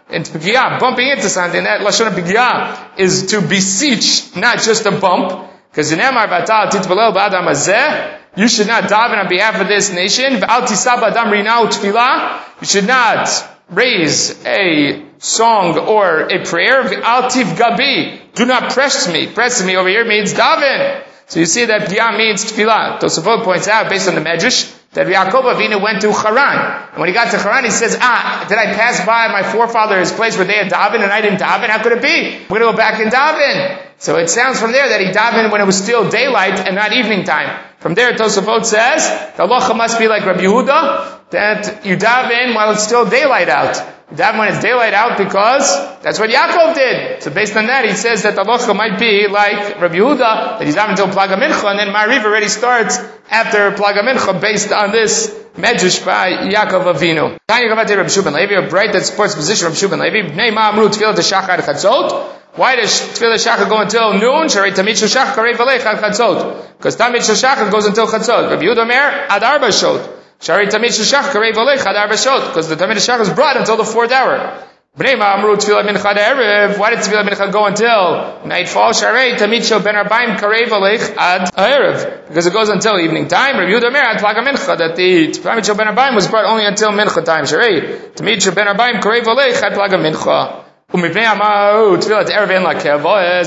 And 0.08 0.24
pigiyah, 0.24 0.80
bumping 0.80 1.08
into 1.08 1.28
something, 1.28 1.62
that 1.62 1.80
lashon 1.82 2.10
pigiyah 2.10 2.98
is 2.98 3.26
to 3.26 3.40
beseech, 3.40 4.34
not 4.36 4.58
just 4.58 4.86
a 4.86 4.90
bump. 4.90 5.50
Because 5.70 5.92
in 5.92 6.00
Emar 6.00 6.26
batal 6.26 6.68
titbalel 6.70 7.14
ba'adam 7.14 7.46
azeh, 7.48 8.18
you 8.36 8.48
should 8.48 8.66
not 8.66 8.84
daven 8.84 9.18
on 9.18 9.28
behalf 9.28 9.60
of 9.60 9.68
this 9.68 9.92
nation. 9.92 10.36
V'al 10.36 10.62
tisab 10.62 11.02
adam 11.02 11.28
rinau 11.28 11.66
tefillah. 11.66 12.40
You 12.60 12.66
should 12.66 12.86
not 12.86 13.28
raise 13.70 14.34
a 14.44 15.04
song 15.18 15.78
or 15.78 16.22
a 16.22 16.44
prayer. 16.44 16.82
V'al 16.84 17.30
tiv 17.30 17.48
gabi. 17.58 18.18
Do 18.34 18.46
not 18.46 18.72
press 18.72 19.06
me. 19.12 19.26
Press 19.28 19.62
me 19.64 19.76
over 19.76 19.88
here 19.88 20.04
means 20.04 20.34
daven. 20.34 21.02
So 21.26 21.40
you 21.40 21.46
see 21.46 21.64
that 21.64 21.88
pigiyah 21.88 22.16
means 22.16 22.44
tefillah. 22.44 23.00
Tosafot 23.00 23.42
points 23.42 23.66
out, 23.68 23.90
based 23.90 24.08
on 24.08 24.14
the 24.14 24.20
Medrash, 24.20 24.72
that 24.92 25.06
Yaakov 25.06 25.42
Avinu 25.42 25.82
went 25.82 26.00
to 26.02 26.12
Haran. 26.12 26.88
And 26.92 26.98
when 26.98 27.08
he 27.08 27.14
got 27.14 27.30
to 27.32 27.38
Haran, 27.38 27.64
he 27.64 27.70
says, 27.70 27.98
ah, 28.00 28.46
did 28.48 28.56
I 28.56 28.72
pass 28.72 29.04
by 29.04 29.28
my 29.28 29.42
forefather's 29.42 30.12
place 30.12 30.36
where 30.36 30.46
they 30.46 30.54
had 30.54 30.72
daven 30.72 31.02
and 31.02 31.12
I 31.12 31.20
didn't 31.20 31.38
daven? 31.40 31.68
How 31.68 31.82
could 31.82 31.92
it 31.92 32.02
be? 32.02 32.46
We're 32.48 32.60
going 32.60 32.70
to 32.70 32.72
go 32.72 32.76
back 32.76 33.00
and 33.00 33.12
daven. 33.12 33.82
So 33.98 34.16
it 34.16 34.30
sounds 34.30 34.60
from 34.60 34.72
there 34.72 34.88
that 34.88 35.00
he 35.00 35.08
davened 35.08 35.50
when 35.50 35.60
it 35.60 35.64
was 35.64 35.76
still 35.76 36.08
daylight 36.08 36.60
and 36.60 36.76
not 36.76 36.92
evening 36.92 37.24
time. 37.24 37.64
From 37.78 37.94
there, 37.94 38.12
Tosafot 38.14 38.64
says, 38.64 39.06
the 39.36 39.46
halacha 39.46 39.76
must 39.76 39.98
be 39.98 40.08
like 40.08 40.24
Rabbi 40.24 40.40
Yehuda, 40.40 41.15
that 41.30 41.84
you 41.84 41.96
daven 41.96 42.54
while 42.54 42.72
it's 42.72 42.84
still 42.84 43.08
daylight 43.08 43.48
out. 43.48 43.76
You 44.10 44.16
daven 44.16 44.38
when 44.38 44.48
it's 44.48 44.62
daylight 44.62 44.94
out 44.94 45.18
because 45.18 45.66
that's 46.02 46.18
what 46.18 46.30
Yaakov 46.30 46.74
did. 46.74 47.22
So 47.22 47.30
based 47.30 47.56
on 47.56 47.66
that, 47.66 47.84
he 47.84 47.94
says 47.94 48.22
that 48.22 48.36
the 48.36 48.42
halacha 48.42 48.76
might 48.76 48.98
be 48.98 49.26
like 49.26 49.80
Rabbi 49.80 49.96
Yehuda, 49.96 50.58
that 50.58 50.62
he's 50.62 50.76
daven 50.76 50.90
until 50.90 51.08
Plaga 51.08 51.36
Mincha, 51.36 51.70
and 51.70 51.78
then 51.78 51.88
Ma'ariv 51.88 52.24
already 52.24 52.48
starts 52.48 52.98
after 53.30 53.72
Plaga 53.72 54.02
Mincha 54.02 54.40
based 54.40 54.72
on 54.72 54.92
this 54.92 55.34
Medrash 55.56 56.04
by 56.04 56.50
Yaakov 56.50 56.94
Avinu. 56.94 57.36
Tanya 57.48 57.68
Gavati 57.68 57.96
Rabbi 57.96 58.08
Shubin 58.08 58.34
Levi, 58.34 58.54
a 58.54 58.68
Braita 58.68 58.92
that 58.92 59.06
supports 59.06 59.34
position 59.34 59.66
of 59.66 59.72
Shubin 59.72 60.00
Levi, 60.00 60.28
Bnei 60.28 60.52
Ma'amru 60.52 60.88
Tfilah 60.88 61.14
Shachar 61.14 61.58
Chatzot, 61.58 62.36
why 62.56 62.76
does 62.76 62.90
Tefillah 62.90 63.36
Shachar 63.36 63.68
go 63.68 63.80
until 63.82 64.12
noon? 64.14 64.48
Sharei 64.48 64.72
Tamid 64.72 64.96
Shachar 64.96 65.34
Karei 65.34 65.54
Valech 65.54 65.80
Ad 65.80 65.98
Chatzot. 65.98 66.76
Because 66.78 66.96
Tamid 66.96 67.20
Shachar 67.20 67.70
goes 67.70 67.84
until 67.84 68.06
Chatzot. 68.06 68.50
Rabbi 68.50 68.62
Yehuda 68.62 68.88
Mer 68.88 69.26
Ad 69.28 69.42
Arba 69.42 69.70
Shot. 69.70 70.08
Shari 70.40 70.66
Tamid 70.66 70.88
Shachar 70.88 71.32
Karei 71.32 71.52
Valech 71.52 71.84
Ad 71.84 71.96
Arba 71.96 72.16
Shot. 72.16 72.48
Because 72.48 72.68
the 72.68 72.76
Tamid 72.76 72.96
Shachar 72.96 73.20
is 73.20 73.30
brought 73.30 73.56
until 73.56 73.76
the 73.76 73.84
fourth 73.84 74.12
hour. 74.12 74.62
Bnei 74.98 75.14
Ma'amru 75.14 75.56
Tefillah 75.56 75.86
Mincha 75.86 76.14
Erev. 76.14 76.78
Why 76.78 76.90
did 76.90 77.00
Tefillah 77.00 77.28
Mincha 77.28 77.52
go 77.52 77.66
until 77.66 78.46
nightfall? 78.46 78.92
Sharei 78.92 79.36
Tamid 79.36 79.66
Shot 79.66 79.84
Ben 79.84 79.94
Arbaim 79.94 80.38
Karei 80.38 80.68
Valech 80.68 81.16
Ad 81.16 81.52
Erev. 81.54 82.28
Because 82.28 82.46
it 82.46 82.52
goes 82.52 82.68
until 82.68 82.98
evening 82.98 83.28
time. 83.28 83.58
Rabbi 83.58 83.72
Yehuda 83.72 83.92
Mer 83.92 84.02
Ad 84.02 84.20
Plaga 84.20 84.46
Mincha. 84.46 84.78
That 84.78 84.96
the 84.96 85.28
Tamid 85.28 85.64
Shot 85.64 85.76
Ben 85.76 85.86
Arbaim 85.86 86.14
was 86.14 86.28
brought 86.28 86.44
only 86.44 86.64
until 86.64 86.92
Mincha 86.92 87.24
time. 87.24 87.44
Sharei 87.44 88.12
Tamid 88.14 88.42
Shot 88.42 88.54
Ben 88.54 88.66
Arbaim 88.66 89.00
Karei 89.00 89.20
Valech 89.20 89.62
Ad 89.62 89.72
Plaga 89.72 89.98
Mincha. 89.98 90.62
There's 90.88 91.16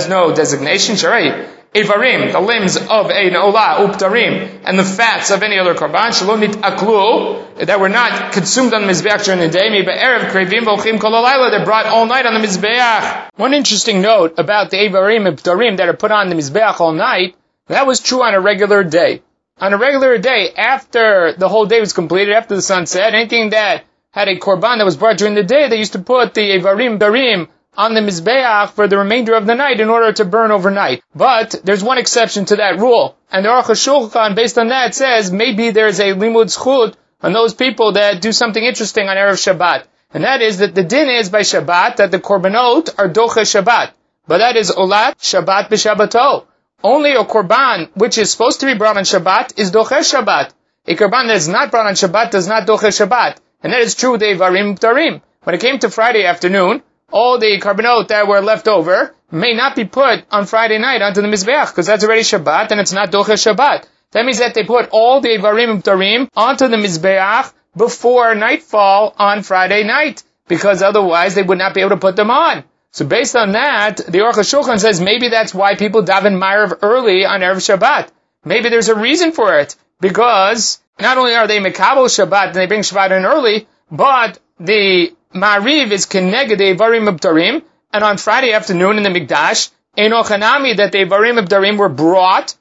no 0.10 0.36
designation. 0.36 0.96
Sharei. 0.96 1.59
Ivarim, 1.74 2.32
the 2.32 2.40
limbs 2.40 2.78
of 2.78 3.12
a 3.12 3.36
Ola, 3.36 3.86
Uptarim, 3.86 4.62
and 4.64 4.80
the 4.80 4.84
fats 4.84 5.30
of 5.30 5.44
any 5.44 5.60
other 5.60 5.76
Karban, 5.76 6.10
Shalomit 6.10 6.54
Aklu, 6.54 7.66
that 7.66 7.80
were 7.80 7.90
not 7.90 8.34
consumed 8.34 8.74
on 8.74 8.82
the 8.82 8.88
Mizbeach 8.88 9.26
during 9.26 9.40
the 9.40 9.50
day, 9.50 9.70
maybe 9.70 9.92
Erev, 9.92 10.32
Krevim, 10.32 10.62
Volchim, 10.62 10.98
Kololayla, 10.98 11.52
they're 11.52 11.66
brought 11.66 11.86
all 11.86 12.08
night 12.08 12.26
on 12.26 12.34
the 12.34 12.40
Mizbeach. 12.40 13.30
One 13.36 13.54
interesting 13.54 14.02
note 14.02 14.40
about 14.40 14.72
the 14.72 14.78
Ivarim 14.78 15.32
Uptarim 15.32 15.78
that 15.78 15.88
are 15.88 15.96
put 15.96 16.12
on 16.12 16.30
the 16.30 16.36
Mizbeach 16.36 16.80
all 16.80 16.94
night, 16.94 17.36
that 17.68 17.86
was 17.86 18.00
true 18.00 18.24
on 18.24 18.34
a 18.34 18.40
regular 18.40 18.84
day. 18.84 19.22
On 19.60 19.72
a 19.72 19.78
regular 19.78 20.18
day, 20.18 20.52
after 20.58 21.34
the 21.38 21.50
whole 21.50 21.68
day 21.68 21.80
was 21.80 21.94
completed, 21.94 22.34
after 22.34 22.56
the 22.56 22.64
sun 22.64 22.88
set, 22.88 23.14
anything 23.14 23.52
that 23.52 23.84
had 24.10 24.28
a 24.28 24.40
korban 24.40 24.80
that 24.80 24.86
was 24.86 24.98
brought 24.98 25.20
during 25.20 25.36
the 25.36 25.44
day, 25.44 25.70
they 25.70 25.78
used 25.78 25.94
to 25.94 26.00
put 26.00 26.34
the 26.34 26.42
Evarim 26.42 26.98
Barim 26.98 27.48
on 27.80 27.94
the 27.94 28.02
Mizbeach 28.02 28.72
for 28.72 28.90
the 28.90 28.98
remainder 28.98 29.36
of 29.36 29.46
the 29.46 29.56
night 29.56 29.80
in 29.80 29.90
order 29.90 30.12
to 30.12 30.26
burn 30.26 30.52
overnight. 30.52 31.02
But 31.16 31.56
there's 31.64 31.82
one 31.82 31.98
exception 31.98 32.44
to 32.48 32.58
that 32.58 32.78
rule. 32.78 33.16
And 33.32 33.46
the 33.46 33.50
Aruch 33.50 33.72
HaShulchan, 33.74 34.36
based 34.36 34.58
on 34.58 34.68
that, 34.68 34.94
says 34.94 35.32
maybe 35.32 35.70
there's 35.72 36.02
a 36.02 36.14
limud 36.14 36.52
schut 36.54 36.96
on 37.22 37.32
those 37.32 37.54
people 37.54 37.94
that 37.94 38.22
do 38.22 38.34
something 38.34 38.62
interesting 38.62 39.08
on 39.08 39.16
Erev 39.16 39.40
Shabbat. 39.46 39.86
And 40.14 40.26
that 40.26 40.42
is 40.42 40.58
that 40.58 40.76
the 40.76 40.84
din 40.84 41.08
is 41.08 41.30
by 41.30 41.40
Shabbat 41.40 41.96
that 41.98 42.12
the 42.12 42.20
korbanot 42.20 42.90
are 42.98 43.08
doche 43.08 43.46
Shabbat. 43.54 43.92
But 44.28 44.40
that 44.40 44.58
is 44.58 44.72
olat 44.72 45.16
Shabbat 45.32 45.70
b'Shabbato. 45.70 46.48
Only 46.84 47.12
a 47.12 47.24
korban 47.24 47.90
which 47.96 48.18
is 48.18 48.30
supposed 48.30 48.60
to 48.60 48.66
be 48.66 48.74
brought 48.74 48.98
on 48.98 49.04
Shabbat 49.04 49.58
is 49.58 49.72
doche 49.72 50.00
Shabbat. 50.12 50.52
A 50.88 50.96
korban 50.96 51.28
that 51.28 51.38
is 51.38 51.48
not 51.48 51.72
brought 51.72 51.86
on 51.86 51.94
Shabbat 51.94 52.32
does 52.32 52.50
not 52.50 52.68
doche 52.68 52.92
Shabbat. 53.00 53.38
And 53.64 53.72
that 53.72 53.80
is 53.80 53.96
true 53.96 54.12
with 54.12 54.22
Varim 54.22 54.78
Tarim. 54.78 55.22
When 55.44 55.56
it 55.56 55.62
came 55.62 55.80
to 55.80 55.90
Friday 55.90 56.26
afternoon, 56.26 56.84
all 57.12 57.40
the 57.40 57.60
korbanot 57.60 58.10
that 58.10 58.28
were 58.28 58.42
left 58.42 58.68
over 58.68 59.14
may 59.32 59.54
not 59.54 59.76
be 59.76 59.86
put 59.86 60.24
on 60.32 60.46
Friday 60.46 60.78
night 60.80 61.02
onto 61.02 61.22
the 61.22 61.28
Mizbeach, 61.28 61.70
because 61.70 61.88
that's 61.88 62.04
already 62.04 62.22
Shabbat 62.22 62.72
and 62.72 62.80
it's 62.80 62.94
not 62.94 63.12
Doche 63.12 63.38
Shabbat. 63.38 63.86
That 64.12 64.26
means 64.26 64.40
that 64.40 64.56
they 64.56 64.64
put 64.64 64.90
all 64.92 65.22
the 65.22 65.38
Varim 65.38 65.84
Tarim 65.84 66.30
onto 66.36 66.68
the 66.68 66.78
Mizbeach 66.78 67.54
before 67.78 68.34
nightfall 68.36 69.14
on 69.18 69.44
Friday 69.44 69.84
night, 69.84 70.24
because 70.48 70.82
otherwise 70.82 71.36
they 71.36 71.44
would 71.44 71.60
not 71.60 71.74
be 71.74 71.82
able 71.82 71.92
to 71.92 71.98
put 71.98 72.16
them 72.16 72.32
on. 72.32 72.64
So 72.92 73.06
based 73.06 73.36
on 73.36 73.52
that, 73.52 73.98
the 73.98 74.20
Aruch 74.20 74.34
HaShulchan 74.34 74.80
says 74.80 75.00
maybe 75.00 75.30
that's 75.30 75.54
why 75.54 75.76
people 75.76 76.04
daven 76.04 76.40
Ma'ariv 76.40 76.80
early 76.82 77.24
on 77.26 77.42
Erev 77.42 77.58
Shabbat. 77.58 78.10
Maybe 78.44 78.70
there's 78.70 78.90
a 78.90 78.96
reason 78.96 79.32
for 79.32 79.60
it, 79.60 79.76
because 80.02 80.82
not 81.00 81.18
only 81.18 81.36
are 81.36 81.48
they 81.48 81.60
Mekabel 81.60 82.08
Shabbat 82.08 82.48
and 82.48 82.56
they 82.56 82.66
bring 82.66 82.82
Shabbat 82.82 83.16
in 83.16 83.26
early, 83.26 83.68
but 83.92 84.40
the 84.60 85.14
Ma'ariv 85.34 85.92
is 85.92 86.08
Keneged 86.08 86.58
Varim 86.78 87.08
Abdarim, 87.08 87.64
and 87.94 88.04
on 88.04 88.18
Friday 88.18 88.52
afternoon 88.52 88.98
in 88.98 89.04
the 89.04 89.10
Mikdash, 89.10 89.70
Enochanami 89.96 90.78
that 90.78 90.92
the 90.92 91.06
Varim 91.06 91.40
Abdarim 91.40 91.78
were 91.78 91.88
brought 91.88 92.56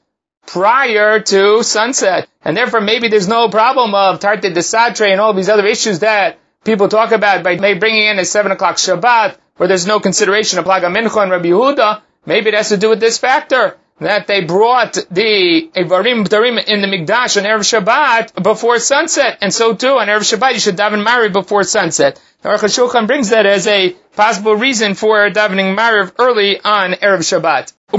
prior 0.46 1.18
to 1.18 1.62
sunset. 1.62 2.28
And 2.42 2.54
therefore 2.54 2.82
maybe 2.82 3.08
there's 3.08 3.26
no 3.26 3.48
problem 3.48 3.94
of 3.94 4.20
Tartei 4.20 4.52
D'Satrei 4.52 5.12
and 5.12 5.20
all 5.20 5.32
these 5.32 5.48
other 5.48 5.64
issues 5.64 6.00
that 6.00 6.40
people 6.62 6.88
talk 6.88 7.12
about 7.12 7.42
by 7.42 7.56
bringing 7.56 8.04
in 8.04 8.18
a 8.18 8.24
7 8.26 8.52
o'clock 8.52 8.76
Shabbat, 8.76 9.38
where 9.56 9.66
there's 9.66 9.86
no 9.86 9.98
consideration 9.98 10.58
of 10.58 10.66
Plaga 10.66 10.94
Mincha 10.94 11.22
and 11.22 11.30
Rabbi 11.30 11.48
Yehuda. 11.48 12.02
Maybe 12.26 12.48
it 12.48 12.54
has 12.54 12.68
to 12.68 12.76
do 12.76 12.90
with 12.90 13.00
this 13.00 13.16
factor 13.16 13.78
that 14.00 14.26
they 14.26 14.44
brought 14.44 14.94
the 15.10 15.70
Evarim 15.74 16.24
B'tarim 16.26 16.62
in 16.64 16.80
the 16.80 16.86
Mikdash 16.86 17.36
on 17.36 17.44
Erev 17.44 17.64
Shabbat 17.64 18.42
before 18.42 18.78
sunset, 18.78 19.38
and 19.40 19.52
so 19.52 19.74
too 19.74 19.98
on 19.98 20.08
Erev 20.08 20.20
Shabbat 20.20 20.54
you 20.54 20.60
should 20.60 20.76
daven 20.76 21.04
Mariv 21.06 21.32
before 21.32 21.64
sunset. 21.64 22.20
The 22.42 22.50
Aruch 22.50 22.58
HaShulchan 22.58 23.06
brings 23.08 23.30
that 23.30 23.46
as 23.46 23.66
a 23.66 23.90
possible 24.14 24.54
reason 24.54 24.94
for 24.94 25.28
davening 25.30 25.76
Mariv 25.76 26.12
early 26.18 26.60
on 26.60 26.92
Erev 26.92 27.24
Shabbat. 27.26 27.72
How 27.90 27.96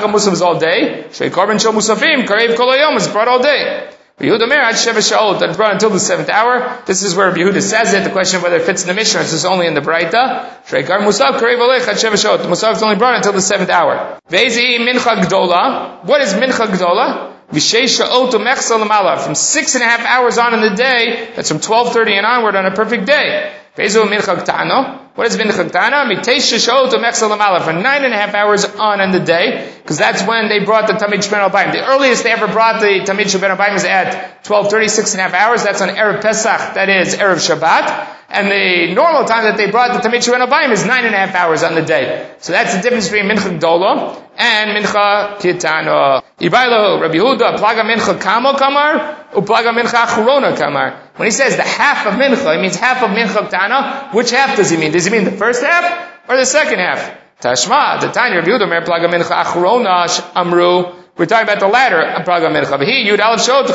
come 0.00 0.12
Muslims 0.12 0.42
all 0.42 0.58
day? 0.58 1.04
Shei 1.12 1.30
Korban 1.30 1.60
Shal 1.60 1.72
Musafim, 1.72 2.26
Karev 2.26 2.56
Kol 2.56 2.96
is 2.96 3.08
brought 3.08 3.28
all 3.28 3.42
day. 3.42 3.90
Yehuda 4.20 4.48
Mer 4.48 4.72
Sheva 4.72 5.40
that 5.40 5.56
brought 5.56 5.72
until 5.72 5.90
the 5.90 5.98
seventh 5.98 6.28
hour. 6.28 6.80
This 6.86 7.02
is 7.02 7.16
where 7.16 7.32
Yehuda 7.32 7.60
says 7.60 7.92
it. 7.94 8.04
The 8.04 8.10
question 8.10 8.36
of 8.36 8.44
whether 8.44 8.56
it 8.56 8.62
fits 8.62 8.82
in 8.82 8.88
the 8.88 8.94
Mishnah 8.94 9.22
is 9.22 9.44
only 9.44 9.66
in 9.66 9.74
the 9.74 9.80
Braita. 9.80 10.62
Shreikar 10.66 11.00
Musaf 11.00 11.40
Karev 11.40 11.58
Sheva. 11.58 12.38
The 12.38 12.48
Musaf 12.48 12.76
is 12.76 12.82
only 12.84 12.94
brought 12.94 13.16
until 13.16 13.32
the 13.32 13.42
seventh 13.42 13.70
hour. 13.70 14.20
Vezi 14.30 14.78
Mincha 14.78 15.16
Gdola. 15.16 16.04
What 16.04 16.20
is 16.20 16.32
Mincha 16.34 16.66
Gdola? 16.66 17.32
From 17.50 17.60
six 19.34 19.74
and 19.74 19.84
a 19.84 19.86
half 19.86 20.00
hours 20.00 20.38
on 20.38 20.54
in 20.54 20.60
the 20.60 20.74
day, 20.74 21.30
that's 21.36 21.48
from 21.48 21.58
12.30 21.58 22.10
and 22.12 22.26
onward 22.26 22.56
on 22.56 22.66
a 22.66 22.70
perfect 22.70 23.06
day. 23.06 23.52
Mincha. 23.76 25.03
What 25.14 25.28
is 25.28 25.36
Mincha 25.36 25.70
Ktana? 25.70 26.04
For 27.64 27.72
nine 27.72 28.04
and 28.04 28.12
a 28.12 28.16
half 28.16 28.34
hours 28.34 28.64
on 28.64 29.00
in 29.00 29.12
the 29.12 29.20
day, 29.20 29.72
because 29.80 29.96
that's 29.96 30.26
when 30.26 30.48
they 30.48 30.64
brought 30.64 30.88
the 30.88 30.94
Tamid 30.94 31.22
Sheben 31.22 31.48
Albayim. 31.48 31.70
The 31.70 31.86
earliest 31.86 32.24
they 32.24 32.32
ever 32.32 32.48
brought 32.48 32.80
the 32.80 33.04
Tamid 33.06 33.30
Sheben 33.30 33.56
Albayim 33.56 33.76
is 33.76 33.84
at 33.84 34.42
12.30, 34.42 34.90
six 34.90 35.12
and 35.12 35.20
a 35.20 35.22
half 35.22 35.34
hours. 35.34 35.62
That's 35.62 35.80
on 35.80 35.90
Erev 35.90 36.20
Pesach, 36.20 36.74
that 36.74 36.88
is 36.88 37.14
Erev 37.14 37.36
Shabbat. 37.36 38.08
And 38.34 38.50
the 38.50 38.94
normal 38.94 39.24
time 39.24 39.44
that 39.44 39.56
they 39.56 39.70
brought 39.70 39.92
the 39.94 40.06
Tamid 40.06 40.22
Sheben 40.26 40.44
Albayim 40.44 40.72
is 40.72 40.84
nine 40.84 41.04
and 41.04 41.14
a 41.14 41.18
half 41.18 41.34
hours 41.36 41.62
on 41.62 41.74
the 41.76 41.82
day. 41.82 42.34
So 42.38 42.52
that's 42.52 42.74
the 42.74 42.82
difference 42.82 43.08
between 43.08 43.30
Mincha 43.30 43.58
Gdolo 43.58 44.20
and 44.36 44.76
Mincha 44.76 45.36
Kitano. 45.38 46.20
Ibailo, 46.40 47.00
Rabbi 47.00 47.14
Huda, 47.14 47.56
Plaga 47.56 47.82
Mincha 47.82 48.20
Kamo 48.20 48.54
Kamar, 48.54 49.28
Uplaga 49.34 49.72
Mincha 49.72 50.04
Achrona 50.04 50.56
Kamar. 50.56 51.00
When 51.16 51.26
he 51.26 51.30
says 51.30 51.56
the 51.56 51.62
half 51.62 52.06
of 52.06 52.14
Mincha, 52.14 52.56
it 52.56 52.60
means 52.60 52.76
half 52.76 53.02
of 53.04 53.10
Mincha 53.10 53.48
Kitano. 53.48 54.12
Which 54.12 54.30
half 54.30 54.56
does 54.56 54.70
he 54.70 54.76
mean? 54.76 54.90
Does 54.90 55.04
he 55.04 55.12
mean 55.12 55.24
the 55.24 55.30
first 55.30 55.62
half 55.62 56.28
or 56.28 56.36
the 56.36 56.44
second 56.46 56.80
half? 56.80 57.16
Tashma, 57.40 58.00
the 58.00 58.08
Tanya 58.08 58.38
Rabbi 58.38 58.48
Huda, 58.48 58.68
Mer 58.68 58.82
Plaga 58.82 59.08
Mincha 59.08 59.44
Achrona 59.44 60.32
Amru, 60.34 61.03
we're 61.16 61.26
talking 61.26 61.44
about 61.44 61.60
the 61.60 61.68
latter, 61.68 62.02
Yud 62.24 63.18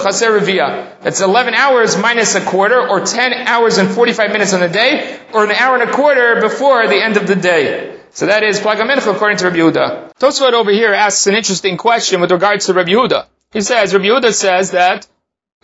Chaser. 0.04 0.98
That's 1.02 1.22
11 1.22 1.54
hours 1.54 1.98
minus 1.98 2.36
a 2.36 2.42
quarter, 2.44 2.80
or 2.80 3.06
10 3.06 3.34
hours 3.34 3.78
and 3.78 3.90
45 3.90 4.32
minutes 4.32 4.54
on 4.54 4.60
the 4.60 4.68
day, 4.68 5.20
or 5.34 5.46
an 5.46 5.52
hour 5.52 5.80
and 5.80 5.90
a 5.90 5.94
quarter 5.94 6.42
before 6.42 6.88
the 6.88 7.02
end 7.02 7.16
of 7.16 7.28
the 7.28 7.36
day. 7.36 7.98
So 8.12 8.26
that 8.26 8.44
is 8.44 8.60
Plaga 8.60 8.90
Mincha 8.90 9.14
according 9.14 9.38
to 9.38 9.46
Rabbi 9.46 9.58
Yehuda. 9.58 10.14
Tosfot 10.16 10.54
over 10.54 10.72
here 10.72 10.94
asks 10.94 11.28
an 11.28 11.36
interesting 11.36 11.78
question 11.78 12.20
with 12.20 12.32
regards 12.32 12.66
to 12.66 12.74
Rabbi 12.74 12.92
Yehuda. 12.92 13.28
He 13.52 13.62
says, 13.62 13.94
Rabbi 13.94 14.06
Yehuda 14.06 14.34
says 14.34 14.72
that 14.72 15.08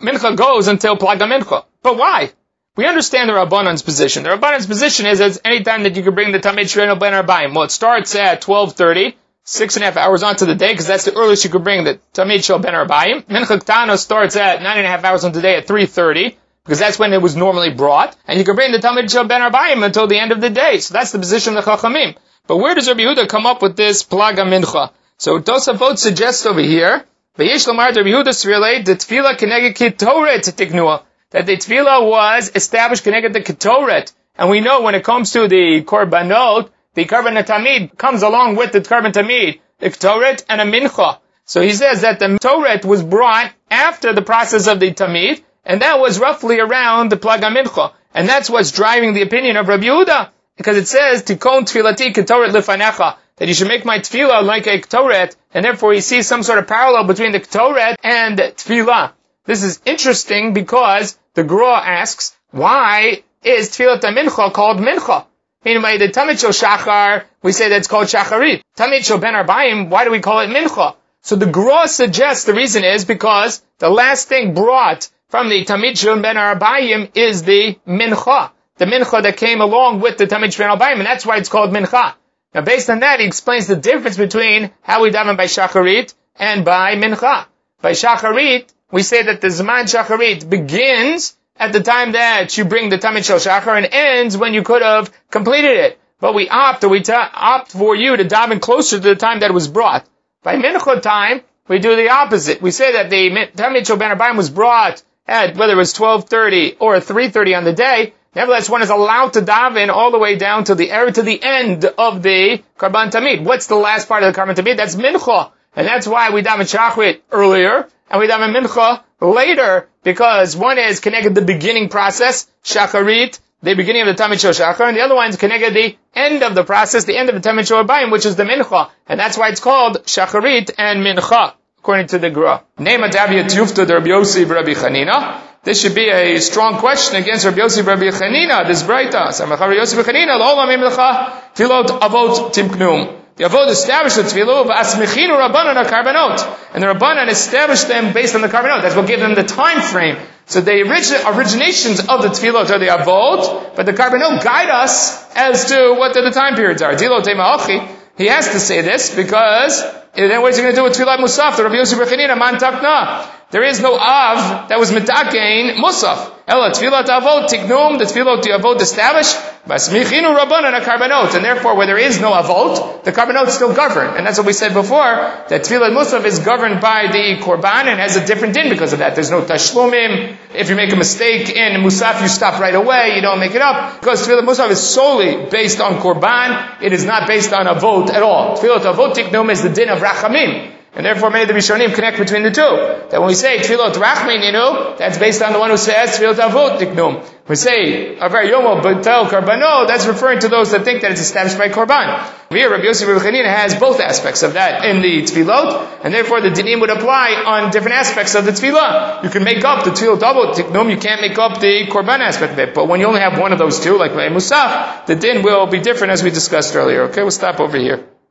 Mincha 0.00 0.36
goes 0.36 0.68
until 0.68 0.96
Plaga 0.96 1.22
Mincha. 1.22 1.64
But 1.82 1.98
why? 1.98 2.32
We 2.76 2.86
understand 2.86 3.28
the 3.28 3.34
Rabbanan's 3.34 3.82
position. 3.82 4.22
The 4.22 4.30
Rabbanan's 4.30 4.66
position 4.66 5.06
is 5.06 5.18
that 5.18 5.38
any 5.44 5.62
time 5.62 5.82
that 5.82 5.96
you 5.96 6.02
can 6.02 6.14
bring 6.14 6.32
the 6.32 6.38
Tamid 6.38 6.64
Shreino 6.64 6.98
Ben 6.98 7.12
Arbaim. 7.12 7.54
Well, 7.54 7.64
it 7.64 7.70
starts 7.70 8.14
at 8.14 8.42
12.30, 8.42 9.14
six 9.46 9.76
and 9.76 9.84
a 9.84 9.86
half 9.86 9.96
hours 9.96 10.22
onto 10.22 10.44
the 10.44 10.56
day, 10.56 10.72
because 10.72 10.86
that's 10.86 11.04
the 11.04 11.14
earliest 11.14 11.44
you 11.44 11.50
could 11.50 11.64
bring 11.64 11.84
the 11.84 12.00
Tamid 12.12 12.44
Shel 12.44 12.58
Ben 12.58 12.74
Arbayim. 12.74 13.24
Mincha 13.26 13.58
Ktana 13.58 13.96
starts 13.96 14.36
at 14.36 14.60
nine 14.60 14.78
and 14.78 14.86
a 14.86 14.90
half 14.90 15.04
hours 15.04 15.24
onto 15.24 15.36
the 15.36 15.42
day 15.42 15.56
at 15.56 15.66
3.30, 15.66 16.34
because 16.64 16.80
that's 16.80 16.98
when 16.98 17.12
it 17.12 17.22
was 17.22 17.36
normally 17.36 17.72
brought, 17.72 18.16
and 18.26 18.38
you 18.38 18.44
can 18.44 18.56
bring 18.56 18.72
the 18.72 18.78
Tamid 18.78 19.10
Shel 19.10 19.24
Ben 19.24 19.40
Arbayim 19.40 19.84
until 19.84 20.08
the 20.08 20.18
end 20.18 20.32
of 20.32 20.40
the 20.40 20.50
day. 20.50 20.80
So 20.80 20.94
that's 20.94 21.12
the 21.12 21.20
position 21.20 21.56
of 21.56 21.64
the 21.64 21.70
Chachamim. 21.70 22.16
But 22.48 22.58
where 22.58 22.74
does 22.74 22.88
Rabbi 22.88 23.00
Yehuda 23.00 23.28
come 23.28 23.46
up 23.46 23.62
with 23.62 23.76
this 23.76 24.02
Plaga 24.02 24.44
Mincha? 24.44 24.90
So 25.16 25.38
Tosafot 25.38 25.96
suggests 25.96 26.44
over 26.44 26.60
here, 26.60 27.04
V'yesh 27.38 27.68
Lamar 27.68 27.92
Rabbi 27.92 28.08
Yehuda 28.08 28.46
relate 28.46 28.84
the 28.84 28.96
Tefillah 28.96 29.36
Keneged 29.38 29.76
Kitoret 29.76 30.40
Tiknua, 30.40 31.04
that 31.30 31.46
the 31.46 31.56
Tefillah 31.56 32.08
was 32.08 32.50
established 32.54 33.04
Keneged 33.04 33.32
the 33.32 33.40
Kitoret, 33.40 34.12
and 34.36 34.50
we 34.50 34.60
know 34.60 34.82
when 34.82 34.96
it 34.96 35.04
comes 35.04 35.32
to 35.32 35.46
the 35.46 35.82
Korbanot, 35.82 36.70
the 36.96 37.04
Karban 37.04 37.36
Tamid 37.44 37.96
comes 37.98 38.22
along 38.22 38.56
with 38.56 38.72
the 38.72 38.80
Karban 38.80 39.12
Tamid, 39.12 39.60
the 39.78 39.90
Ktoret 39.90 40.44
and 40.48 40.62
a 40.62 40.64
Mincha. 40.64 41.18
So 41.44 41.60
he 41.60 41.72
says 41.72 42.00
that 42.00 42.18
the 42.18 42.38
Toret 42.40 42.86
was 42.86 43.02
brought 43.02 43.52
after 43.70 44.14
the 44.14 44.22
process 44.22 44.66
of 44.66 44.80
the 44.80 44.92
Tamid, 44.92 45.42
and 45.62 45.82
that 45.82 46.00
was 46.00 46.18
roughly 46.18 46.58
around 46.58 47.10
the 47.10 47.18
Plaga 47.18 47.54
Mincha. 47.54 47.92
And 48.14 48.26
that's 48.26 48.48
what's 48.48 48.72
driving 48.72 49.12
the 49.12 49.20
opinion 49.20 49.58
of 49.58 49.68
Rabbi 49.68 49.84
Yehuda, 49.84 50.30
because 50.56 50.78
it 50.78 50.88
says, 50.88 51.22
Tikon 51.22 51.64
Tfilati 51.64 52.14
Ketoret 52.14 52.52
Lifanecha, 52.52 53.16
that 53.36 53.46
you 53.46 53.52
should 53.52 53.68
make 53.68 53.84
my 53.84 53.98
tefillah 53.98 54.42
like 54.42 54.66
a 54.66 54.80
Ktoret, 54.80 55.36
and 55.52 55.62
therefore 55.66 55.92
he 55.92 56.00
sees 56.00 56.26
some 56.26 56.42
sort 56.42 56.58
of 56.58 56.66
parallel 56.66 57.04
between 57.04 57.32
the 57.32 57.40
Ktoret 57.40 57.96
and 58.02 58.38
tefillah. 58.38 59.12
This 59.44 59.62
is 59.62 59.82
interesting 59.84 60.54
because 60.54 61.18
the 61.34 61.44
Gra 61.44 61.74
asks, 61.74 62.34
why 62.52 63.22
is 63.44 63.68
tefillah 63.68 64.00
mincha 64.00 64.50
called 64.50 64.78
mincha? 64.78 65.26
By 65.66 65.96
the 65.96 66.08
Tamid 66.08 66.38
Shel 66.38 66.50
Shachar, 66.50 67.24
we 67.42 67.50
say 67.50 67.68
that's 67.68 67.88
called 67.88 68.06
Shacharit. 68.06 68.62
Tamid 68.76 69.04
Shel 69.04 69.18
Ben 69.18 69.34
Arbaim, 69.34 69.88
why 69.88 70.04
do 70.04 70.12
we 70.12 70.20
call 70.20 70.38
it 70.38 70.48
Mincha? 70.48 70.94
So 71.22 71.34
the 71.34 71.46
Gra 71.46 71.88
suggests 71.88 72.44
the 72.44 72.54
reason 72.54 72.84
is 72.84 73.04
because 73.04 73.60
the 73.78 73.90
last 73.90 74.28
thing 74.28 74.54
brought 74.54 75.08
from 75.28 75.48
the 75.48 75.64
Tamid 75.64 75.98
Shel 75.98 76.22
Ben 76.22 76.36
Arbaim 76.36 77.10
is 77.16 77.42
the 77.42 77.76
Mincha. 77.84 78.52
The 78.76 78.84
Mincha 78.84 79.24
that 79.24 79.38
came 79.38 79.60
along 79.60 80.00
with 80.00 80.18
the 80.18 80.28
Tamid 80.28 80.52
Shel 80.52 80.68
Ben 80.68 80.78
Arbaim, 80.78 80.98
and 80.98 81.06
that's 81.06 81.26
why 81.26 81.38
it's 81.38 81.48
called 81.48 81.72
Mincha. 81.72 82.14
Now 82.54 82.60
based 82.60 82.88
on 82.88 83.00
that, 83.00 83.18
he 83.18 83.26
explains 83.26 83.66
the 83.66 83.74
difference 83.74 84.16
between 84.16 84.70
how 84.82 85.02
we 85.02 85.10
daven 85.10 85.36
by 85.36 85.46
Shacharit 85.46 86.14
and 86.36 86.64
by 86.64 86.94
Mincha. 86.94 87.46
By 87.82 87.90
Shacharit, 87.90 88.72
we 88.92 89.02
say 89.02 89.24
that 89.24 89.40
the 89.40 89.48
Zman 89.48 89.92
Shacharit 89.92 90.48
begins 90.48 91.35
at 91.58 91.72
the 91.72 91.82
time 91.82 92.12
that 92.12 92.56
you 92.56 92.64
bring 92.64 92.88
the 92.88 92.98
Tamid 92.98 93.24
Shel 93.24 93.38
Shachar 93.38 93.76
and 93.76 93.88
ends 93.90 94.36
when 94.36 94.54
you 94.54 94.62
could 94.62 94.82
have 94.82 95.10
completed 95.30 95.76
it. 95.76 96.00
But 96.18 96.34
we 96.34 96.48
opt, 96.48 96.84
or 96.84 96.88
we 96.88 97.02
ta- 97.02 97.30
opt 97.32 97.72
for 97.72 97.94
you 97.94 98.16
to 98.16 98.24
daven 98.24 98.60
closer 98.60 98.96
to 98.96 99.02
the 99.02 99.16
time 99.16 99.40
that 99.40 99.52
was 99.52 99.68
brought. 99.68 100.06
By 100.42 100.56
Mincha 100.56 101.02
time, 101.02 101.42
we 101.68 101.78
do 101.78 101.96
the 101.96 102.10
opposite. 102.10 102.62
We 102.62 102.70
say 102.70 102.92
that 102.92 103.10
the 103.10 103.30
Tamid 103.54 103.86
Shel 103.86 103.96
Ben 103.96 104.36
was 104.36 104.50
brought 104.50 105.02
at 105.26 105.56
whether 105.56 105.72
it 105.72 105.76
was 105.76 105.92
12.30 105.94 106.76
or 106.80 106.96
3.30 106.96 107.56
on 107.56 107.64
the 107.64 107.72
day, 107.72 108.12
Nevertheless, 108.36 108.68
one 108.68 108.82
is 108.82 108.90
allowed 108.90 109.32
to 109.32 109.40
daven 109.40 109.88
all 109.88 110.10
the 110.10 110.18
way 110.18 110.36
down 110.36 110.64
to 110.64 110.74
the 110.74 110.92
er, 110.92 111.10
to 111.10 111.22
the 111.22 111.42
end 111.42 111.86
of 111.86 112.22
the 112.22 112.62
Karban 112.78 113.10
Tamid. 113.10 113.42
What's 113.42 113.66
the 113.66 113.76
last 113.76 114.08
part 114.08 114.22
of 114.22 114.34
the 114.34 114.38
Karban 114.38 114.54
Tamid? 114.54 114.76
That's 114.76 114.94
Mincha. 114.94 115.52
And 115.74 115.88
that's 115.88 116.06
why 116.06 116.28
we 116.28 116.42
daven 116.42 116.68
Shachrit 116.68 117.22
earlier, 117.32 117.88
and 118.10 118.20
we 118.20 118.28
have 118.28 118.40
a 118.40 118.52
Mincha 118.52 119.02
later, 119.20 119.88
because 120.02 120.56
one 120.56 120.78
is 120.78 121.00
connected 121.00 121.34
the 121.34 121.42
beginning 121.42 121.88
process, 121.88 122.46
shacharit, 122.64 123.38
the 123.62 123.74
beginning 123.74 124.06
of 124.06 124.16
the 124.16 124.22
Tamid 124.22 124.34
Shachar, 124.34 124.88
and 124.88 124.96
the 124.96 125.00
other 125.00 125.14
one 125.14 125.30
is 125.30 125.36
connected 125.36 125.74
the 125.74 125.96
end 126.14 126.42
of 126.42 126.54
the 126.54 126.62
process, 126.62 127.04
the 127.04 127.16
end 127.16 127.28
of 127.28 127.34
the 127.40 127.48
Tamid 127.48 127.66
Shor 127.66 128.10
which 128.10 128.26
is 128.26 128.36
the 128.36 128.44
Mincha. 128.44 128.90
And 129.08 129.18
that's 129.18 129.38
why 129.38 129.48
it's 129.48 129.60
called 129.60 130.04
Shacharit 130.04 130.70
and 130.78 131.00
Mincha, 131.00 131.54
according 131.78 132.08
to 132.08 132.18
the 132.18 132.30
Gra. 132.30 132.62
Davia 132.78 133.44
Tufta 133.44 133.88
Rabbi 133.88 134.06
Yossi 134.06 134.48
Rabbi 134.48 134.74
Chanina. 134.74 135.40
This 135.64 135.80
should 135.80 135.96
be 135.96 136.08
a 136.08 136.38
strong 136.38 136.78
question 136.78 137.16
against 137.16 137.44
Rabbi 137.44 137.58
Yossi 137.58 137.84
Rabbi 137.84 138.10
Chanina, 138.10 138.66
this 138.68 138.82
Braita. 138.82 139.28
Samach 139.28 139.58
Rabbi 139.58 139.74
Yossi 139.74 139.96
Rabbi 139.96 140.10
Chanina, 140.10 140.38
L'olam 140.38 140.68
Imlecha, 140.68 141.56
Filot 141.56 141.88
Avot 141.88 142.52
Timknum. 142.54 143.15
The 143.36 143.44
Avod 143.44 143.68
established 143.68 144.16
the 144.16 144.22
Tfilu 144.22 144.62
of 144.62 144.68
Asmechinu 144.68 145.36
Rabbanan 145.36 145.84
Karbanot. 145.84 146.40
And 146.72 146.82
the 146.82 146.86
Rabbanan 146.86 147.28
established 147.28 147.86
them 147.86 148.14
based 148.14 148.34
on 148.34 148.40
the 148.40 148.48
Karbanot. 148.48 148.80
That's 148.80 148.96
what 148.96 149.06
gave 149.06 149.20
them 149.20 149.34
the 149.34 149.42
time 149.42 149.82
frame. 149.82 150.16
So 150.46 150.62
the 150.62 150.88
origin, 150.88 151.18
originations 151.20 152.00
of 152.08 152.22
the 152.22 152.28
Tfilot 152.28 152.70
are 152.70 152.78
the 152.78 152.86
Avod, 152.86 153.76
but 153.76 153.84
the 153.84 153.92
Karbanot 153.92 154.42
guide 154.42 154.70
us 154.70 155.36
as 155.36 155.66
to 155.66 155.96
what 155.98 156.14
the, 156.14 156.30
time 156.30 156.54
periods 156.54 156.80
are. 156.80 156.94
Dilo 156.94 157.88
He 158.16 158.26
has 158.26 158.48
to 158.48 158.58
say 158.58 158.80
this 158.80 159.14
because 159.14 159.82
eh, 159.82 160.28
then 160.28 160.40
what's 160.40 160.56
he 160.56 160.62
going 160.62 160.74
to 160.74 160.80
do 160.80 160.84
with 160.84 160.94
Tfilat 160.94 161.18
Musaf? 161.18 161.58
The 161.58 161.64
Rabbi 161.64 161.76
Yosef 161.76 161.98
Rechanina, 161.98 162.38
Man 162.38 162.54
Takna. 162.54 163.28
There 163.50 163.64
is 163.64 163.82
no 163.82 163.98
Av 163.98 164.70
that 164.70 164.78
was 164.78 164.90
Metakein 164.92 165.76
Musaf. 165.76 166.35
Ella 166.48 166.70
Tfilat 166.70 167.06
Avot 167.06 167.48
Tignum, 167.48 167.98
the 167.98 168.04
Tfilat 168.04 168.42
Avot 168.42 168.80
established, 168.80 169.34
Basmichinu 169.66 170.38
Rabbanan 170.38 170.80
Karbanot. 170.80 171.34
And 171.34 171.44
therefore, 171.44 171.74
where 171.74 171.88
there 171.88 171.98
is 171.98 172.20
no 172.20 172.30
Avot, 172.34 173.02
the 173.02 173.10
Karbanot 173.10 173.48
still 173.48 173.74
govern. 173.74 174.16
And 174.16 174.24
that's 174.24 174.38
what 174.38 174.46
we 174.46 174.52
said 174.52 174.72
before, 174.72 175.02
that 175.02 175.62
Tfilat 175.62 175.90
Musaf 175.90 176.24
is 176.24 176.38
governed 176.38 176.80
by 176.80 177.08
the 177.10 177.42
Korban 177.42 177.86
and 177.86 177.98
has 177.98 178.14
a 178.14 178.24
different 178.24 178.54
din 178.54 178.68
because 178.68 178.92
of 178.92 179.00
that. 179.00 179.16
There's 179.16 179.32
no 179.32 179.42
Tashlumim. 179.42 180.36
If 180.54 180.70
you 180.70 180.76
make 180.76 180.92
a 180.92 180.96
mistake 180.96 181.50
in 181.50 181.82
Musaf, 181.82 182.22
you 182.22 182.28
stop 182.28 182.60
right 182.60 182.76
away, 182.76 183.14
you 183.16 183.22
don't 183.22 183.40
make 183.40 183.56
it 183.56 183.62
up. 183.62 183.98
Because 183.98 184.24
Tfilat 184.24 184.46
Musaf 184.46 184.70
is 184.70 184.80
solely 184.80 185.50
based 185.50 185.80
on 185.80 185.94
Korban, 185.94 186.80
it 186.80 186.92
is 186.92 187.04
not 187.04 187.26
based 187.26 187.52
on 187.52 187.66
Avot 187.66 188.10
at 188.10 188.22
all. 188.22 188.56
Tfilat 188.56 188.82
Avot 188.82 189.14
Tignum 189.14 189.50
is 189.50 189.64
the 189.64 189.70
din 189.70 189.88
of 189.88 189.98
Rachamim. 189.98 190.75
And 190.96 191.04
therefore 191.04 191.28
many 191.28 191.42
of 191.42 191.48
the 191.48 191.54
Rishonim 191.54 191.94
connect 191.94 192.16
between 192.16 192.42
the 192.42 192.50
two. 192.50 192.62
That 193.10 193.20
when 193.20 193.28
we 193.28 193.34
say 193.34 193.58
Tfilot 193.58 193.92
Rachmin, 193.92 194.42
you 194.42 194.52
know, 194.52 194.96
that's 194.96 195.18
based 195.18 195.42
on 195.42 195.52
the 195.52 195.58
one 195.58 195.68
who 195.68 195.76
says 195.76 196.18
Tfilot 196.18 196.36
Avot 196.36 196.78
Diknum. 196.78 197.22
We 197.46 197.54
say 197.54 198.16
Avar 198.16 198.42
Yomo 198.44 198.80
Batel 198.80 199.28
Karbano, 199.28 199.86
that's 199.86 200.06
referring 200.06 200.40
to 200.40 200.48
those 200.48 200.70
that 200.70 200.84
think 200.84 201.02
that 201.02 201.12
it's 201.12 201.20
established 201.20 201.58
by 201.58 201.68
Korban. 201.68 202.50
We 202.50 202.60
here, 202.60 202.70
Rabbi 202.70 202.84
Yosef 202.84 203.06
Rabbi 203.06 203.46
has 203.46 203.74
both 203.74 204.00
aspects 204.00 204.42
of 204.42 204.54
that 204.54 204.86
in 204.86 205.02
the 205.02 205.22
Tfilot, 205.24 206.02
and 206.02 206.14
therefore 206.14 206.40
the 206.40 206.48
dinim 206.48 206.80
would 206.80 206.90
apply 206.90 207.44
on 207.44 207.70
different 207.70 207.96
aspects 207.96 208.34
of 208.34 208.46
the 208.46 208.52
Tfilah. 208.52 209.22
You 209.22 209.28
can 209.28 209.44
make 209.44 209.62
up 209.66 209.84
the 209.84 209.90
Tfilot 209.90 210.20
Avot 210.20 210.54
Diknum, 210.54 210.88
you 210.88 210.96
can't 210.96 211.20
make 211.20 211.38
up 211.38 211.60
the 211.60 211.86
Korban 211.88 212.20
aspect 212.20 212.54
of 212.54 212.58
it. 212.58 212.74
But 212.74 212.88
when 212.88 213.00
you 213.00 213.06
only 213.06 213.20
have 213.20 213.38
one 213.38 213.52
of 213.52 213.58
those 213.58 213.80
two, 213.80 213.98
like 213.98 214.12
Musaf, 214.12 215.04
the 215.04 215.14
din 215.14 215.42
will 215.42 215.66
be 215.66 215.78
different 215.78 216.14
as 216.14 216.22
we 216.22 216.30
discussed 216.30 216.74
earlier. 216.74 217.02
Okay, 217.02 217.20
we'll 217.20 217.30
stop 217.30 217.60
over 217.60 217.76
here. 217.76 218.15